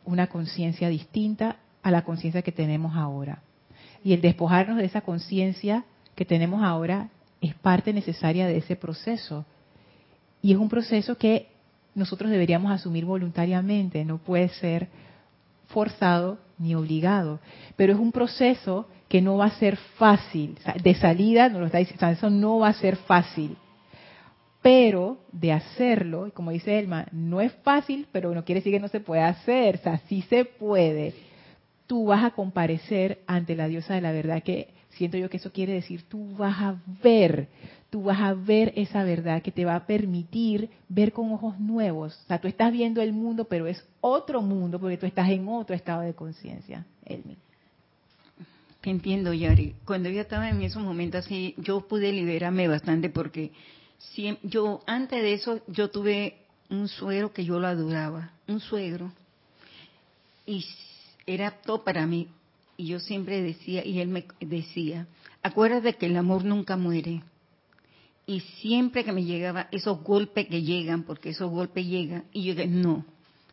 una 0.07 0.29
conciencia 0.29 0.89
distinta 0.89 1.59
a 1.83 1.91
la 1.91 2.05
conciencia 2.05 2.41
que 2.41 2.53
tenemos 2.53 2.97
ahora. 2.97 3.43
Y 4.03 4.15
el 4.15 4.23
despojarnos 4.23 4.79
de 4.79 4.87
esa 4.87 5.03
conciencia 5.03 5.85
que 6.15 6.25
tenemos 6.25 6.63
ahora 6.63 7.11
es 7.43 7.55
parte 7.55 7.93
necesaria 7.93 8.47
de 8.47 8.57
ese 8.57 8.77
proceso. 8.77 9.45
Y 10.41 10.53
es 10.53 10.59
un 10.59 10.71
proceso 10.71 11.19
que 11.19 11.53
nosotros 11.95 12.31
deberíamos 12.31 12.73
asumir 12.73 13.05
voluntariamente, 13.05 14.05
no 14.05 14.19
puede 14.19 14.49
ser 14.49 14.89
forzado 15.69 16.39
ni 16.59 16.75
obligado, 16.75 17.41
pero 17.77 17.93
es 17.93 17.99
un 17.99 18.13
proceso 18.13 18.87
que 19.09 19.21
no 19.21 19.37
va 19.37 19.47
a 19.47 19.59
ser 19.59 19.77
fácil, 19.77 20.59
de 20.83 20.95
salida 20.95 21.49
nos 21.49 21.61
lo 21.61 21.67
está 21.67 21.79
diciendo, 21.79 22.07
eso 22.09 22.31
no 22.31 22.59
va 22.59 22.69
a 22.69 22.75
ser 22.75 22.97
fácil, 22.97 23.57
pero 24.63 25.19
de 25.31 25.53
hacerlo, 25.53 26.31
como 26.33 26.51
dice 26.51 26.79
Elma, 26.79 27.07
no 27.13 27.41
es 27.41 27.53
fácil, 27.63 28.07
pero 28.13 28.35
no 28.35 28.45
quiere 28.45 28.61
decir 28.61 28.73
que 28.73 28.81
no 28.81 28.89
se 28.89 29.01
puede 29.01 29.23
hacer, 29.23 29.77
o 29.77 29.83
sea, 29.83 29.99
sí 30.09 30.23
se 30.23 30.47
puede. 30.47 31.15
Tú 31.87 32.07
vas 32.07 32.25
a 32.25 32.31
comparecer 32.31 33.19
ante 33.27 33.57
la 33.57 33.69
diosa 33.69 33.93
de 33.93 34.01
la 34.01 34.11
verdad 34.11 34.43
que 34.43 34.69
siento 34.97 35.17
yo 35.17 35.31
que 35.31 35.37
eso 35.37 35.53
quiere 35.53 35.75
decir 35.75 36.03
tú 36.09 36.35
vas 36.37 36.61
a 36.61 36.77
ver, 37.03 37.49
tú 37.91 38.03
vas 38.05 38.21
a 38.21 38.35
ver 38.35 38.73
esa 38.77 39.05
verdad 39.05 39.43
que 39.43 39.53
te 39.53 39.65
va 39.65 39.77
a 39.77 39.87
permitir 39.87 40.71
ver 40.89 41.13
con 41.13 41.33
ojos 41.33 41.59
nuevos. 41.59 42.19
O 42.25 42.27
sea, 42.27 42.41
tú 42.41 42.49
estás 42.49 42.73
viendo 42.73 43.01
el 43.03 43.13
mundo, 43.13 43.45
pero 43.45 43.67
es 43.67 43.85
otro 44.01 44.43
mundo 44.43 44.81
porque 44.81 44.97
tú 44.97 45.07
estás 45.07 45.29
en 45.31 45.49
otro 45.49 45.75
estado 45.75 46.03
de 46.03 46.15
conciencia, 46.15 46.87
Elmi. 47.05 47.37
Te 48.81 48.91
entiendo, 48.91 49.33
Yari. 49.33 49.75
Cuando 49.87 50.11
yo 50.11 50.21
estaba 50.21 50.51
en 50.51 50.61
esos 50.63 50.83
momentos 50.83 51.25
así, 51.25 51.55
yo 51.57 51.89
pude 51.89 52.13
liberarme 52.13 52.69
bastante 52.69 53.09
porque 53.09 53.53
yo 54.43 54.83
antes 54.87 55.23
de 55.23 55.33
eso 55.33 55.61
yo 55.69 55.91
tuve 55.91 56.37
un 56.69 56.89
suegro 56.89 57.33
que 57.33 57.45
yo 57.45 57.59
lo 57.59 57.67
adoraba, 57.67 58.33
un 58.47 58.61
suegro, 58.61 59.13
y 60.47 60.65
era 61.27 61.51
todo 61.51 61.85
para 61.85 62.07
mí. 62.07 62.29
Y 62.77 62.87
yo 62.87 63.01
siempre 63.01 63.43
decía, 63.43 63.85
y 63.85 64.01
él 64.01 64.09
me 64.09 64.27
decía, 64.41 65.07
acuérdate 65.43 65.95
que 65.95 66.07
el 66.07 66.17
amor 66.17 66.45
nunca 66.45 66.77
muere. 66.77 67.23
Y 68.27 68.41
siempre 68.41 69.05
que 69.05 69.13
me 69.13 69.25
llegaba 69.25 69.69
esos 69.71 70.03
golpes 70.03 70.49
que 70.49 70.63
llegan, 70.63 71.05
porque 71.05 71.31
esos 71.31 71.51
golpes 71.51 71.87
llegan, 71.87 72.25
y 72.33 72.45
yo 72.45 72.55
dije, 72.55 72.67
no, 72.67 73.05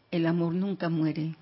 el 0.09 0.25
amor 0.25 0.53
nunca 0.53 0.89
muere. 0.89 1.35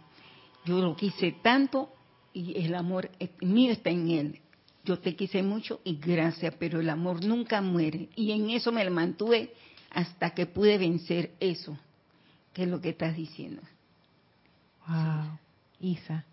Yo 0.65 0.79
lo 0.79 0.95
quise 0.95 1.31
tanto 1.41 1.91
y 2.33 2.57
el 2.63 2.75
amor 2.75 3.09
mío 3.41 3.71
está 3.71 3.89
en 3.89 4.09
él. 4.09 4.39
Yo 4.83 4.99
te 4.99 5.15
quise 5.15 5.43
mucho 5.43 5.81
y 5.83 5.97
gracias, 5.97 6.55
pero 6.59 6.79
el 6.79 6.89
amor 6.89 7.23
nunca 7.23 7.61
muere. 7.61 8.09
Y 8.15 8.31
en 8.31 8.49
eso 8.49 8.71
me 8.71 8.87
mantuve 8.89 9.53
hasta 9.91 10.31
que 10.31 10.45
pude 10.45 10.77
vencer 10.77 11.33
eso, 11.39 11.77
que 12.53 12.63
es 12.63 12.69
lo 12.69 12.81
que 12.81 12.89
estás 12.89 13.15
diciendo. 13.15 13.61
Wow. 14.87 15.39
Isa. 15.79 16.25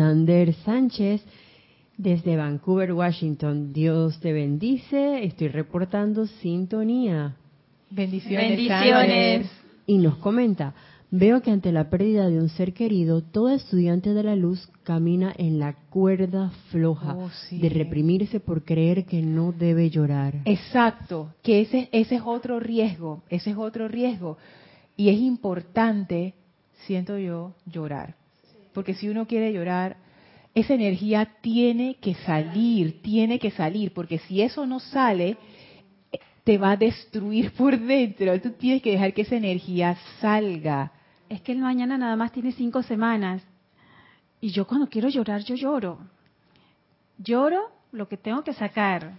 Sander 0.00 0.54
Sánchez, 0.64 1.22
desde 1.98 2.34
Vancouver, 2.34 2.94
Washington. 2.94 3.74
Dios 3.74 4.18
te 4.20 4.32
bendice. 4.32 5.22
Estoy 5.24 5.48
reportando 5.48 6.26
sintonía. 6.26 7.36
Bendiciones. 7.90 8.48
Bendiciones. 8.48 9.50
Y 9.86 9.98
nos 9.98 10.16
comenta, 10.16 10.72
Veo 11.12 11.42
que 11.42 11.50
ante 11.50 11.70
la 11.72 11.90
pérdida 11.90 12.28
de 12.28 12.38
un 12.38 12.48
ser 12.48 12.72
querido, 12.72 13.20
todo 13.20 13.50
estudiante 13.50 14.14
de 14.14 14.22
la 14.22 14.36
luz 14.36 14.70
camina 14.84 15.34
en 15.36 15.58
la 15.58 15.74
cuerda 15.90 16.50
floja 16.70 17.16
Oh, 17.16 17.28
sí. 17.48 17.58
de 17.58 17.68
reprimirse 17.68 18.38
por 18.38 18.64
creer 18.64 19.04
que 19.04 19.20
no 19.20 19.50
debe 19.52 19.90
llorar. 19.90 20.36
Exacto, 20.44 21.34
que 21.42 21.62
ese, 21.62 21.88
ese 21.90 22.14
es 22.14 22.22
otro 22.24 22.60
riesgo, 22.60 23.24
ese 23.28 23.50
es 23.50 23.56
otro 23.56 23.88
riesgo. 23.88 24.38
Y 24.96 25.08
es 25.08 25.18
importante, 25.18 26.34
siento 26.86 27.18
yo, 27.18 27.54
llorar. 27.66 28.19
Porque 28.72 28.94
si 28.94 29.08
uno 29.08 29.26
quiere 29.26 29.52
llorar, 29.52 29.96
esa 30.54 30.74
energía 30.74 31.26
tiene 31.40 31.96
que 32.00 32.14
salir, 32.14 33.02
tiene 33.02 33.38
que 33.38 33.50
salir, 33.50 33.92
porque 33.92 34.18
si 34.18 34.42
eso 34.42 34.66
no 34.66 34.80
sale, 34.80 35.36
te 36.44 36.58
va 36.58 36.72
a 36.72 36.76
destruir 36.76 37.52
por 37.56 37.78
dentro. 37.78 38.40
Tú 38.40 38.50
tienes 38.52 38.82
que 38.82 38.92
dejar 38.92 39.14
que 39.14 39.22
esa 39.22 39.36
energía 39.36 39.96
salga. 40.20 40.92
Es 41.28 41.40
que 41.42 41.52
el 41.52 41.58
mañana 41.58 41.96
nada 41.96 42.16
más 42.16 42.32
tiene 42.32 42.52
cinco 42.52 42.82
semanas. 42.82 43.42
Y 44.40 44.50
yo 44.50 44.66
cuando 44.66 44.88
quiero 44.88 45.08
llorar, 45.08 45.42
yo 45.42 45.54
lloro. 45.54 45.98
Lloro 47.18 47.70
lo 47.92 48.08
que 48.08 48.16
tengo 48.16 48.42
que 48.42 48.54
sacar. 48.54 49.12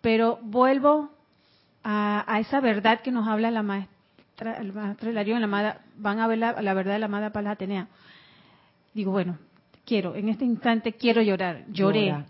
Pero 0.00 0.38
vuelvo 0.42 1.10
a, 1.82 2.24
a 2.26 2.40
esa 2.40 2.60
verdad 2.60 3.00
que 3.00 3.10
nos 3.10 3.26
habla 3.28 3.50
la 3.50 3.62
maestra, 3.62 4.56
el 4.58 4.72
maestro 4.72 5.12
la 5.12 5.22
amada, 5.44 5.80
van 5.96 6.18
a 6.18 6.26
ver 6.26 6.38
la, 6.38 6.74
verdad 6.74 6.94
de 6.94 6.98
la 6.98 7.06
amada 7.06 7.30
Palas 7.30 7.52
Atenea. 7.52 7.88
Digo, 8.94 9.12
bueno, 9.12 9.38
quiero, 9.86 10.14
en 10.14 10.28
este 10.28 10.44
instante 10.44 10.92
quiero 10.92 11.22
llorar. 11.22 11.64
Lloré. 11.68 12.06
Llora. 12.06 12.26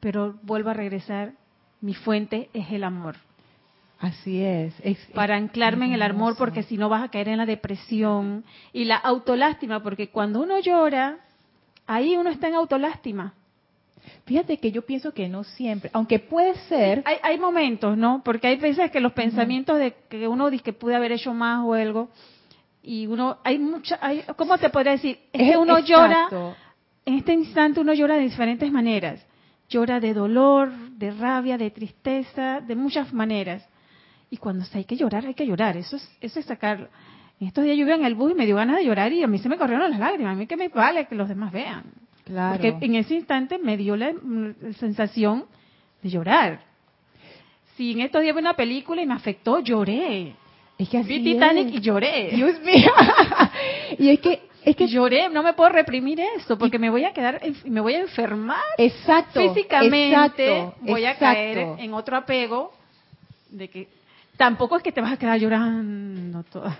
Pero 0.00 0.34
vuelvo 0.42 0.70
a 0.70 0.74
regresar. 0.74 1.32
Mi 1.80 1.94
fuente 1.94 2.50
es 2.52 2.70
el 2.70 2.84
amor. 2.84 3.16
Así 4.00 4.40
es. 4.42 4.74
es- 4.82 5.06
para 5.14 5.36
es 5.36 5.42
anclarme 5.42 5.86
en 5.86 5.92
el 5.92 6.02
amor 6.02 6.34
porque 6.38 6.62
si 6.62 6.78
no 6.78 6.88
vas 6.88 7.02
a 7.02 7.08
caer 7.08 7.28
en 7.28 7.36
la 7.38 7.46
depresión 7.46 8.44
y 8.72 8.84
la 8.84 8.96
autolástima 8.96 9.82
porque 9.82 10.08
cuando 10.08 10.40
uno 10.42 10.58
llora 10.58 11.18
ahí 11.86 12.16
uno 12.16 12.30
está 12.30 12.48
en 12.48 12.54
autolástima 12.54 13.34
Fíjate 14.24 14.56
que 14.56 14.72
yo 14.72 14.82
pienso 14.86 15.12
que 15.12 15.28
no 15.28 15.44
siempre, 15.44 15.90
aunque 15.92 16.18
puede 16.18 16.54
ser, 16.68 17.02
hay, 17.04 17.16
hay 17.22 17.38
momentos 17.38 17.98
no 17.98 18.22
porque 18.24 18.46
hay 18.46 18.56
veces 18.56 18.90
que 18.90 19.00
los 19.00 19.12
pensamientos 19.12 19.78
de 19.78 19.94
que 20.08 20.26
uno 20.26 20.48
dice 20.48 20.64
que 20.64 20.72
pude 20.72 20.94
haber 20.96 21.12
hecho 21.12 21.34
más 21.34 21.62
o 21.66 21.74
algo 21.74 22.08
y 22.82 23.06
uno 23.06 23.38
hay 23.44 23.58
mucha 23.58 23.98
hay 24.00 24.24
cómo 24.36 24.56
te 24.58 24.70
podría 24.70 24.92
decir 24.92 25.18
es 25.32 25.50
que 25.50 25.56
uno 25.56 25.78
llora 25.80 26.28
en 27.04 27.14
este 27.14 27.32
instante 27.32 27.80
uno 27.80 27.92
llora 27.92 28.16
de 28.16 28.22
diferentes 28.22 28.70
maneras. 28.70 29.24
Llora 29.68 30.00
de 30.00 30.14
dolor 30.14 30.72
de 30.72 31.12
rabia 31.12 31.56
de 31.56 31.70
tristeza 31.70 32.60
de 32.60 32.74
muchas 32.74 33.12
maneras. 33.12 33.66
Y 34.30 34.36
cuando 34.36 34.64
hay 34.72 34.84
que 34.84 34.96
llorar 34.96 35.26
hay 35.26 35.34
que 35.34 35.46
llorar. 35.46 35.76
Eso 35.76 35.96
es 35.96 36.10
eso 36.20 36.40
es 36.40 36.46
sacarlo. 36.46 36.88
En 37.40 37.46
estos 37.46 37.64
días 37.64 37.76
yo 37.76 37.86
iba 37.86 37.94
en 37.94 38.04
el 38.04 38.14
bus 38.14 38.32
y 38.32 38.34
me 38.34 38.46
dio 38.46 38.56
ganas 38.56 38.76
de 38.76 38.84
llorar 38.84 39.12
y 39.12 39.22
a 39.22 39.26
mí 39.26 39.38
se 39.38 39.48
me 39.48 39.56
corrieron 39.56 39.90
las 39.90 40.00
lágrimas. 40.00 40.32
A 40.32 40.38
mí 40.38 40.46
que 40.46 40.56
me 40.56 40.68
vale 40.68 41.06
que 41.06 41.14
los 41.14 41.28
demás 41.28 41.52
vean. 41.52 41.84
Claro. 42.24 42.52
porque 42.52 42.86
en 42.86 42.94
ese 42.94 43.14
instante 43.14 43.58
me 43.58 43.76
dio 43.76 43.96
la, 43.96 44.12
la 44.12 44.72
sensación 44.74 45.46
de 46.00 46.10
llorar. 46.10 46.60
Si 47.76 47.92
en 47.92 48.02
estos 48.02 48.22
días 48.22 48.36
vi 48.36 48.40
una 48.40 48.54
película 48.54 49.02
y 49.02 49.06
me 49.06 49.14
afectó 49.14 49.58
lloré 49.58 50.36
es 50.80 50.88
que 50.88 50.96
así 50.98 51.18
vi 51.18 51.34
Titanic 51.34 51.68
es. 51.68 51.74
y 51.74 51.80
lloré 51.80 52.30
Dios 52.32 52.58
mío. 52.60 52.90
y 53.98 54.08
es 54.08 54.20
que 54.20 54.48
es 54.64 54.76
que 54.76 54.88
lloré 54.88 55.28
no 55.28 55.42
me 55.42 55.52
puedo 55.52 55.68
reprimir 55.70 56.20
eso 56.20 56.56
porque 56.58 56.78
me 56.78 56.88
voy 56.88 57.04
a 57.04 57.12
quedar 57.12 57.40
me 57.64 57.80
voy 57.80 57.94
a 57.94 58.00
enfermar 58.00 58.62
exacto, 58.78 59.40
físicamente 59.42 60.58
exacto, 60.58 60.76
voy 60.82 61.04
a 61.04 61.16
caer 61.18 61.58
en 61.78 61.92
otro 61.92 62.16
apego 62.16 62.72
de 63.50 63.68
que 63.68 63.88
tampoco 64.38 64.76
es 64.78 64.82
que 64.82 64.92
te 64.92 65.00
vas 65.02 65.12
a 65.12 65.16
quedar 65.18 65.38
llorando 65.38 66.42
toda 66.44 66.78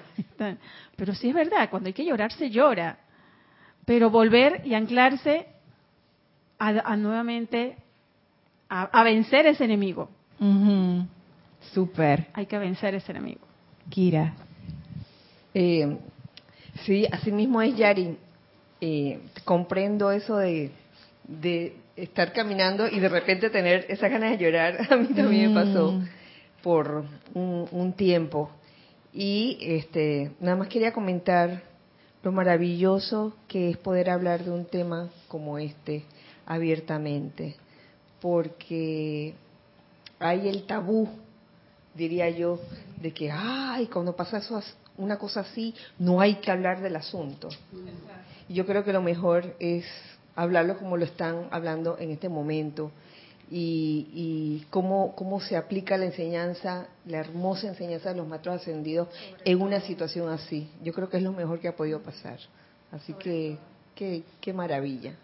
pero 0.97 1.15
sí 1.15 1.29
es 1.29 1.35
verdad 1.35 1.69
cuando 1.69 1.89
hay 1.89 1.93
que 1.93 2.05
llorar 2.05 2.33
se 2.33 2.49
llora 2.51 2.99
pero 3.85 4.09
volver 4.09 4.63
y 4.65 4.73
anclarse 4.75 5.47
a, 6.59 6.69
a 6.69 6.97
nuevamente 6.97 7.77
a, 8.69 8.83
a 8.99 9.03
vencer 9.05 9.47
ese 9.47 9.65
enemigo 9.65 10.09
Ujú. 10.39 11.07
Súper. 11.75 12.29
hay 12.33 12.47
que 12.47 12.59
vencer 12.59 12.95
ese 12.95 13.13
enemigo 13.13 13.50
Kira. 13.89 14.35
Eh, 15.55 15.97
sí, 16.85 17.07
así 17.11 17.33
mismo 17.33 17.61
es 17.63 17.77
Yari. 17.77 18.17
Eh, 18.81 19.21
comprendo 19.45 20.11
eso 20.11 20.37
de, 20.39 20.71
de 21.27 21.77
estar 21.97 22.33
caminando 22.33 22.89
y 22.89 22.99
de 22.99 23.09
repente 23.09 23.51
tener 23.51 23.85
esa 23.89 24.09
ganas 24.09 24.39
de 24.39 24.45
llorar. 24.45 24.79
A 24.91 24.97
mí 24.97 25.09
también 25.09 25.53
me 25.53 25.61
pasó 25.65 25.93
Mm. 25.93 26.05
por 26.63 27.05
un, 27.35 27.67
un 27.71 27.93
tiempo. 27.95 28.51
Y 29.13 29.59
este, 29.61 30.31
nada 30.41 30.57
más 30.57 30.69
quería 30.69 30.93
comentar 30.93 31.63
lo 32.23 32.33
maravilloso 32.33 33.35
que 33.49 33.71
es 33.71 33.77
poder 33.77 34.09
hablar 34.11 34.45
de 34.45 34.51
un 34.51 34.67
tema 34.67 35.09
como 35.29 35.59
este 35.59 36.05
abiertamente, 36.47 37.57
porque 38.21 39.35
hay 40.19 40.49
el 40.49 40.65
tabú, 40.65 41.09
diría 41.95 42.31
yo, 42.31 42.61
de 43.01 43.13
que, 43.13 43.31
ay, 43.31 43.87
cuando 43.87 44.15
pasa 44.15 44.39
eso, 44.39 44.61
una 44.97 45.19
cosa 45.19 45.41
así, 45.41 45.75
no 45.99 46.21
hay 46.21 46.37
que 46.37 46.51
hablar 46.51 46.81
del 46.81 46.97
asunto. 46.97 47.49
Y 48.49 48.55
yo 48.55 48.67
creo 48.67 48.85
que 48.85 48.93
lo 48.93 49.03
mejor 49.03 49.55
es 49.59 49.85
hablarlo 50.37 50.79
como 50.79 50.97
lo 50.97 51.05
están 51.05 51.49
hablando 51.51 51.99
en 51.99 52.11
este 52.11 52.29
momento 52.29 52.91
y, 53.51 54.09
y 54.13 54.67
cómo, 54.71 55.15
cómo 55.17 55.41
se 55.41 55.57
aplica 55.57 55.97
la 55.97 56.07
enseñanza, 56.07 56.87
la 57.05 57.19
hermosa 57.19 57.69
enseñanza 57.69 58.11
de 58.11 58.17
los 58.17 58.29
maestros 58.29 58.61
ascendidos 58.61 59.09
en 59.45 59.61
una 59.61 59.81
situación 59.81 60.29
así. 60.29 60.69
Yo 60.83 60.93
creo 60.93 61.09
que 61.09 61.17
es 61.17 61.23
lo 61.23 61.33
mejor 61.33 61.59
que 61.61 61.69
ha 61.69 61.77
podido 61.77 62.01
pasar. 62.01 62.39
Así 62.93 63.13
que, 63.15 63.57
qué, 63.95 64.23
qué 64.41 64.53
maravilla. 64.53 65.15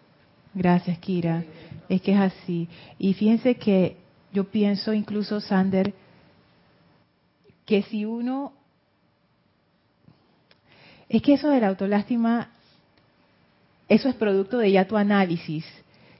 Gracias, 0.53 0.97
Kira. 0.99 1.43
Es 1.87 2.01
que 2.01 2.13
es 2.13 2.19
así. 2.19 2.67
Y 2.97 3.13
fíjense 3.13 3.55
que 3.55 3.97
yo 4.33 4.45
pienso 4.45 4.93
incluso, 4.93 5.39
Sander, 5.39 5.93
que 7.67 7.83
si 7.83 8.05
uno... 8.05 8.53
Es 11.09 11.21
que 11.21 11.33
eso 11.33 11.49
de 11.49 11.59
la 11.61 11.67
autolástima, 11.67 12.49
eso 13.87 14.09
es 14.09 14.15
producto 14.15 14.57
de 14.57 14.71
ya 14.71 14.87
tu 14.87 14.97
análisis. 14.97 15.65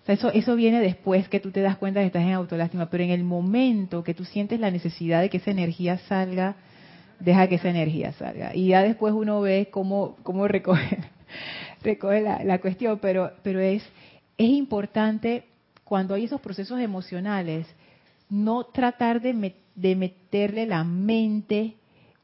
Eso, 0.06 0.32
eso 0.32 0.56
viene 0.56 0.80
después 0.80 1.28
que 1.28 1.40
tú 1.40 1.52
te 1.52 1.62
das 1.62 1.78
cuenta 1.78 2.00
que 2.02 2.06
estás 2.08 2.24
en 2.24 2.34
autolástima, 2.34 2.90
pero 2.90 3.04
en 3.04 3.10
el 3.10 3.24
momento 3.24 4.04
que 4.04 4.14
tú 4.14 4.24
sientes 4.24 4.60
la 4.60 4.72
necesidad 4.72 5.22
de 5.22 5.30
que 5.30 5.38
esa 5.38 5.52
energía 5.52 5.98
salga, 6.08 6.56
deja 7.20 7.48
que 7.48 7.56
esa 7.56 7.70
energía 7.70 8.12
salga. 8.14 8.56
Y 8.56 8.68
ya 8.68 8.84
después 8.84 9.14
uno 9.14 9.42
ve 9.42 9.70
cómo, 9.72 10.18
cómo 10.24 10.48
recoge, 10.48 11.00
recoge 11.84 12.22
la, 12.22 12.44
la 12.44 12.60
cuestión, 12.60 13.00
pero, 13.00 13.32
pero 13.44 13.60
es, 13.60 13.84
es 14.38 14.50
importante 14.50 15.46
cuando 15.84 16.14
hay 16.14 16.26
esos 16.26 16.40
procesos 16.42 16.80
emocionales, 16.80 17.68
no 18.30 18.66
tratar 18.66 19.22
de, 19.22 19.34
met- 19.34 19.56
de 19.78 19.96
meterle 19.96 20.66
la 20.66 20.84
mente 20.84 21.76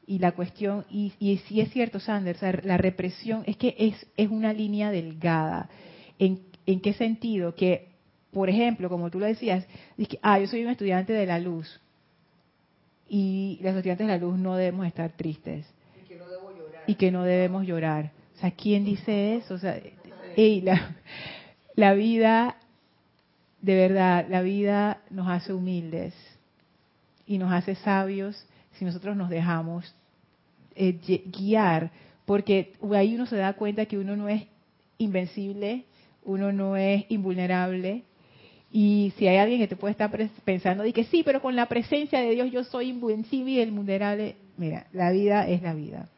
y 0.06 0.18
la 0.18 0.32
cuestión, 0.32 0.84
y, 0.90 1.14
y 1.18 1.38
sí 1.48 1.62
es 1.62 1.70
cierto, 1.70 1.98
Sanders, 1.98 2.42
la 2.42 2.76
represión 2.76 3.42
es 3.46 3.56
que 3.56 3.74
es, 3.78 4.06
es 4.18 4.28
una 4.28 4.52
línea 4.52 4.90
delgada. 4.90 5.70
¿En, 6.18 6.40
¿En 6.66 6.80
qué 6.80 6.92
sentido? 6.92 7.54
Que 7.54 7.94
por 8.34 8.50
ejemplo, 8.50 8.88
como 8.88 9.10
tú 9.10 9.20
lo 9.20 9.26
decías, 9.26 9.64
que, 9.96 10.18
ah, 10.20 10.40
yo 10.40 10.48
soy 10.48 10.64
un 10.64 10.70
estudiante 10.70 11.12
de 11.12 11.24
la 11.24 11.38
luz. 11.38 11.80
Y 13.08 13.60
los 13.62 13.76
estudiantes 13.76 14.08
de 14.08 14.12
la 14.12 14.18
luz 14.18 14.36
no 14.36 14.56
debemos 14.56 14.86
estar 14.86 15.12
tristes. 15.12 15.64
Y 16.02 16.08
que 16.08 16.16
no 16.16 16.28
debo 16.28 16.50
llorar. 16.50 16.82
Y 16.88 16.94
que 16.96 17.10
no 17.12 17.22
debemos 17.22 17.64
llorar. 17.64 18.10
O 18.36 18.40
sea, 18.40 18.50
¿quién 18.50 18.84
dice 18.84 19.36
eso? 19.36 19.54
O 19.54 19.58
sea, 19.58 19.80
la, 20.36 20.96
la 21.76 21.94
vida, 21.94 22.56
de 23.62 23.76
verdad, 23.76 24.26
la 24.28 24.42
vida 24.42 25.00
nos 25.10 25.28
hace 25.28 25.52
humildes 25.52 26.12
y 27.26 27.38
nos 27.38 27.52
hace 27.52 27.74
sabios 27.76 28.46
si 28.72 28.84
nosotros 28.84 29.16
nos 29.16 29.30
dejamos 29.30 29.94
eh, 30.74 30.98
guiar, 31.26 31.90
porque 32.24 32.72
ahí 32.94 33.14
uno 33.14 33.26
se 33.26 33.36
da 33.36 33.52
cuenta 33.54 33.86
que 33.86 33.98
uno 33.98 34.16
no 34.16 34.28
es 34.28 34.44
invencible, 34.98 35.84
uno 36.24 36.52
no 36.52 36.76
es 36.76 37.04
invulnerable, 37.08 38.02
y 38.76 39.12
si 39.16 39.28
hay 39.28 39.36
alguien 39.36 39.60
que 39.60 39.68
te 39.68 39.76
puede 39.76 39.92
estar 39.92 40.10
pensando 40.44 40.82
de 40.82 40.92
que 40.92 41.04
sí, 41.04 41.22
pero 41.24 41.40
con 41.40 41.54
la 41.54 41.66
presencia 41.66 42.18
de 42.20 42.30
Dios 42.30 42.50
yo 42.50 42.64
soy 42.64 42.88
invencible 42.88 43.52
y 43.52 43.60
invulnerable, 43.60 44.34
mira, 44.56 44.88
la 44.92 45.12
vida 45.12 45.46
es 45.46 45.62
la 45.62 45.74
vida. 45.74 46.08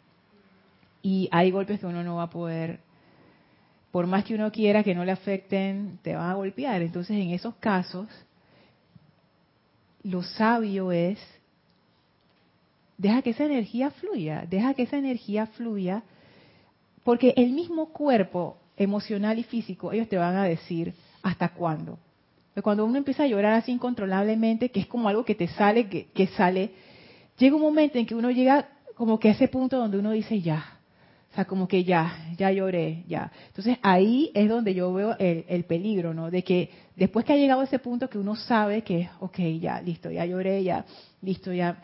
Y 1.03 1.29
hay 1.33 1.51
golpes 1.51 1.81
que 1.81 1.85
uno 1.85 2.03
no 2.03 2.17
va 2.17 2.23
a 2.23 2.31
poder, 2.31 2.81
por 3.91 4.07
más 4.07 4.25
que 4.25 4.35
uno 4.35 4.51
quiera 4.51 4.83
que 4.83 4.95
no 4.95 5.05
le 5.05 5.13
afecten, 5.13 5.99
te 6.01 6.17
van 6.17 6.31
a 6.31 6.35
golpear. 6.35 6.81
Entonces, 6.81 7.19
en 7.19 7.29
esos 7.29 7.55
casos, 7.57 8.09
lo 10.07 10.23
sabio 10.23 10.93
es, 10.93 11.19
deja 12.97 13.23
que 13.23 13.31
esa 13.31 13.45
energía 13.45 13.91
fluya, 13.91 14.47
deja 14.49 14.73
que 14.75 14.85
esa 14.85 14.99
energía 14.99 15.47
fluya, 15.47 16.05
porque 17.03 17.35
el 17.37 17.51
mismo 17.51 17.87
cuerpo 17.87 18.57
emocional 18.77 19.39
y 19.39 19.43
físico, 19.43 19.91
ellos 19.91 20.09
te 20.09 20.17
van 20.17 20.37
a 20.37 20.45
decir 20.45 20.95
hasta 21.23 21.49
cuándo. 21.49 21.99
Cuando 22.63 22.85
uno 22.87 22.97
empieza 22.97 23.25
a 23.25 23.27
llorar 23.27 23.55
así 23.55 23.73
incontrolablemente, 23.73 24.71
que 24.71 24.81
es 24.81 24.87
como 24.87 25.09
algo 25.09 25.25
que 25.25 25.35
te 25.35 25.49
sale, 25.49 25.89
que, 25.89 26.27
sale, 26.29 26.71
llega 27.37 27.57
un 27.57 27.63
momento 27.63 27.99
en 27.99 28.07
que 28.07 28.15
uno 28.15 28.31
llega 28.31 28.69
como 28.95 29.19
que 29.19 29.29
a 29.29 29.33
ese 29.33 29.49
punto 29.49 29.77
donde 29.77 29.99
uno 29.99 30.13
dice 30.13 30.41
ya, 30.41 30.76
sea, 31.37 31.45
como 31.45 31.69
que 31.69 31.85
ya, 31.85 32.33
ya 32.37 32.51
lloré, 32.51 33.05
ya. 33.07 33.31
Entonces 33.49 33.79
ahí 33.83 34.31
es 34.35 34.49
donde 34.49 34.75
yo 34.75 34.93
veo 34.93 35.17
el, 35.19 35.65
peligro, 35.65 36.15
¿no? 36.15 36.31
De 36.31 36.43
que 36.43 36.71
después 36.97 37.25
que 37.25 37.35
ha 37.35 37.37
llegado 37.37 37.63
ese 37.63 37.79
punto 37.79 38.09
que 38.09 38.19
uno 38.19 38.35
sabe 38.37 38.83
que, 38.83 39.09
ok, 39.21 39.39
ya, 39.61 39.81
listo, 39.81 40.11
ya 40.11 40.25
lloré, 40.25 40.65
ya, 40.65 40.85
listo, 41.23 41.53
ya. 41.53 41.77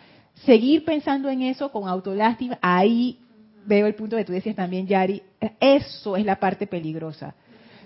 Seguir 0.46 0.84
pensando 0.84 1.28
en 1.28 1.42
eso 1.42 1.70
con 1.70 1.86
autolástima, 1.88 2.58
ahí 2.62 3.18
veo 3.66 3.86
el 3.86 3.94
punto 3.94 4.16
que 4.16 4.24
tú 4.24 4.32
decías 4.32 4.56
también, 4.56 4.86
Yari, 4.86 5.22
eso 5.60 6.16
es 6.16 6.24
la 6.24 6.40
parte 6.40 6.66
peligrosa. 6.66 7.34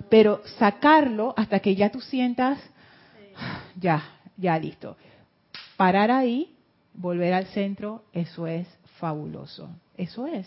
Pero 0.09 0.43
sacarlo 0.59 1.35
hasta 1.37 1.61
que 1.61 1.75
ya 1.75 1.91
tú 1.91 2.01
sientas 2.01 2.59
ya, 3.81 4.03
ya 4.37 4.59
listo. 4.59 4.97
Parar 5.77 6.11
ahí, 6.11 6.55
volver 6.95 7.35
al 7.35 7.47
centro, 7.47 8.05
eso 8.13 8.47
es 8.47 8.67
fabuloso. 8.99 9.69
Eso 9.97 10.27
es. 10.27 10.47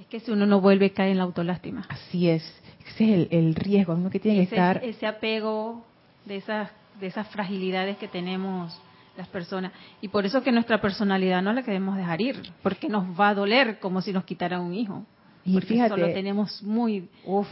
Es 0.00 0.06
que 0.06 0.20
si 0.20 0.30
uno 0.30 0.46
no 0.46 0.60
vuelve, 0.60 0.92
cae 0.92 1.10
en 1.10 1.18
la 1.18 1.24
autolástima. 1.24 1.86
Así 1.88 2.28
es. 2.28 2.42
Ese 2.86 3.22
es 3.22 3.28
el, 3.30 3.54
riesgo, 3.54 3.94
uno 3.94 4.10
que 4.10 4.20
tiene 4.20 4.38
que 4.38 4.54
estar. 4.54 4.82
Ese 4.82 5.06
apego 5.06 5.84
de 6.24 6.36
esas, 6.36 6.70
de 7.00 7.08
esas 7.08 7.28
fragilidades 7.28 7.98
que 7.98 8.08
tenemos 8.08 8.80
las 9.16 9.28
personas. 9.28 9.72
Y 10.00 10.08
por 10.08 10.24
eso 10.24 10.42
que 10.42 10.52
nuestra 10.52 10.80
personalidad 10.80 11.42
no 11.42 11.52
la 11.52 11.62
queremos 11.62 11.96
dejar 11.96 12.20
ir, 12.20 12.40
porque 12.62 12.88
nos 12.88 13.04
va 13.18 13.30
a 13.30 13.34
doler 13.34 13.78
como 13.80 14.00
si 14.00 14.12
nos 14.12 14.24
quitaran 14.24 14.60
un 14.60 14.74
hijo. 14.74 15.04
Y 15.44 15.54
porque 15.54 15.66
fíjate, 15.66 15.94
eso 15.94 16.06
lo 16.06 16.12
tenemos 16.12 16.62
muy. 16.62 17.08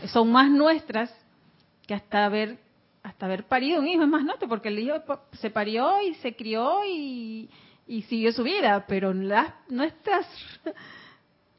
son 0.07 0.31
más 0.31 0.51
nuestras 0.51 1.13
que 1.87 1.95
hasta 1.95 2.29
ver 2.29 2.59
hasta 3.07 3.27
haber 3.27 3.45
parido 3.45 3.79
un 3.79 3.87
hijo 3.87 4.03
es 4.03 4.09
más 4.09 4.25
noto, 4.25 4.49
porque 4.49 4.69
el 4.69 4.81
hijo 4.81 4.97
se 5.35 5.49
parió 5.51 6.03
y 6.03 6.15
se 6.15 6.35
crió 6.35 6.85
y, 6.85 7.49
siguió 8.09 8.33
su 8.33 8.43
vida, 8.43 8.85
pero 8.89 9.15
las, 9.15 9.55
nuestras 9.69 10.27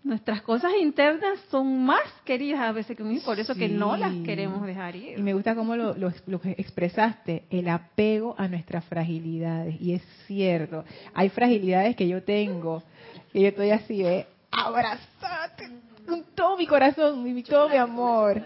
nuestras 0.07 0.41
cosas 0.41 0.71
internas 0.81 1.39
son 1.51 1.85
más 1.85 2.01
queridas 2.23 2.61
a 2.61 2.71
veces 2.71 2.95
que 2.95 3.03
un 3.03 3.19
por 3.21 3.39
eso 3.39 3.53
que 3.53 3.69
no 3.69 3.97
las 3.97 4.13
queremos 4.25 4.65
dejar 4.65 4.95
ir. 4.95 5.19
Y 5.19 5.21
me 5.21 5.33
gusta 5.33 5.53
cómo 5.55 5.75
lo, 5.75 5.93
lo, 5.95 6.11
expresaste, 6.57 7.43
el 7.49 7.67
apego 7.67 8.35
a 8.37 8.47
nuestras 8.47 8.85
fragilidades, 8.85 9.79
y 9.79 9.93
es 9.93 10.01
cierto, 10.25 10.85
hay 11.13 11.29
fragilidades 11.29 11.95
que 11.95 12.07
yo 12.07 12.23
tengo, 12.23 12.83
que 13.31 13.41
yo 13.41 13.47
estoy 13.49 13.71
así, 13.71 14.03
¿eh? 14.03 14.25
abrazate 14.51 15.69
con 16.07 16.23
todo 16.33 16.57
mi 16.57 16.65
corazón, 16.65 17.27
y 17.27 17.43
todo 17.43 17.69
mi 17.69 17.75
amor. 17.75 18.41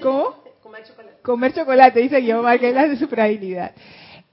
¿Cómo? 0.00 0.34
Comer 0.62 0.84
chocolate. 0.84 1.22
Comer 1.22 1.54
chocolate, 1.54 2.00
dice 2.00 2.20
Guiomar, 2.20 2.58
que 2.58 2.68
es 2.68 2.74
la 2.74 2.88
de 2.88 2.96
su 2.96 3.08
fragilidad. 3.08 3.72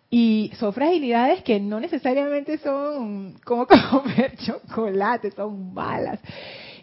Y 0.10 0.52
son 0.60 0.74
fragilidades 0.74 1.44
que 1.44 1.60
no 1.60 1.80
necesariamente 1.80 2.58
son 2.60 3.40
como 3.44 3.68
comer 3.92 4.38
chocolate, 4.38 5.32
son 5.32 5.74
malas. 5.74 6.20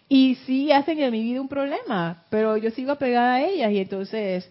Y 0.09 0.35
sí 0.45 0.71
hacen 0.71 0.97
de 0.97 1.09
mi 1.09 1.23
vida 1.23 1.41
un 1.41 1.47
problema, 1.47 2.23
pero 2.29 2.57
yo 2.57 2.69
sigo 2.71 2.91
apegada 2.91 3.35
a 3.35 3.43
ellas 3.43 3.71
y 3.71 3.79
entonces 3.79 4.49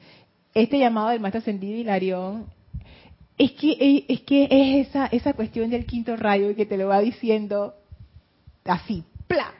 este 0.55 0.79
llamado 0.79 1.11
del 1.11 1.21
maestro 1.21 1.41
ascendido 1.41 1.79
Hilarión 1.79 2.47
es 3.39 3.53
que 3.53 4.05
es 4.09 4.21
que 4.23 4.45
es 4.51 4.89
esa 4.89 5.07
esa 5.07 5.33
cuestión 5.35 5.71
del 5.71 5.87
quinto 5.87 6.17
rayo 6.17 6.55
que 6.57 6.67
te 6.67 6.77
lo 6.77 6.89
va 6.89 7.01
diciendo 7.01 7.75
así, 8.65 9.05
¡pla! 9.27 9.53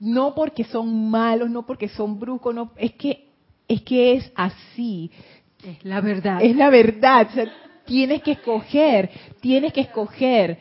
no 0.00 0.34
porque 0.34 0.64
son 0.64 1.10
malos, 1.10 1.50
no 1.50 1.66
porque 1.66 1.88
son 1.88 2.18
bruscos, 2.18 2.54
no, 2.54 2.72
es 2.76 2.92
que 2.94 3.28
es 3.68 3.82
que 3.82 4.14
es 4.14 4.32
así. 4.34 5.10
Es 5.64 5.84
la 5.84 6.00
verdad. 6.00 6.42
Es 6.42 6.56
la 6.56 6.70
verdad. 6.70 7.28
tienes 7.84 8.22
que 8.22 8.32
escoger, 8.32 9.10
tienes 9.40 9.72
que 9.72 9.82
escoger, 9.82 10.58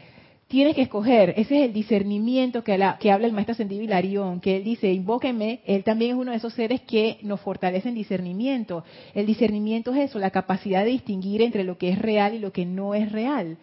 tienes 0.48 0.76
que 0.76 0.82
escoger. 0.82 1.34
Ese 1.38 1.60
es 1.60 1.66
el 1.66 1.74
discernimiento 1.74 2.64
que, 2.64 2.78
que 3.00 3.12
habla 3.12 3.28
el 3.28 3.34
maestro 3.34 3.54
ascendido 3.54 3.84
Hilarión, 3.84 4.42
que 4.42 4.58
él 4.58 4.64
dice, 4.64 4.92
invóquenme, 4.92 5.62
él 5.66 5.84
también 5.84 6.12
es 6.12 6.18
uno 6.18 6.32
de 6.32 6.38
esos 6.38 6.54
seres 6.54 6.82
que 6.82 7.20
nos 7.22 7.40
fortalecen 7.40 7.96
discernimiento. 7.96 8.84
El 9.14 9.26
discernimiento 9.26 9.94
es 9.94 10.10
eso, 10.10 10.20
la 10.20 10.32
capacidad 10.32 10.84
de 10.84 10.92
distinguir 10.92 11.42
entre 11.42 11.64
lo 11.64 11.78
que 11.78 11.90
es 11.90 12.00
real 12.00 12.34
y 12.34 12.40
lo 12.40 12.52
que 12.52 12.66
no 12.66 12.94
es 12.96 13.12
real. 13.12 13.58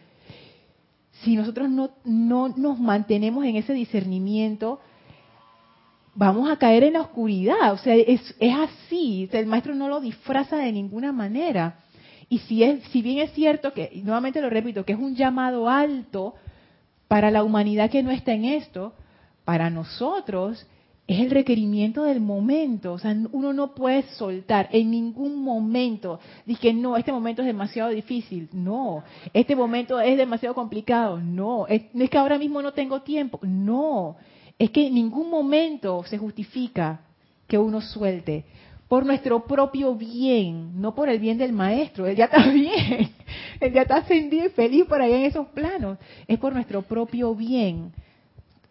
Si 1.23 1.35
nosotros 1.35 1.69
no, 1.69 1.91
no 2.05 2.49
nos 2.49 2.79
mantenemos 2.79 3.45
en 3.45 3.57
ese 3.57 3.73
discernimiento, 3.73 4.81
vamos 6.17 6.51
a 6.51 6.57
caer 6.57 6.83
en 6.83 6.95
la 6.95 7.03
oscuridad. 7.03 7.73
O 7.73 7.79
sea, 7.79 7.95
es, 7.95 8.35
es 8.41 8.55
así. 8.55 9.29
el 9.31 9.47
maestro 9.47 9.75
no 9.75 9.89
lo 9.89 10.01
disfraza 10.01 10.57
de 10.57 10.73
ninguna 10.73 11.13
manera. 11.13 11.77
Y 12.29 12.39
si, 12.39 12.65
es, 12.65 12.83
si 12.91 13.03
bien 13.03 13.19
es 13.19 13.33
cierto 13.33 13.73
que, 13.73 14.01
nuevamente 14.03 14.41
lo 14.41 14.51
repito, 14.51 14.85
que 14.85 14.95
es 14.95 14.99
un 14.99 15.15
llamado 15.15 15.69
alto 15.69 16.35
para 17.07 17.31
la 17.31 17.45
humanidad 17.45 17.91
que 17.91 18.03
no 18.03 18.11
está 18.11 18.33
en 18.33 18.47
esto, 18.47 18.95
para 19.45 19.71
nosotros 19.71 20.67
es 21.07 21.21
el 21.21 21.31
requerimiento 21.31 22.03
del 22.03 22.21
momento. 22.21 22.95
O 22.95 22.99
sea, 22.99 23.15
uno 23.31 23.53
no 23.53 23.75
puede 23.75 24.03
soltar 24.15 24.69
en 24.73 24.91
ningún 24.91 25.41
momento. 25.41 26.19
Dice 26.45 26.73
no, 26.75 26.97
este 26.97 27.13
momento 27.13 27.43
es 27.43 27.47
demasiado 27.47 27.91
difícil. 27.91 28.49
No, 28.53 29.05
este 29.33 29.55
momento 29.55 30.01
es 30.01 30.17
demasiado 30.17 30.55
complicado. 30.55 31.21
No, 31.21 31.69
es, 31.69 31.83
es 31.95 32.11
que 32.11 32.19
ahora 32.19 32.39
mismo 32.39 32.61
no 32.61 32.73
tengo 32.73 33.03
tiempo. 33.03 33.39
No, 33.43 34.17
es 34.59 34.71
que 34.71 34.87
en 34.87 34.95
ningún 34.95 35.31
momento 35.31 36.03
se 36.05 36.19
justifica 36.19 37.01
que 37.47 37.59
uno 37.59 37.81
suelte 37.81 38.45
por 38.89 39.05
nuestro 39.05 39.45
propio 39.45 39.95
bien, 39.95 40.81
no 40.81 40.95
por 40.95 41.09
el 41.09 41.19
bien 41.19 41.39
del 41.39 41.53
maestro. 41.53 42.07
Él 42.07 42.17
ya 42.17 42.27
está 42.27 42.49
bien, 42.51 43.11
él 43.61 43.73
ya 43.73 43.83
está 43.83 43.97
ascendido 43.97 44.47
y 44.47 44.51
feliz 44.51 44.87
por 44.87 45.03
allá 45.03 45.17
en 45.17 45.25
esos 45.25 45.49
planos. 45.49 45.99
Es 46.27 46.39
por 46.39 46.53
nuestro 46.53 46.83
propio 46.83 47.35
bien. 47.35 47.93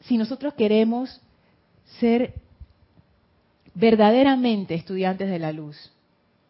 Si 0.02 0.18
nosotros 0.18 0.54
queremos 0.54 1.22
ser 2.00 2.34
verdaderamente 3.74 4.74
estudiantes 4.74 5.30
de 5.30 5.40
la 5.40 5.52
luz, 5.52 5.92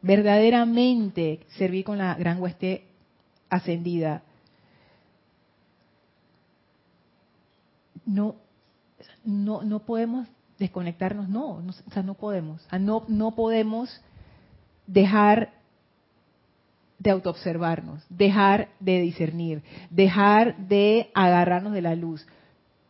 verdaderamente 0.02 1.40
servir 1.58 1.84
con 1.84 1.98
la 1.98 2.14
gran 2.16 2.42
hueste 2.42 2.84
ascendida, 3.50 4.22
no 8.06 8.36
no, 9.26 9.64
no 9.64 9.80
podemos 9.80 10.28
desconectarnos, 10.58 11.28
no, 11.28 11.62
no, 11.62 11.72
o 11.72 11.92
sea, 11.92 12.04
no 12.04 12.14
podemos, 12.14 12.66
no, 12.80 13.04
no 13.08 13.36
podemos 13.36 14.02
dejar 14.88 15.50
de 17.00 17.12
autoobservarnos, 17.12 18.04
dejar 18.10 18.70
de 18.80 19.02
discernir, 19.02 19.64
dejar 19.90 20.56
de 20.58 21.12
agarrarnos 21.14 21.74
de 21.74 21.82
la 21.82 21.96
luz. 21.96 22.26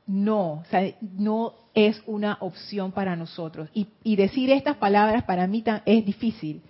No, 0.08 0.52
o 0.52 0.64
sea, 0.70 0.84
no 1.02 1.54
es 1.74 2.00
una 2.06 2.38
opción 2.40 2.92
para 2.92 3.16
nosotros. 3.16 3.70
Y, 3.74 3.88
y 4.04 4.16
decir 4.16 4.52
estas 4.52 4.78
palabras 4.78 5.24
para 5.24 5.48
mí 5.48 5.64
es 5.86 6.06
difícil, 6.06 6.62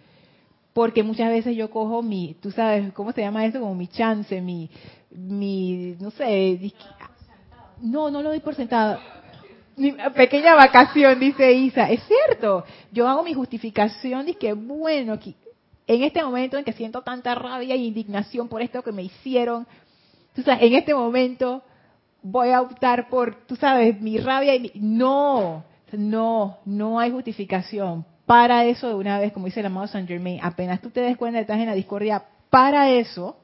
porque 0.74 1.03
muchas 1.03 1.30
veces 1.30 1.57
yo 1.57 1.70
cojo 1.70 2.01
mi, 2.01 2.36
tú 2.41 2.51
sabes, 2.51 2.93
¿cómo 2.93 3.11
se 3.11 3.22
llama 3.22 3.45
eso? 3.45 3.59
Como 3.59 3.76
mi 3.76 3.88
chance, 3.88 4.39
mi, 4.39 4.70
mi, 5.11 5.97
no 5.99 6.11
sé, 6.11 6.74
no, 7.82 8.09
no 8.09 8.22
lo 8.22 8.30
doy 8.30 8.39
por 8.39 8.55
sentado 8.55 8.99
pequeña 10.15 10.55
vacación, 10.55 11.19
dice 11.19 11.51
Isa. 11.53 11.89
Es 11.89 12.01
cierto, 12.03 12.65
yo 12.91 13.07
hago 13.07 13.23
mi 13.23 13.34
justificación 13.34 14.26
que 14.39 14.53
bueno, 14.53 15.19
en 15.88 16.03
este 16.03 16.23
momento 16.23 16.57
en 16.57 16.63
que 16.63 16.73
siento 16.73 17.01
tanta 17.01 17.36
rabia 17.36 17.76
e 17.76 17.78
indignación 17.78 18.47
por 18.47 18.61
esto 18.61 18.82
que 18.82 18.91
me 18.91 19.03
hicieron, 19.03 19.67
tú 20.34 20.41
sabes, 20.41 20.63
en 20.63 20.73
este 20.73 20.93
momento 20.93 21.63
voy 22.21 22.49
a 22.49 22.61
optar 22.61 23.07
por, 23.09 23.45
tú 23.45 23.55
sabes, 23.55 23.99
mi 24.01 24.17
rabia 24.17 24.55
y 24.55 24.59
mi... 24.59 24.71
No, 24.76 25.63
no, 25.91 26.57
no 26.65 26.99
hay 26.99 27.11
justificación. 27.11 28.05
Para 28.26 28.65
eso 28.65 28.88
de 28.88 28.95
una 28.95 29.19
vez, 29.19 29.32
como 29.32 29.45
dice 29.45 29.59
el 29.59 29.67
amado 29.67 29.88
Saint 29.88 30.07
Germain, 30.07 30.39
apenas 30.41 30.82
tú 30.82 30.89
te 30.89 31.01
des 31.01 31.17
cuenta 31.17 31.38
que 31.38 31.41
estás 31.41 31.59
en 31.59 31.67
la 31.67 31.76
discordia, 31.76 32.23
para 32.49 32.89
eso, 32.89 33.38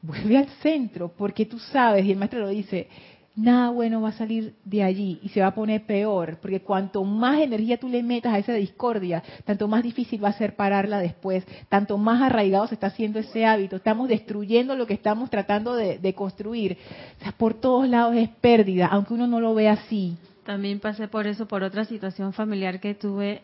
vuelve 0.00 0.36
al 0.38 0.48
centro, 0.60 1.12
porque 1.16 1.46
tú 1.46 1.58
sabes, 1.60 2.04
y 2.04 2.10
el 2.10 2.18
maestro 2.18 2.40
lo 2.40 2.48
dice, 2.48 2.88
nada 3.34 3.70
bueno 3.70 4.02
va 4.02 4.10
a 4.10 4.12
salir 4.12 4.54
de 4.64 4.82
allí 4.82 5.18
y 5.22 5.30
se 5.30 5.40
va 5.40 5.48
a 5.48 5.54
poner 5.54 5.84
peor, 5.86 6.38
porque 6.40 6.60
cuanto 6.60 7.04
más 7.04 7.40
energía 7.40 7.78
tú 7.78 7.88
le 7.88 8.02
metas 8.02 8.34
a 8.34 8.38
esa 8.38 8.52
discordia, 8.52 9.22
tanto 9.44 9.68
más 9.68 9.82
difícil 9.82 10.22
va 10.22 10.28
a 10.28 10.34
ser 10.34 10.54
pararla 10.54 10.98
después, 10.98 11.44
tanto 11.68 11.96
más 11.98 12.22
arraigado 12.22 12.66
se 12.66 12.74
está 12.74 12.88
haciendo 12.88 13.18
ese 13.18 13.46
hábito, 13.46 13.76
estamos 13.76 14.08
destruyendo 14.08 14.76
lo 14.76 14.86
que 14.86 14.94
estamos 14.94 15.30
tratando 15.30 15.74
de, 15.74 16.12
construir. 16.14 16.76
O 17.20 17.22
sea, 17.22 17.32
por 17.32 17.54
todos 17.54 17.88
lados 17.88 18.14
es 18.16 18.28
pérdida, 18.28 18.86
aunque 18.86 19.14
uno 19.14 19.26
no 19.26 19.40
lo 19.40 19.54
vea 19.54 19.72
así. 19.72 20.16
También 20.44 20.78
pasé 20.78 21.08
por 21.08 21.26
eso, 21.26 21.46
por 21.46 21.62
otra 21.62 21.84
situación 21.86 22.32
familiar 22.34 22.80
que 22.80 22.94
tuve 22.94 23.42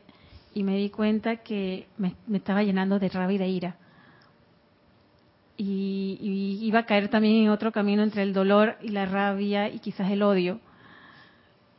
y 0.55 0.65
me 0.65 0.77
di 0.77 0.91
cuenta 0.91 1.37
que 1.37 1.87
me, 1.97 2.15
estaba 2.33 2.63
llenando 2.63 2.99
de 2.99 3.09
rabia 3.09 3.37
y 3.37 3.39
de 3.39 3.49
ira. 3.49 3.77
Y, 5.61 6.61
iba 6.63 6.81
a 6.81 6.87
caer 6.87 7.09
también 7.09 7.45
en 7.45 7.51
otro 7.51 7.73
camino 7.73 8.03
entre 8.03 8.23
el 8.23 8.33
dolor 8.33 8.77
y 8.81 8.91
la 8.91 9.07
rabia 9.07 9.69
y 9.69 9.81
quizás 9.81 10.11
el 10.11 10.23
odio. 10.23 10.61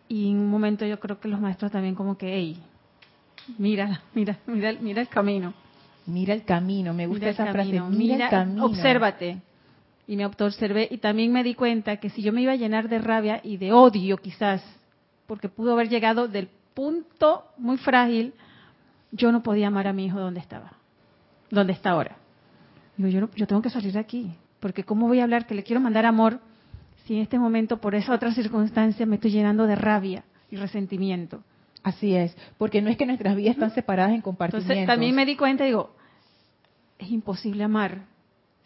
Y 0.10 0.32
en 0.32 0.40
un 0.40 0.50
momento 0.50 0.86
yo 0.86 1.00
creo 1.00 1.20
que 1.20 1.28
los 1.28 1.40
maestros 1.40 1.72
también 1.72 1.96
como 1.96 2.18
que, 2.18 2.34
hey, 2.34 2.58
mira, 3.58 4.02
mira, 4.14 4.38
mira, 4.48 4.74
mira 4.80 5.02
el 5.02 5.08
camino. 5.08 5.54
Mira 6.06 6.34
el 6.34 6.44
camino, 6.44 6.94
me 6.94 7.08
gusta 7.08 7.30
esa 7.30 7.52
frase, 7.52 7.80
mira, 7.82 8.26
el 8.26 8.32
camino. 8.32 8.66
Obsérvate. 8.66 9.38
Y 10.08 10.16
me 10.18 10.26
observé 10.26 10.88
y 10.90 10.98
también 10.98 11.32
me 11.32 11.44
di 11.44 11.54
cuenta 11.54 11.98
que 11.98 12.10
si 12.10 12.24
yo 12.24 12.34
me 12.34 12.42
iba 12.42 12.54
a 12.54 12.56
llenar 12.56 12.90
de 12.90 12.98
rabia 12.98 13.40
y 13.44 13.58
de 13.58 13.72
odio 13.72 14.18
quizás, 14.18 14.64
porque 15.28 15.50
pudo 15.50 15.74
haber 15.74 15.88
llegado 15.88 16.28
del 16.28 16.50
punto 16.74 17.44
muy 17.58 17.78
frágil 17.78 18.34
yo 19.12 19.32
no 19.32 19.44
podía 19.44 19.68
amar 19.68 19.88
a 19.88 19.94
mi 19.94 20.06
hijo 20.06 20.20
donde 20.20 20.40
estaba, 20.40 20.74
donde 21.50 21.74
está 21.74 21.92
ahora. 21.92 22.18
Digo, 23.00 23.08
yo, 23.08 23.30
yo 23.34 23.48
tengo 23.48 23.62
que 23.62 23.70
salir 23.70 23.94
de 23.94 24.00
aquí, 24.00 24.30
porque 24.60 24.84
¿cómo 24.84 25.08
voy 25.08 25.22
a 25.22 25.24
hablar 25.24 25.48
que 25.48 25.56
le 25.56 25.64
quiero 25.64 25.80
mandar 25.80 26.06
amor 26.06 26.42
si 27.06 27.16
en 27.16 27.22
este 27.22 27.40
momento, 27.40 27.80
por 27.80 27.96
esa 27.96 28.14
otra 28.14 28.34
circunstancia, 28.34 29.06
me 29.06 29.16
estoy 29.16 29.32
llenando 29.32 29.66
de 29.68 29.76
rabia 29.76 30.26
y 30.52 30.58
resentimiento? 30.58 31.42
Así 31.82 32.14
es, 32.14 32.36
porque 32.58 32.82
no 32.82 32.90
es 32.90 32.98
que 32.98 33.06
nuestras 33.06 33.38
vidas 33.38 33.54
están 33.54 33.74
separadas 33.74 34.12
en 34.12 34.22
compartimientos. 34.22 34.70
Entonces, 34.70 34.86
también 34.86 35.16
me 35.16 35.26
di 35.26 35.38
cuenta 35.38 35.64
y 35.64 35.68
digo, 35.68 35.96
es 36.98 37.10
imposible 37.10 37.64
amar 37.64 38.02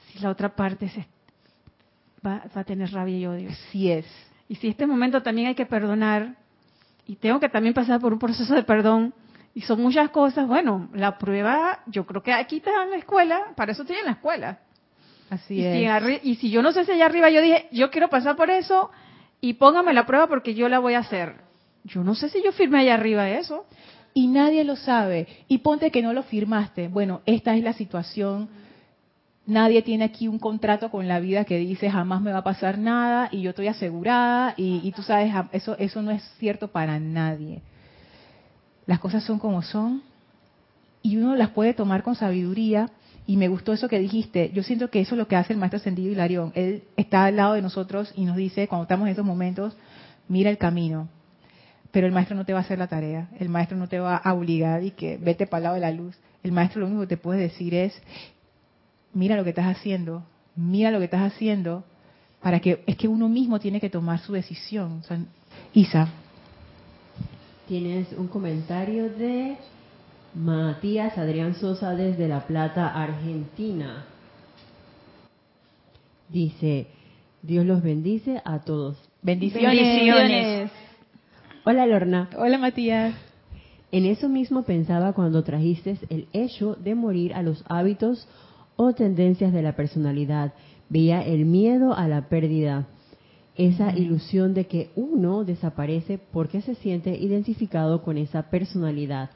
si 0.08 0.18
la 0.18 0.32
otra 0.32 0.56
parte 0.56 0.90
se 0.90 1.06
va, 2.26 2.44
va, 2.58 2.62
a 2.62 2.64
tener 2.64 2.92
rabia 2.92 3.20
y 3.20 3.26
odio. 3.28 3.50
Así 3.52 3.92
es. 3.92 4.08
Y 4.50 4.56
si 4.56 4.68
este 4.68 4.88
momento 4.88 5.22
también 5.22 5.50
hay 5.50 5.56
que 5.56 5.68
perdonar, 5.68 6.38
y 7.06 7.18
tengo 7.18 7.40
que 7.40 7.50
también 7.50 7.76
pasar 7.76 8.02
por 8.02 8.12
un 8.12 8.18
proceso 8.18 8.56
de 8.56 8.64
perdón, 8.64 9.14
y 9.56 9.62
son 9.62 9.82
muchas 9.82 10.10
cosas. 10.10 10.48
Bueno, 10.48 10.90
la 10.94 11.18
prueba, 11.18 11.80
yo 11.88 12.06
creo 12.06 12.24
que 12.24 12.34
aquí 12.34 12.58
está 12.58 12.84
en 12.84 12.92
la 12.92 12.98
escuela, 12.98 13.54
para 13.56 13.72
eso 13.72 13.84
estoy 13.84 13.98
en 13.98 14.06
la 14.06 14.12
escuela. 14.12 14.60
Así 15.30 15.56
y 15.56 15.66
es. 15.66 16.04
Si 16.04 16.30
y 16.30 16.36
si 16.36 16.50
yo 16.50 16.62
no 16.62 16.72
sé 16.72 16.86
si 16.86 16.92
allá 16.92 17.06
arriba 17.06 17.30
yo 17.30 17.42
dije, 17.42 17.68
yo 17.72 17.92
quiero 17.92 18.10
pasar 18.10 18.36
por 18.36 18.50
eso 18.50 18.90
y 19.42 19.54
póngame 19.54 19.94
la 19.94 20.06
prueba 20.06 20.28
porque 20.28 20.54
yo 20.56 20.70
la 20.70 20.80
voy 20.80 20.96
a 20.96 21.00
hacer. 21.00 21.36
Yo 21.84 22.04
no 22.04 22.16
sé 22.16 22.30
si 22.30 22.42
yo 22.44 22.52
firmé 22.52 22.80
allá 22.80 22.96
arriba 22.96 23.30
eso. 23.30 23.66
Y 24.16 24.28
nadie 24.28 24.64
lo 24.64 24.76
sabe. 24.76 25.28
Y 25.48 25.60
ponte 25.60 25.90
que 25.90 26.04
no 26.04 26.14
lo 26.14 26.22
firmaste. 26.22 26.88
Bueno, 26.88 27.22
esta 27.26 27.56
es 27.56 27.64
la 27.64 27.74
situación. 27.74 28.48
Nadie 29.48 29.82
tiene 29.82 30.06
aquí 30.06 30.28
un 30.28 30.38
contrato 30.38 30.92
con 30.92 31.08
la 31.08 31.20
vida 31.20 31.46
que 31.46 31.58
dice 31.58 31.90
jamás 31.90 32.22
me 32.22 32.32
va 32.32 32.40
a 32.40 32.44
pasar 32.44 32.78
nada 32.78 33.28
y 33.32 33.42
yo 33.42 33.50
estoy 33.50 33.68
asegurada 33.68 34.54
y, 34.56 34.82
y 34.84 34.92
tú 34.92 35.02
sabes, 35.02 35.34
eso, 35.52 35.76
eso 35.80 36.02
no 36.02 36.12
es 36.12 36.24
cierto 36.38 36.70
para 36.70 37.00
nadie 37.00 37.62
las 38.86 39.00
cosas 39.00 39.24
son 39.24 39.40
como 39.40 39.62
son 39.62 40.04
y 41.02 41.18
uno 41.18 41.36
las 41.36 41.50
puede 41.50 41.74
tomar 41.74 42.04
con 42.04 42.16
sabiduría. 42.16 42.90
Y 43.26 43.38
me 43.38 43.48
gustó 43.48 43.72
eso 43.72 43.88
que 43.88 44.00
dijiste. 44.00 44.52
Yo 44.54 44.64
siento 44.64 44.90
que 44.90 45.00
eso 45.00 45.16
es 45.16 45.20
lo 45.20 45.28
que 45.28 45.38
hace 45.38 45.54
el 45.54 45.60
maestro 45.60 45.78
Ascendido 45.78 46.12
Hilarión. 46.12 46.52
Él 46.56 46.84
está 46.98 47.26
al 47.26 47.38
lado 47.38 47.54
de 47.54 47.62
nosotros 47.62 48.12
y 48.16 48.26
nos 48.26 48.36
dice, 48.36 48.68
cuando 48.68 48.84
estamos 48.84 49.08
en 49.08 49.14
esos 49.14 49.26
momentos, 49.26 49.78
mira 50.28 50.50
el 50.50 50.58
camino. 50.58 51.08
Pero 51.92 52.08
el 52.08 52.12
maestro 52.12 52.36
no 52.36 52.44
te 52.44 52.52
va 52.52 52.60
a 52.60 52.64
hacer 52.64 52.80
la 52.80 52.88
tarea. 52.88 53.30
El 53.40 53.50
maestro 53.50 53.78
no 53.78 53.88
te 53.88 54.00
va 54.00 54.18
a 54.18 54.34
obligar 54.34 54.84
y 54.84 54.92
que 54.92 55.18
vete 55.18 55.48
para 55.48 55.60
el 55.60 55.64
lado 55.64 55.76
de 55.76 55.82
la 55.82 55.92
luz. 55.92 56.18
El 56.42 56.52
maestro 56.52 56.82
lo 56.82 56.88
único 56.88 57.02
que 57.02 57.08
te 57.08 57.18
puede 57.18 57.40
decir 57.40 57.74
es, 57.74 57.94
mira 59.14 59.38
lo 59.38 59.44
que 59.44 59.52
estás 59.52 59.68
haciendo, 59.68 60.24
mira 60.56 60.92
lo 60.92 61.00
que 61.00 61.06
estás 61.06 61.22
haciendo, 61.22 61.86
para 62.42 62.60
que 62.60 62.84
es 62.88 62.98
que 62.98 63.08
uno 63.08 63.30
mismo 63.30 63.60
tiene 63.60 63.80
que 63.80 63.90
tomar 63.90 64.20
su 64.20 64.34
decisión. 64.34 65.02
Isa. 65.74 66.10
Tienes 67.68 68.12
un 68.18 68.28
comentario 68.28 69.10
de 69.10 69.56
Matías 70.36 71.18
Adrián 71.18 71.56
Sosa 71.56 71.96
desde 71.96 72.28
La 72.28 72.46
Plata, 72.46 72.88
Argentina. 72.88 74.04
Dice, 76.28 76.88
Dios 77.42 77.66
los 77.66 77.82
bendice 77.82 78.42
a 78.44 78.60
todos. 78.60 78.98
Bendiciones. 79.22 80.72
Hola 81.64 81.86
Lorna. 81.86 82.30
Hola 82.38 82.58
Matías. 82.58 83.16
En 83.94 84.06
eso 84.08 84.28
mismo 84.28 84.64
pensaba 84.64 85.14
cuando 85.14 85.46
trajiste 85.46 85.98
el 86.10 86.28
hecho 86.34 86.76
de 86.76 86.96
morir 86.96 87.34
a 87.34 87.44
los 87.44 87.64
hábitos 87.70 88.28
o 88.76 88.92
tendencias 88.92 89.54
de 89.54 89.62
la 89.62 89.78
personalidad. 89.78 90.54
Veía 90.90 91.22
el 91.22 91.46
miedo 91.46 91.94
a 91.94 92.10
la 92.10 92.28
pérdida, 92.28 92.88
esa 93.56 93.96
ilusión 93.96 94.54
de 94.54 94.66
que 94.66 94.92
uno 94.96 95.44
desaparece 95.44 96.18
porque 96.18 96.62
se 96.62 96.76
siente 96.76 97.12
identificado 97.12 98.02
con 98.02 98.18
esa 98.18 98.50
personalidad. 98.50 99.30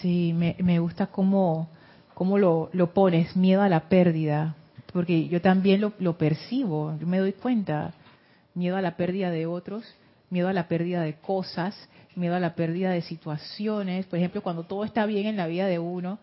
Sí, 0.00 0.32
me, 0.34 0.56
me 0.60 0.78
gusta 0.78 1.08
cómo, 1.08 1.68
cómo 2.14 2.38
lo, 2.38 2.70
lo, 2.72 2.94
pones, 2.94 3.36
miedo 3.36 3.62
a 3.62 3.68
la 3.68 3.88
pérdida, 3.88 4.54
porque 4.92 5.28
yo 5.28 5.40
también 5.40 5.80
lo, 5.80 5.92
lo 5.98 6.16
percibo, 6.16 6.96
yo 6.98 7.06
me 7.06 7.18
doy 7.18 7.32
cuenta, 7.32 7.92
miedo 8.54 8.76
a 8.76 8.82
la 8.82 8.96
pérdida 8.96 9.30
de 9.30 9.46
otros, 9.46 9.84
miedo 10.30 10.48
a 10.48 10.52
la 10.52 10.68
pérdida 10.68 11.02
de 11.02 11.14
cosas, 11.14 11.76
miedo 12.16 12.34
a 12.36 12.40
la 12.40 12.54
pérdida 12.54 12.90
de 12.90 13.02
situaciones, 13.02 14.06
por 14.06 14.18
ejemplo, 14.18 14.42
cuando 14.42 14.62
todo 14.62 14.84
está 14.84 15.06
bien 15.06 15.26
en 15.26 15.36
la 15.36 15.46
vida 15.46 15.66
de 15.66 15.78
uno, 15.78 16.18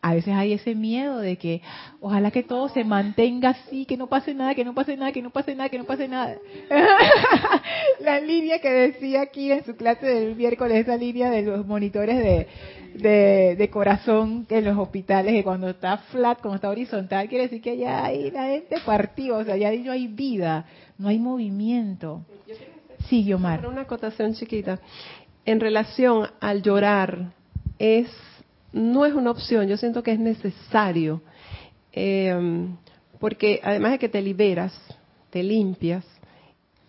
a 0.00 0.14
veces 0.14 0.32
hay 0.34 0.52
ese 0.52 0.74
miedo 0.74 1.18
de 1.18 1.36
que 1.36 1.60
ojalá 2.00 2.30
que 2.30 2.44
todo 2.44 2.68
se 2.68 2.84
mantenga 2.84 3.50
así, 3.50 3.84
que 3.84 3.96
no 3.96 4.06
pase 4.06 4.32
nada, 4.32 4.54
que 4.54 4.64
no 4.64 4.72
pase 4.74 4.96
nada, 4.96 5.10
que 5.12 5.22
no 5.22 5.30
pase 5.30 5.54
nada, 5.56 5.68
que 5.68 5.78
no 5.78 5.84
pase 5.84 6.06
nada. 6.06 6.36
la 8.00 8.20
línea 8.20 8.60
que 8.60 8.70
decía 8.70 9.22
aquí 9.22 9.50
en 9.50 9.64
su 9.64 9.74
clase 9.76 10.06
del 10.06 10.36
miércoles, 10.36 10.78
esa 10.78 10.96
línea 10.96 11.30
de 11.30 11.42
los 11.42 11.66
monitores 11.66 12.16
de, 12.16 13.56
de, 13.56 13.70
corazón 13.70 14.46
en 14.48 14.64
los 14.64 14.78
hospitales, 14.78 15.32
que 15.32 15.42
cuando 15.42 15.68
está 15.68 15.98
flat, 15.98 16.40
cuando 16.40 16.56
está 16.56 16.70
horizontal, 16.70 17.28
quiere 17.28 17.44
decir 17.44 17.60
que 17.60 17.76
ya 17.76 18.04
hay 18.04 18.30
la 18.30 18.46
gente 18.46 18.76
partido, 18.86 19.38
o 19.38 19.44
sea, 19.44 19.56
ya 19.56 19.72
no 19.72 19.92
hay 19.92 20.06
vida, 20.06 20.64
no 20.96 21.08
hay 21.08 21.18
movimiento. 21.18 22.24
Sí, 23.08 23.24
Guiomar. 23.24 23.66
Una 23.66 23.82
acotación 23.82 24.34
chiquita. 24.34 24.78
En 25.44 25.60
relación 25.60 26.28
al 26.40 26.62
llorar, 26.62 27.32
es 27.78 28.08
no 28.72 29.06
es 29.06 29.14
una 29.14 29.30
opción, 29.30 29.66
yo 29.66 29.76
siento 29.76 30.02
que 30.02 30.12
es 30.12 30.18
necesario, 30.18 31.22
em, 31.92 32.76
porque 33.18 33.60
además 33.62 33.92
de 33.92 33.98
que 33.98 34.08
te 34.08 34.22
liberas, 34.22 34.72
te 35.30 35.42
limpias, 35.42 36.04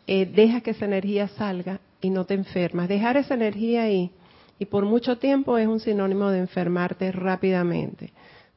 eh, 0.08 0.26
dejas 0.26 0.64
que 0.64 0.72
esa 0.72 0.86
energía 0.86 1.28
salga 1.28 1.80
y 2.02 2.10
no 2.10 2.26
te 2.26 2.34
enfermas. 2.34 2.90
Dejar 2.90 3.18
esa 3.18 3.34
energía 3.34 3.84
ahí 3.84 4.12
y 4.58 4.66
por 4.66 4.86
mucho 4.86 5.18
tiempo 5.18 5.58
es 5.58 5.68
un 5.68 5.80
sinónimo 5.80 6.30
de 6.30 6.40
enfermarte 6.40 7.12
rápidamente. 7.12 8.12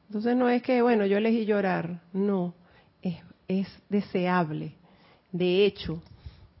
Entonces 0.07 0.35
no 0.35 0.49
es 0.49 0.61
que, 0.61 0.81
bueno, 0.81 1.05
yo 1.05 1.17
elegí 1.17 1.45
llorar, 1.45 2.01
no, 2.11 2.53
es, 3.01 3.17
es 3.47 3.67
deseable. 3.89 4.73
De 5.31 5.65
hecho, 5.65 6.01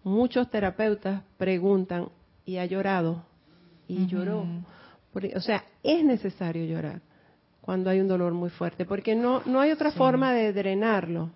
muchos 0.03 0.49
terapeutas 0.49 1.21
preguntan, 1.37 2.09
¿y 2.45 2.57
ha 2.57 2.65
llorado? 2.65 3.23
Y 3.87 4.07
lloró 4.07 4.45
o 5.35 5.41
sea, 5.41 5.63
es 5.83 6.03
necesario 6.03 6.65
llorar 6.65 7.01
cuando 7.61 7.89
hay 7.89 8.01
un 8.01 8.09
dolor 8.09 8.33
muy 8.33 8.49
fuerte, 8.49 8.83
porque 8.83 9.15
no, 9.15 9.41
no 9.45 9.61
hay 9.61 9.71
otra 9.71 9.91
forma 9.91 10.33
de 10.33 10.51
drenarlo. 10.51 11.29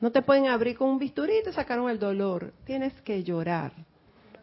No 0.00 0.10
te 0.10 0.22
pueden 0.22 0.46
abrir 0.46 0.78
con 0.78 0.88
un 0.88 0.98
bisturí 0.98 1.34
y 1.40 1.44
te 1.44 1.52
sacaron 1.52 1.90
el 1.90 1.98
dolor. 1.98 2.54
Tienes 2.64 2.94
que 3.02 3.22
llorar. 3.22 3.72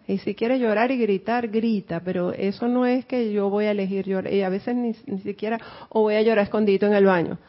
Y 0.07 0.19
si 0.19 0.35
quieres 0.35 0.61
llorar 0.61 0.91
y 0.91 0.97
gritar, 0.97 1.47
grita, 1.47 2.01
pero 2.01 2.31
eso 2.33 2.67
no 2.67 2.85
es 2.85 3.03
que 3.05 3.33
yo 3.33 3.49
voy 3.49 3.65
a 3.65 3.71
elegir 3.71 4.05
llorar. 4.05 4.31
Y 4.31 4.43
a 4.43 4.49
veces 4.49 4.75
ni, 4.75 4.93
siquiera, 5.23 5.59
o 5.89 6.01
voy 6.01 6.15
a 6.15 6.21
llorar 6.21 6.45
escondido 6.45 6.87
en 6.87 6.93
el 6.93 7.05
baño. 7.05 7.39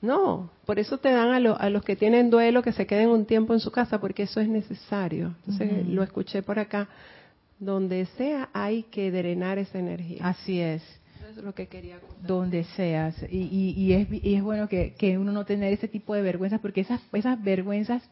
No, 0.00 0.50
por 0.64 0.78
eso 0.78 0.98
te 0.98 1.10
dan 1.10 1.30
a, 1.30 1.52
a, 1.52 1.70
los 1.70 1.82
que 1.82 1.96
tienen 1.96 2.30
duelo 2.30 2.62
que 2.62 2.72
se 2.72 2.86
queden 2.86 3.08
un 3.08 3.26
tiempo 3.26 3.54
en 3.54 3.60
su 3.60 3.72
casa, 3.72 4.00
porque 4.00 4.22
eso 4.22 4.40
es 4.40 4.48
necesario. 4.48 5.34
Entonces 5.48 5.88
lo 5.88 6.04
escuché 6.04 6.42
por 6.42 6.60
acá 6.60 6.88
donde 7.58 8.06
sea 8.16 8.48
hay 8.52 8.84
que 8.84 9.10
drenar 9.10 9.58
esa 9.58 9.78
energía. 9.78 10.26
Así 10.26 10.60
es. 10.60 10.82
es 11.28 11.36
lo 11.36 11.54
que 11.54 11.66
quería 11.66 11.98
contar. 11.98 12.26
donde 12.26 12.64
seas. 12.64 13.14
Y, 13.30 13.38
y, 13.38 13.74
y 13.76 13.92
es, 13.92 14.08
y 14.10 14.34
es 14.34 14.42
bueno 14.42 14.68
que, 14.68 14.94
que 14.94 15.18
uno 15.18 15.32
no 15.32 15.44
tener 15.44 15.72
ese 15.72 15.88
tipo 15.88 16.14
de 16.14 16.22
vergüenzas, 16.22 16.60
porque 16.60 16.82
esas, 16.82 17.00
esas 17.12 17.42
vergüenzas 17.42 18.02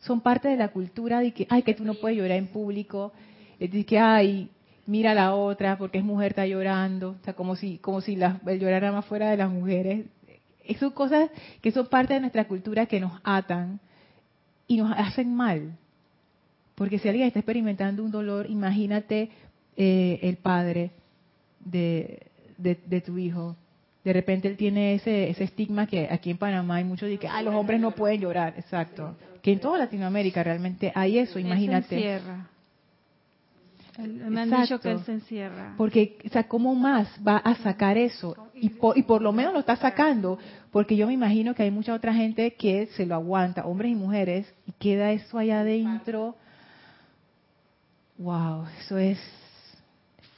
son 0.00 0.20
parte 0.20 0.48
de 0.48 0.56
la 0.56 0.68
cultura 0.68 1.20
de 1.20 1.32
que, 1.32 1.46
ay, 1.50 1.62
que 1.62 1.74
tú 1.74 1.84
no 1.84 1.94
puedes 1.94 2.18
llorar 2.18 2.38
en 2.38 2.46
público, 2.48 3.12
de 3.58 3.84
que, 3.84 3.98
ay, 3.98 4.50
mira 4.86 5.12
a 5.12 5.14
la 5.14 5.34
otra 5.34 5.78
porque 5.78 5.98
es 5.98 6.04
mujer, 6.04 6.32
está 6.32 6.46
llorando, 6.46 7.16
o 7.20 7.24
sea, 7.24 7.34
como 7.34 7.56
si, 7.56 7.78
como 7.78 8.00
si 8.00 8.16
la, 8.16 8.40
el 8.46 8.60
llorar 8.60 8.84
era 8.84 8.92
más 8.92 9.04
fuera 9.06 9.30
de 9.30 9.36
las 9.36 9.50
mujeres. 9.50 10.06
Esas 10.64 10.80
son 10.80 10.90
cosas 10.90 11.30
que 11.60 11.70
son 11.70 11.86
parte 11.86 12.14
de 12.14 12.20
nuestra 12.20 12.46
cultura 12.48 12.86
que 12.86 13.00
nos 13.00 13.12
atan 13.22 13.80
y 14.66 14.78
nos 14.78 14.92
hacen 14.96 15.34
mal. 15.34 15.76
Porque 16.76 16.98
si 17.00 17.08
alguien 17.08 17.26
está 17.26 17.40
experimentando 17.40 18.04
un 18.04 18.12
dolor, 18.12 18.48
imagínate 18.48 19.30
eh, 19.76 20.20
el 20.22 20.36
padre 20.36 20.92
de, 21.58 22.28
de, 22.58 22.78
de 22.86 23.00
tu 23.00 23.18
hijo. 23.18 23.56
De 24.04 24.12
repente 24.12 24.46
él 24.46 24.56
tiene 24.56 24.94
ese, 24.94 25.30
ese 25.30 25.42
estigma 25.44 25.86
que 25.86 26.06
aquí 26.08 26.30
en 26.30 26.36
Panamá 26.38 26.76
hay 26.76 26.84
muchos 26.84 27.08
de 27.08 27.18
que 27.18 27.26
ah, 27.26 27.42
los 27.42 27.54
hombres 27.54 27.80
no 27.80 27.90
pueden 27.90 28.20
llorar, 28.20 28.54
exacto. 28.56 29.16
Que 29.42 29.52
en 29.52 29.58
toda 29.58 29.78
Latinoamérica 29.78 30.44
realmente 30.44 30.92
hay 30.94 31.18
eso, 31.18 31.38
imagínate. 31.40 31.96
Él 31.96 32.02
se 32.02 32.14
encierra. 32.14 32.50
Me 33.98 34.42
han 34.42 34.48
Exacto. 34.48 34.60
dicho 34.60 34.80
que 34.80 34.90
él 34.90 35.00
se 35.00 35.12
encierra. 35.12 35.74
Porque, 35.78 36.18
o 36.26 36.28
sea, 36.28 36.46
¿cómo 36.46 36.74
más 36.74 37.08
va 37.26 37.38
a 37.38 37.54
sacar 37.56 37.96
eso? 37.96 38.36
Y 38.54 38.68
por, 38.68 38.96
y 38.98 39.02
por 39.02 39.22
lo 39.22 39.32
menos 39.32 39.54
lo 39.54 39.60
está 39.60 39.76
sacando, 39.76 40.38
porque 40.70 40.96
yo 40.96 41.06
me 41.06 41.14
imagino 41.14 41.54
que 41.54 41.62
hay 41.62 41.70
mucha 41.70 41.94
otra 41.94 42.12
gente 42.12 42.52
que 42.54 42.86
se 42.88 43.06
lo 43.06 43.14
aguanta, 43.14 43.64
hombres 43.66 43.92
y 43.92 43.94
mujeres, 43.94 44.52
y 44.66 44.72
queda 44.72 45.12
eso 45.12 45.38
allá 45.38 45.60
adentro. 45.60 46.36
Wow, 48.18 48.66
eso 48.80 48.96
es 48.98 49.18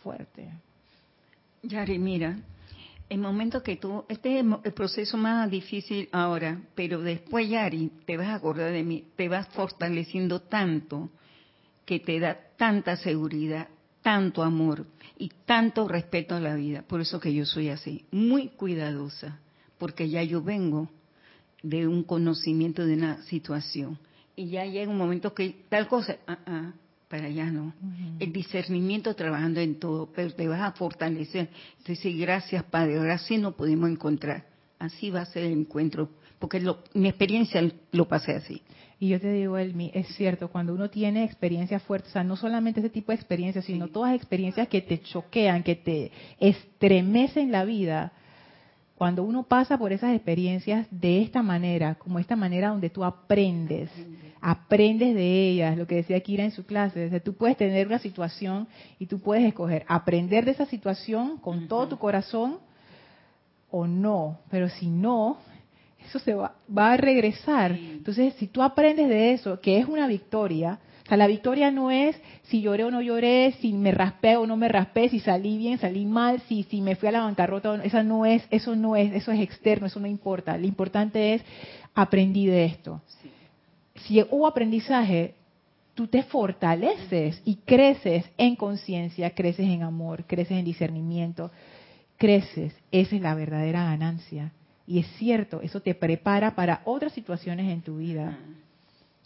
fuerte. 0.03 0.51
Yari, 1.62 1.99
mira, 1.99 2.39
el 3.09 3.18
momento 3.18 3.62
que 3.62 3.76
tú, 3.76 4.05
este 4.09 4.41
es 4.41 4.47
el 4.64 4.72
proceso 4.72 5.16
más 5.16 5.51
difícil 5.51 6.09
ahora, 6.12 6.61
pero 6.74 7.01
después, 7.01 7.49
Yari, 7.49 7.91
te 8.05 8.16
vas 8.16 8.29
a 8.29 8.35
acordar 8.35 8.72
de 8.72 8.83
mí, 8.83 9.05
te 9.16 9.29
vas 9.29 9.49
fortaleciendo 9.49 10.41
tanto 10.41 11.11
que 11.85 12.01
te 12.01 12.20
da 12.20 12.39
tanta 12.57 12.97
seguridad, 12.97 13.68
tanto 14.03 14.43
amor 14.43 14.87
y 15.16 15.31
tanto 15.47 15.89
respeto 15.89 16.35
a 16.35 16.41
la 16.41 16.55
vida. 16.55 16.83
Por 16.83 17.01
eso 17.01 17.20
que 17.20 17.33
yo 17.33 17.47
soy 17.47 17.68
así, 17.70 18.05
muy 18.11 18.49
cuidadosa, 18.49 19.39
porque 19.79 20.09
ya 20.09 20.22
yo 20.22 20.43
vengo 20.43 20.91
de 21.62 21.87
un 21.87 22.03
conocimiento 22.03 22.85
de 22.85 22.95
una 22.95 23.22
situación 23.22 23.99
y 24.37 24.51
ya 24.51 24.64
llega 24.64 24.91
un 24.91 24.99
momento 24.99 25.35
que 25.35 25.64
tal 25.68 25.89
cosa, 25.89 26.18
ah, 26.26 26.72
para 27.09 27.27
allá 27.27 27.47
no. 27.51 27.73
El 28.19 28.33
discernimiento 28.33 29.15
trabajando 29.15 29.61
en 29.61 29.79
todo, 29.79 30.11
pero 30.15 30.33
te 30.33 30.47
vas 30.47 30.61
a 30.61 30.73
fortalecer. 30.73 31.49
Entonces, 31.79 32.17
gracias 32.19 32.63
Padre, 32.65 32.99
ahora 32.99 33.19
sí 33.19 33.39
nos 33.39 33.55
podemos 33.55 33.91
encontrar. 33.91 34.45
Así 34.79 35.11
va 35.11 35.23
a 35.23 35.27
ser 35.27 35.45
el 35.45 35.53
encuentro, 35.53 36.11
porque 36.39 36.61
lo- 36.61 36.85
mi 36.95 37.09
experiencia 37.09 37.61
lo 37.93 38.07
pasé 38.07 38.33
así. 38.33 38.63
Y 39.01 39.09
yo 39.09 39.21
te 39.21 39.33
digo, 39.33 39.57
Elmi, 39.59 39.91
es 39.95 40.09
cierto, 40.17 40.49
cuando 40.49 40.75
uno 40.75 40.91
tiene 40.91 41.25
experiencias 41.25 41.83
fuertes, 41.85 42.11
o 42.11 42.13
sea, 42.15 42.25
no 42.25 42.37
solamente 42.37 42.81
ese 42.81 42.91
tipo 42.91 43.13
de 43.13 43.17
experiencias, 43.17 43.65
sino 43.65 43.89
todas 43.89 44.15
experiencias 44.15 44.69
que 44.69 44.81
te 44.83 45.01
choquean, 45.01 45.63
que 45.63 45.77
te 45.77 46.11
estremecen 46.41 47.53
la 47.53 47.65
vida, 47.65 48.13
cuando 48.97 49.23
uno 49.23 49.45
pasa 49.45 49.79
por 49.79 49.93
esas 49.93 50.15
experiencias 50.15 50.89
de 50.91 51.23
esta 51.23 51.43
manera, 51.43 51.95
como 51.95 52.19
esta 52.19 52.35
manera 52.35 52.71
donde 52.71 52.91
tú 52.91 53.05
aprendes, 53.05 53.89
aprendes 54.41 55.14
de 55.14 55.49
ellas, 55.49 55.76
lo 55.76 55.86
que 55.86 55.97
decía 55.97 56.20
Kira 56.20 56.45
en 56.45 56.51
su 56.51 56.64
clase, 56.64 57.07
o 57.07 57.11
sea, 57.11 57.20
tú 57.20 57.34
puedes 57.34 57.57
tener 57.57 57.86
una 57.86 57.99
situación 57.99 58.68
y 58.99 59.07
tú 59.07 59.20
puedes 59.20 59.45
escoger 59.45 59.84
aprender 59.89 60.45
de 60.45 60.53
esa 60.53 60.66
situación 60.66 61.39
con 61.39 61.68
todo 61.68 61.89
tu 61.89 61.99
corazón 61.99 62.59
o 63.70 63.86
no, 63.86 64.39
pero 64.51 64.68
si 64.68 64.89
no, 64.89 65.39
eso 66.07 66.18
se 66.18 66.34
va, 66.34 66.55
va 66.76 66.93
a 66.93 66.97
regresar. 66.97 67.72
Entonces, 67.72 68.34
si 68.34 68.47
tú 68.47 68.62
aprendes 68.62 69.09
de 69.09 69.32
eso, 69.32 69.61
que 69.61 69.78
es 69.78 69.86
una 69.86 70.07
victoria, 70.07 70.78
o 71.05 71.09
sea, 71.09 71.16
la 71.16 71.26
victoria 71.26 71.70
no 71.70 71.91
es 71.91 72.20
si 72.45 72.61
lloré 72.61 72.84
o 72.84 72.91
no 72.91 73.01
lloré, 73.01 73.55
si 73.61 73.72
me 73.72 73.93
raspé 73.93 74.36
o 74.36 74.47
no 74.47 74.57
me 74.57 74.68
raspé, 74.68 75.09
si 75.09 75.20
salí 75.20 75.57
bien, 75.57 75.78
salí 75.78 76.05
mal, 76.05 76.41
si, 76.49 76.64
si 76.64 76.80
me 76.82 76.97
fui 76.97 77.09
a 77.09 77.12
la 77.12 77.20
bancarrota, 77.20 77.70
o 77.70 77.76
no, 77.78 77.82
esa 77.82 78.03
no 78.03 78.26
es, 78.26 78.43
eso 78.51 78.76
no 78.76 78.95
es, 78.95 79.14
eso 79.14 79.32
es 79.32 79.41
externo, 79.41 79.86
eso 79.86 80.01
no 80.01 80.07
importa. 80.07 80.57
Lo 80.59 80.66
importante 80.66 81.34
es 81.34 81.43
aprendí 81.95 82.47
de 82.47 82.66
esto. 82.66 83.01
Si 84.05 84.23
hubo 84.31 84.47
aprendizaje, 84.47 85.35
tú 85.95 86.07
te 86.07 86.23
fortaleces 86.23 87.43
y 87.45 87.57
creces 87.57 88.25
en 88.39 88.57
conciencia, 88.57 89.35
creces 89.35 89.67
en 89.67 89.83
amor, 89.83 90.25
creces 90.27 90.59
en 90.59 90.65
discernimiento, 90.65 91.51
creces. 92.17 92.75
Esa 92.93 93.17
es 93.17 93.23
la 93.23 93.35
verdadera 93.35 93.85
ganancia. 93.85 94.53
Y 94.87 95.01
es 95.01 95.07
cierto, 95.17 95.61
eso 95.61 95.81
te 95.81 95.95
prepara 95.95 96.55
para 96.55 96.83
otras 96.85 97.13
situaciones 97.13 97.71
en 97.71 97.83
tu 97.83 97.99
vida. 97.99 98.39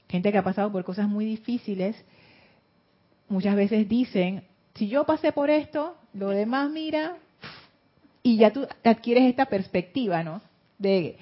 Gente 0.08 0.32
que 0.32 0.38
ha 0.38 0.42
pasado 0.42 0.72
por 0.72 0.82
cosas 0.84 1.08
muy 1.08 1.24
difíciles, 1.24 1.96
muchas 3.28 3.54
veces 3.54 3.88
dicen, 3.88 4.42
si 4.74 4.88
yo 4.88 5.04
pasé 5.04 5.32
por 5.32 5.50
esto, 5.50 5.96
lo 6.14 6.30
demás 6.30 6.70
mira, 6.70 7.16
y 8.22 8.36
ya 8.36 8.52
tú 8.52 8.66
adquieres 8.84 9.24
esta 9.24 9.46
perspectiva, 9.46 10.22
¿no? 10.22 10.40
De 10.78 11.16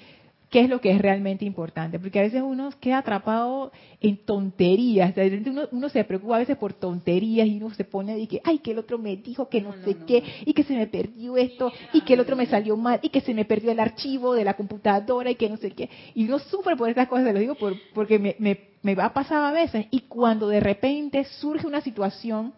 qué 0.51 0.59
es 0.59 0.69
lo 0.69 0.81
que 0.81 0.91
es 0.91 1.01
realmente 1.01 1.45
importante, 1.45 1.97
porque 1.97 2.19
a 2.19 2.23
veces 2.23 2.43
uno 2.45 2.69
queda 2.81 2.97
atrapado 2.99 3.71
en 4.01 4.17
tonterías, 4.17 5.15
de 5.15 5.23
repente 5.23 5.49
uno, 5.49 5.61
uno 5.71 5.87
se 5.87 6.03
preocupa 6.03 6.35
a 6.35 6.39
veces 6.39 6.57
por 6.57 6.73
tonterías 6.73 7.47
y 7.47 7.55
uno 7.55 7.73
se 7.73 7.85
pone 7.85 8.17
de 8.17 8.27
que, 8.27 8.41
ay, 8.43 8.59
que 8.59 8.71
el 8.71 8.79
otro 8.79 8.97
me 8.97 9.15
dijo 9.15 9.47
que 9.47 9.61
no, 9.61 9.73
sé 9.85 9.95
qué, 10.05 10.21
y 10.45 10.53
que 10.53 10.63
se 10.63 10.75
me 10.75 10.87
perdió 10.87 11.37
esto, 11.37 11.71
y 11.93 12.01
que 12.01 12.15
el 12.15 12.19
otro 12.19 12.35
me 12.35 12.45
salió 12.47 12.75
mal, 12.75 12.99
y 13.01 13.09
que 13.09 13.21
se 13.21 13.33
me 13.33 13.45
perdió 13.45 13.71
el 13.71 13.79
archivo 13.79 14.33
de 14.33 14.43
la 14.43 14.55
computadora, 14.55 15.31
y 15.31 15.35
que 15.35 15.49
no 15.49 15.55
sé 15.55 15.71
qué, 15.71 15.89
y 16.13 16.25
uno 16.25 16.37
sufre 16.37 16.75
por 16.75 16.89
estas 16.89 17.07
cosas, 17.07 17.27
se 17.27 17.33
lo 17.33 17.39
digo 17.39 17.55
por, 17.55 17.73
porque 17.93 18.19
me, 18.19 18.35
me, 18.37 18.59
me 18.83 18.91
ha 19.01 19.13
pasado 19.13 19.45
a 19.45 19.53
veces, 19.53 19.85
y 19.89 20.01
cuando 20.01 20.49
de 20.49 20.59
repente 20.59 21.23
surge 21.23 21.65
una 21.65 21.79
situación 21.79 22.53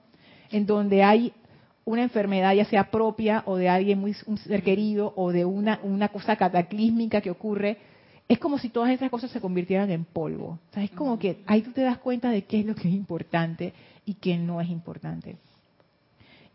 en 0.50 0.66
donde 0.66 1.04
hay 1.04 1.32
una 1.86 2.04
enfermedad, 2.04 2.54
ya 2.54 2.66
sea 2.66 2.90
propia 2.90 3.44
o 3.46 3.58
de 3.58 3.70
alguien 3.70 4.00
muy 4.00 4.16
un 4.26 4.38
ser 4.38 4.64
querido 4.64 5.14
o 5.16 5.32
de 5.32 5.46
una, 5.46 5.80
una 5.84 6.10
cosa 6.10 6.36
cataclísmica 6.36 7.22
que 7.22 7.32
ocurre, 7.32 7.78
es 8.28 8.40
como 8.40 8.58
si 8.58 8.70
todas 8.70 8.92
esas 8.92 9.10
cosas 9.10 9.32
se 9.32 9.42
convirtieran 9.42 9.92
en 9.92 10.06
polvo. 10.06 10.60
O 10.70 10.74
sea, 10.74 10.84
es 10.84 10.92
como 10.92 11.20
que 11.20 11.44
ahí 11.46 11.62
tú 11.62 11.72
te 11.72 11.82
das 11.82 11.98
cuenta 11.98 12.30
de 12.30 12.44
qué 12.44 12.62
es 12.62 12.66
lo 12.66 12.76
que 12.76 12.88
es 12.88 12.94
importante 12.94 13.74
y 14.06 14.16
qué 14.16 14.38
no 14.38 14.62
es 14.62 14.70
importante. 14.70 15.36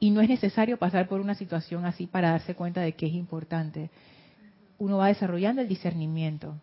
Y 0.00 0.10
no 0.10 0.20
es 0.20 0.28
necesario 0.28 0.78
pasar 0.78 1.08
por 1.08 1.20
una 1.20 1.34
situación 1.34 1.84
así 1.84 2.06
para 2.06 2.30
darse 2.30 2.54
cuenta 2.54 2.80
de 2.80 2.92
qué 2.92 3.06
es 3.06 3.14
importante. 3.14 3.90
Uno 4.78 4.98
va 4.98 5.08
desarrollando 5.08 5.60
el 5.60 5.68
discernimiento 5.68 6.54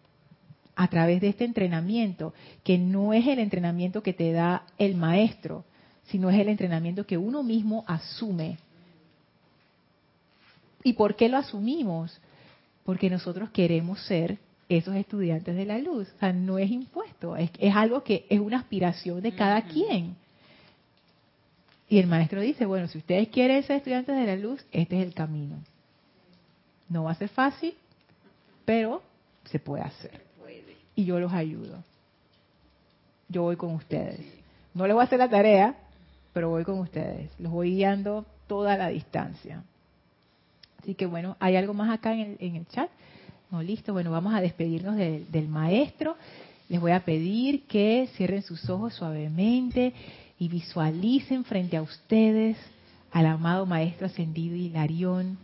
a 0.76 0.88
través 0.88 1.22
de 1.22 1.30
este 1.30 1.46
entrenamiento, 1.46 2.34
que 2.64 2.78
no 2.78 3.14
es 3.14 3.28
el 3.28 3.40
entrenamiento 3.40 4.04
que 4.04 4.14
te 4.14 4.32
da 4.32 4.64
el 4.78 4.96
maestro, 4.96 5.66
sino 6.08 6.30
es 6.30 6.40
el 6.40 6.50
entrenamiento 6.50 7.06
que 7.06 7.18
uno 7.18 7.44
mismo 7.44 7.84
asume. 7.88 8.58
¿Y 10.84 10.94
por 10.94 11.16
qué 11.16 11.30
lo 11.30 11.38
asumimos? 11.38 12.20
Porque 12.84 13.10
nosotros 13.10 13.50
queremos 13.50 14.00
ser 14.06 14.38
esos 14.70 14.96
estudiantes 14.96 15.56
de 15.56 15.66
la 15.66 15.80
luz. 15.80 16.08
O 16.16 16.20
sea, 16.20 16.34
no 16.34 16.58
es 16.60 16.70
impuesto, 16.70 17.36
es, 17.36 17.50
es 17.60 17.76
algo 17.76 18.04
que 18.04 18.26
es 18.30 18.40
una 18.40 18.60
aspiración 18.60 19.22
de 19.22 19.34
cada 19.34 19.62
quien. 19.64 20.16
Y 21.88 22.00
el 22.00 22.08
maestro 22.08 22.42
dice, 22.42 22.66
bueno, 22.66 22.88
si 22.88 22.98
ustedes 22.98 23.30
quieren 23.30 23.64
ser 23.64 23.78
estudiantes 23.78 24.16
de 24.16 24.26
la 24.26 24.36
luz, 24.36 24.64
este 24.72 25.00
es 25.00 25.06
el 25.06 25.14
camino. 25.14 25.58
No 26.90 27.04
va 27.04 27.12
a 27.12 27.16
ser 27.16 27.30
fácil, 27.30 27.76
pero 28.64 29.02
se 29.46 29.60
puede 29.60 29.84
hacer. 29.84 30.22
Y 30.96 31.06
yo 31.06 31.20
los 31.20 31.34
ayudo. 31.34 31.84
Yo 33.28 33.44
voy 33.44 33.56
con 33.56 33.74
ustedes. 33.74 34.20
No 34.74 34.86
les 34.88 34.94
voy 34.94 35.02
a 35.02 35.06
hacer 35.06 35.20
la 35.20 35.30
tarea, 35.30 35.76
pero 36.36 36.50
voy 36.50 36.66
con 36.66 36.80
ustedes. 36.80 37.32
Los 37.40 37.50
voy 37.50 37.76
guiando 37.76 38.26
toda 38.46 38.76
la 38.76 38.90
distancia. 38.90 39.64
Así 40.82 40.94
que 40.94 41.06
bueno, 41.06 41.38
¿hay 41.40 41.56
algo 41.56 41.74
más 41.74 41.90
acá 41.90 42.14
en 42.14 42.36
el, 42.38 42.68
chat? 42.68 42.90
No, 43.50 43.64
listo. 43.64 43.94
Bueno, 43.94 44.12
vamos 44.12 44.34
a 44.34 44.42
despedirnos 44.42 44.98
del 44.98 45.48
maestro. 45.48 46.18
Les 46.68 46.82
voy 46.82 46.92
a 46.92 47.06
pedir 47.06 47.64
que 47.68 48.10
cierren 48.18 48.44
sus 48.44 48.70
ojos 48.70 48.96
suavemente 48.96 49.94
y 50.38 50.50
visualicen 50.50 51.46
frente 51.46 51.78
a 51.78 51.82
ustedes 51.82 52.58
al 53.14 53.28
amado 53.28 53.66
maestro 53.66 54.08
ascendido 54.08 54.58
Hilarión 54.58 55.38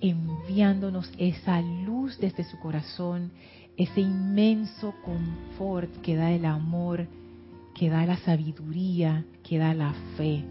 enviándonos 0.00 1.12
esa 1.16 1.60
luz 1.60 2.18
desde 2.18 2.42
su 2.42 2.58
corazón, 2.58 3.30
ese 3.76 4.00
inmenso 4.00 4.92
confort 5.04 5.90
que 6.02 6.16
da 6.16 6.32
el 6.32 6.44
amor, 6.44 7.06
que 7.74 7.90
da 7.90 8.06
la 8.06 8.16
sabiduría, 8.18 9.24
que 9.42 9.58
da 9.58 9.74
la 9.74 9.92
fe. 10.16 10.44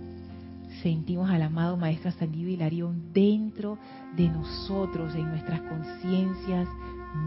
Sentimos 0.82 1.30
al 1.30 1.42
amado 1.42 1.78
Maestro 1.78 2.10
Ascendido 2.10 2.50
Hilarión 2.50 3.14
dentro 3.14 3.78
de 4.16 4.28
nosotros, 4.28 5.16
en 5.16 5.30
nuestras 5.30 5.62
conciencias, 5.62 6.68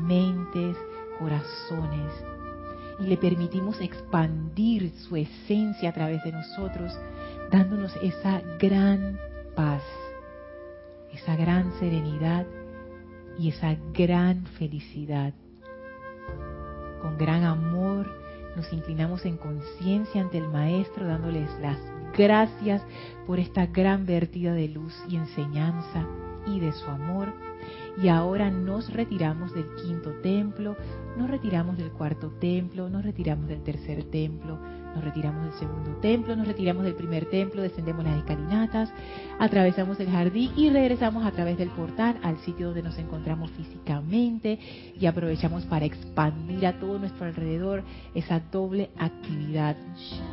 mentes, 0.07 0.77
corazones. 1.19 2.13
Y 3.01 3.05
le 3.05 3.17
permitimos 3.17 3.81
expandir 3.81 4.93
su 5.09 5.17
esencia 5.17 5.91
a 5.91 5.93
través 5.93 6.23
de 6.25 6.33
nosotros, 6.33 6.93
dándonos 7.51 7.97
esa 8.03 8.43
gran 8.59 9.19
paz, 9.55 9.83
esa 11.13 11.37
gran 11.37 11.73
serenidad 11.79 12.47
y 13.39 13.49
esa 13.49 13.77
gran 13.95 14.45
felicidad. 14.59 15.33
Con 17.01 17.17
gran 17.17 17.45
amor 17.45 18.26
nos 18.57 18.73
inclinamos 18.73 19.25
en 19.27 19.37
conciencia 19.37 20.23
ante 20.23 20.39
el 20.39 20.49
Maestro 20.49 21.07
dándoles 21.07 21.51
las 21.61 21.79
gracias 22.17 22.83
por 23.27 23.39
esta 23.39 23.67
gran 23.67 24.07
vertida 24.07 24.55
de 24.55 24.69
luz 24.69 24.95
y 25.09 25.17
enseñanza 25.17 26.07
y 26.47 26.61
de 26.61 26.73
su 26.73 26.87
amor. 26.91 27.33
Y 28.03 28.09
ahora 28.09 28.51
nos 28.51 28.93
retiramos 28.93 29.55
del 29.55 29.67
quinto 29.77 30.13
templo, 30.23 30.77
nos 31.17 31.31
retiramos 31.31 31.77
del 31.77 31.91
cuarto 31.91 32.31
templo, 32.41 32.89
nos 32.89 33.05
retiramos 33.05 33.49
del 33.49 33.63
tercer 33.63 34.05
templo, 34.05 34.59
nos 34.97 35.05
retiramos 35.05 35.45
del 35.45 35.53
segundo 35.53 35.91
templo, 36.01 36.35
nos 36.35 36.49
retiramos 36.49 36.83
del 36.83 36.95
primer 36.95 37.27
templo, 37.27 37.61
descendemos 37.61 38.03
las 38.03 38.17
escalinatas, 38.17 38.91
atravesamos 39.39 40.01
el 40.01 40.11
jardín 40.11 40.51
y 40.57 40.71
regresamos 40.71 41.27
a 41.27 41.33
través 41.33 41.59
del 41.59 41.69
portal 41.69 42.19
al 42.23 42.39
sitio 42.39 42.69
donde 42.69 42.83
nos 42.83 42.99
encontramos 42.99 43.51
físicamente 43.51 44.59
y 44.99 45.05
aprovechamos 45.05 45.67
para 45.67 45.85
expandir 45.85 46.67
a 46.67 46.81
todo 46.81 46.99
nuestro 46.99 47.27
alrededor 47.27 47.85
esa 48.15 48.41
doble 48.41 48.89
actividad 48.99 49.77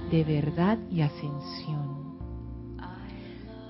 de 0.10 0.24
verdad 0.24 0.78
y 0.90 1.02
ascensión. 1.02 2.14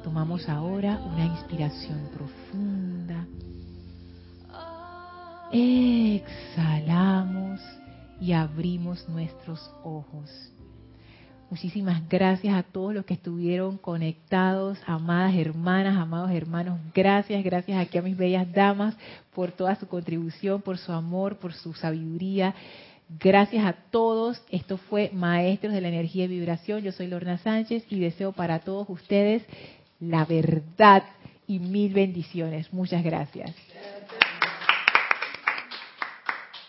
Tomamos 0.04 0.48
ahora 0.48 1.00
una 1.12 1.26
inspiración 1.26 2.08
profunda. 2.14 3.26
Exhalamos 5.52 7.60
y 8.22 8.34
abrimos 8.34 9.10
nuestros 9.10 9.74
ojos. 9.84 10.53
Muchísimas 11.54 12.10
gracias 12.10 12.56
a 12.56 12.64
todos 12.64 12.96
los 12.96 13.06
que 13.06 13.14
estuvieron 13.14 13.78
conectados, 13.78 14.80
amadas 14.88 15.36
hermanas, 15.36 15.96
amados 15.96 16.32
hermanos. 16.32 16.80
Gracias, 16.96 17.44
gracias 17.44 17.78
aquí 17.78 18.00
a 18.00 18.02
mis 18.02 18.18
bellas 18.18 18.52
damas 18.52 18.98
por 19.36 19.52
toda 19.52 19.76
su 19.76 19.88
contribución, 19.88 20.64
por 20.64 20.80
su 20.80 20.92
amor, 20.92 21.38
por 21.38 21.54
su 21.54 21.76
sabiduría. 21.76 22.56
Gracias 23.20 23.64
a 23.68 23.74
todos. 23.74 24.42
Esto 24.50 24.78
fue 24.78 25.12
Maestros 25.14 25.74
de 25.74 25.82
la 25.82 25.90
Energía 25.90 26.26
y 26.26 26.30
Vibración. 26.30 26.82
Yo 26.82 26.92
soy 26.92 27.06
Lorna 27.06 27.38
Sánchez 27.38 27.86
y 27.88 28.00
deseo 28.00 28.32
para 28.32 28.58
todos 28.58 28.90
ustedes 28.90 29.44
la 30.00 30.26
verdad 30.26 31.04
y 31.46 31.60
mil 31.60 31.94
bendiciones. 31.94 32.74
Muchas 32.74 33.04
gracias. 33.04 33.54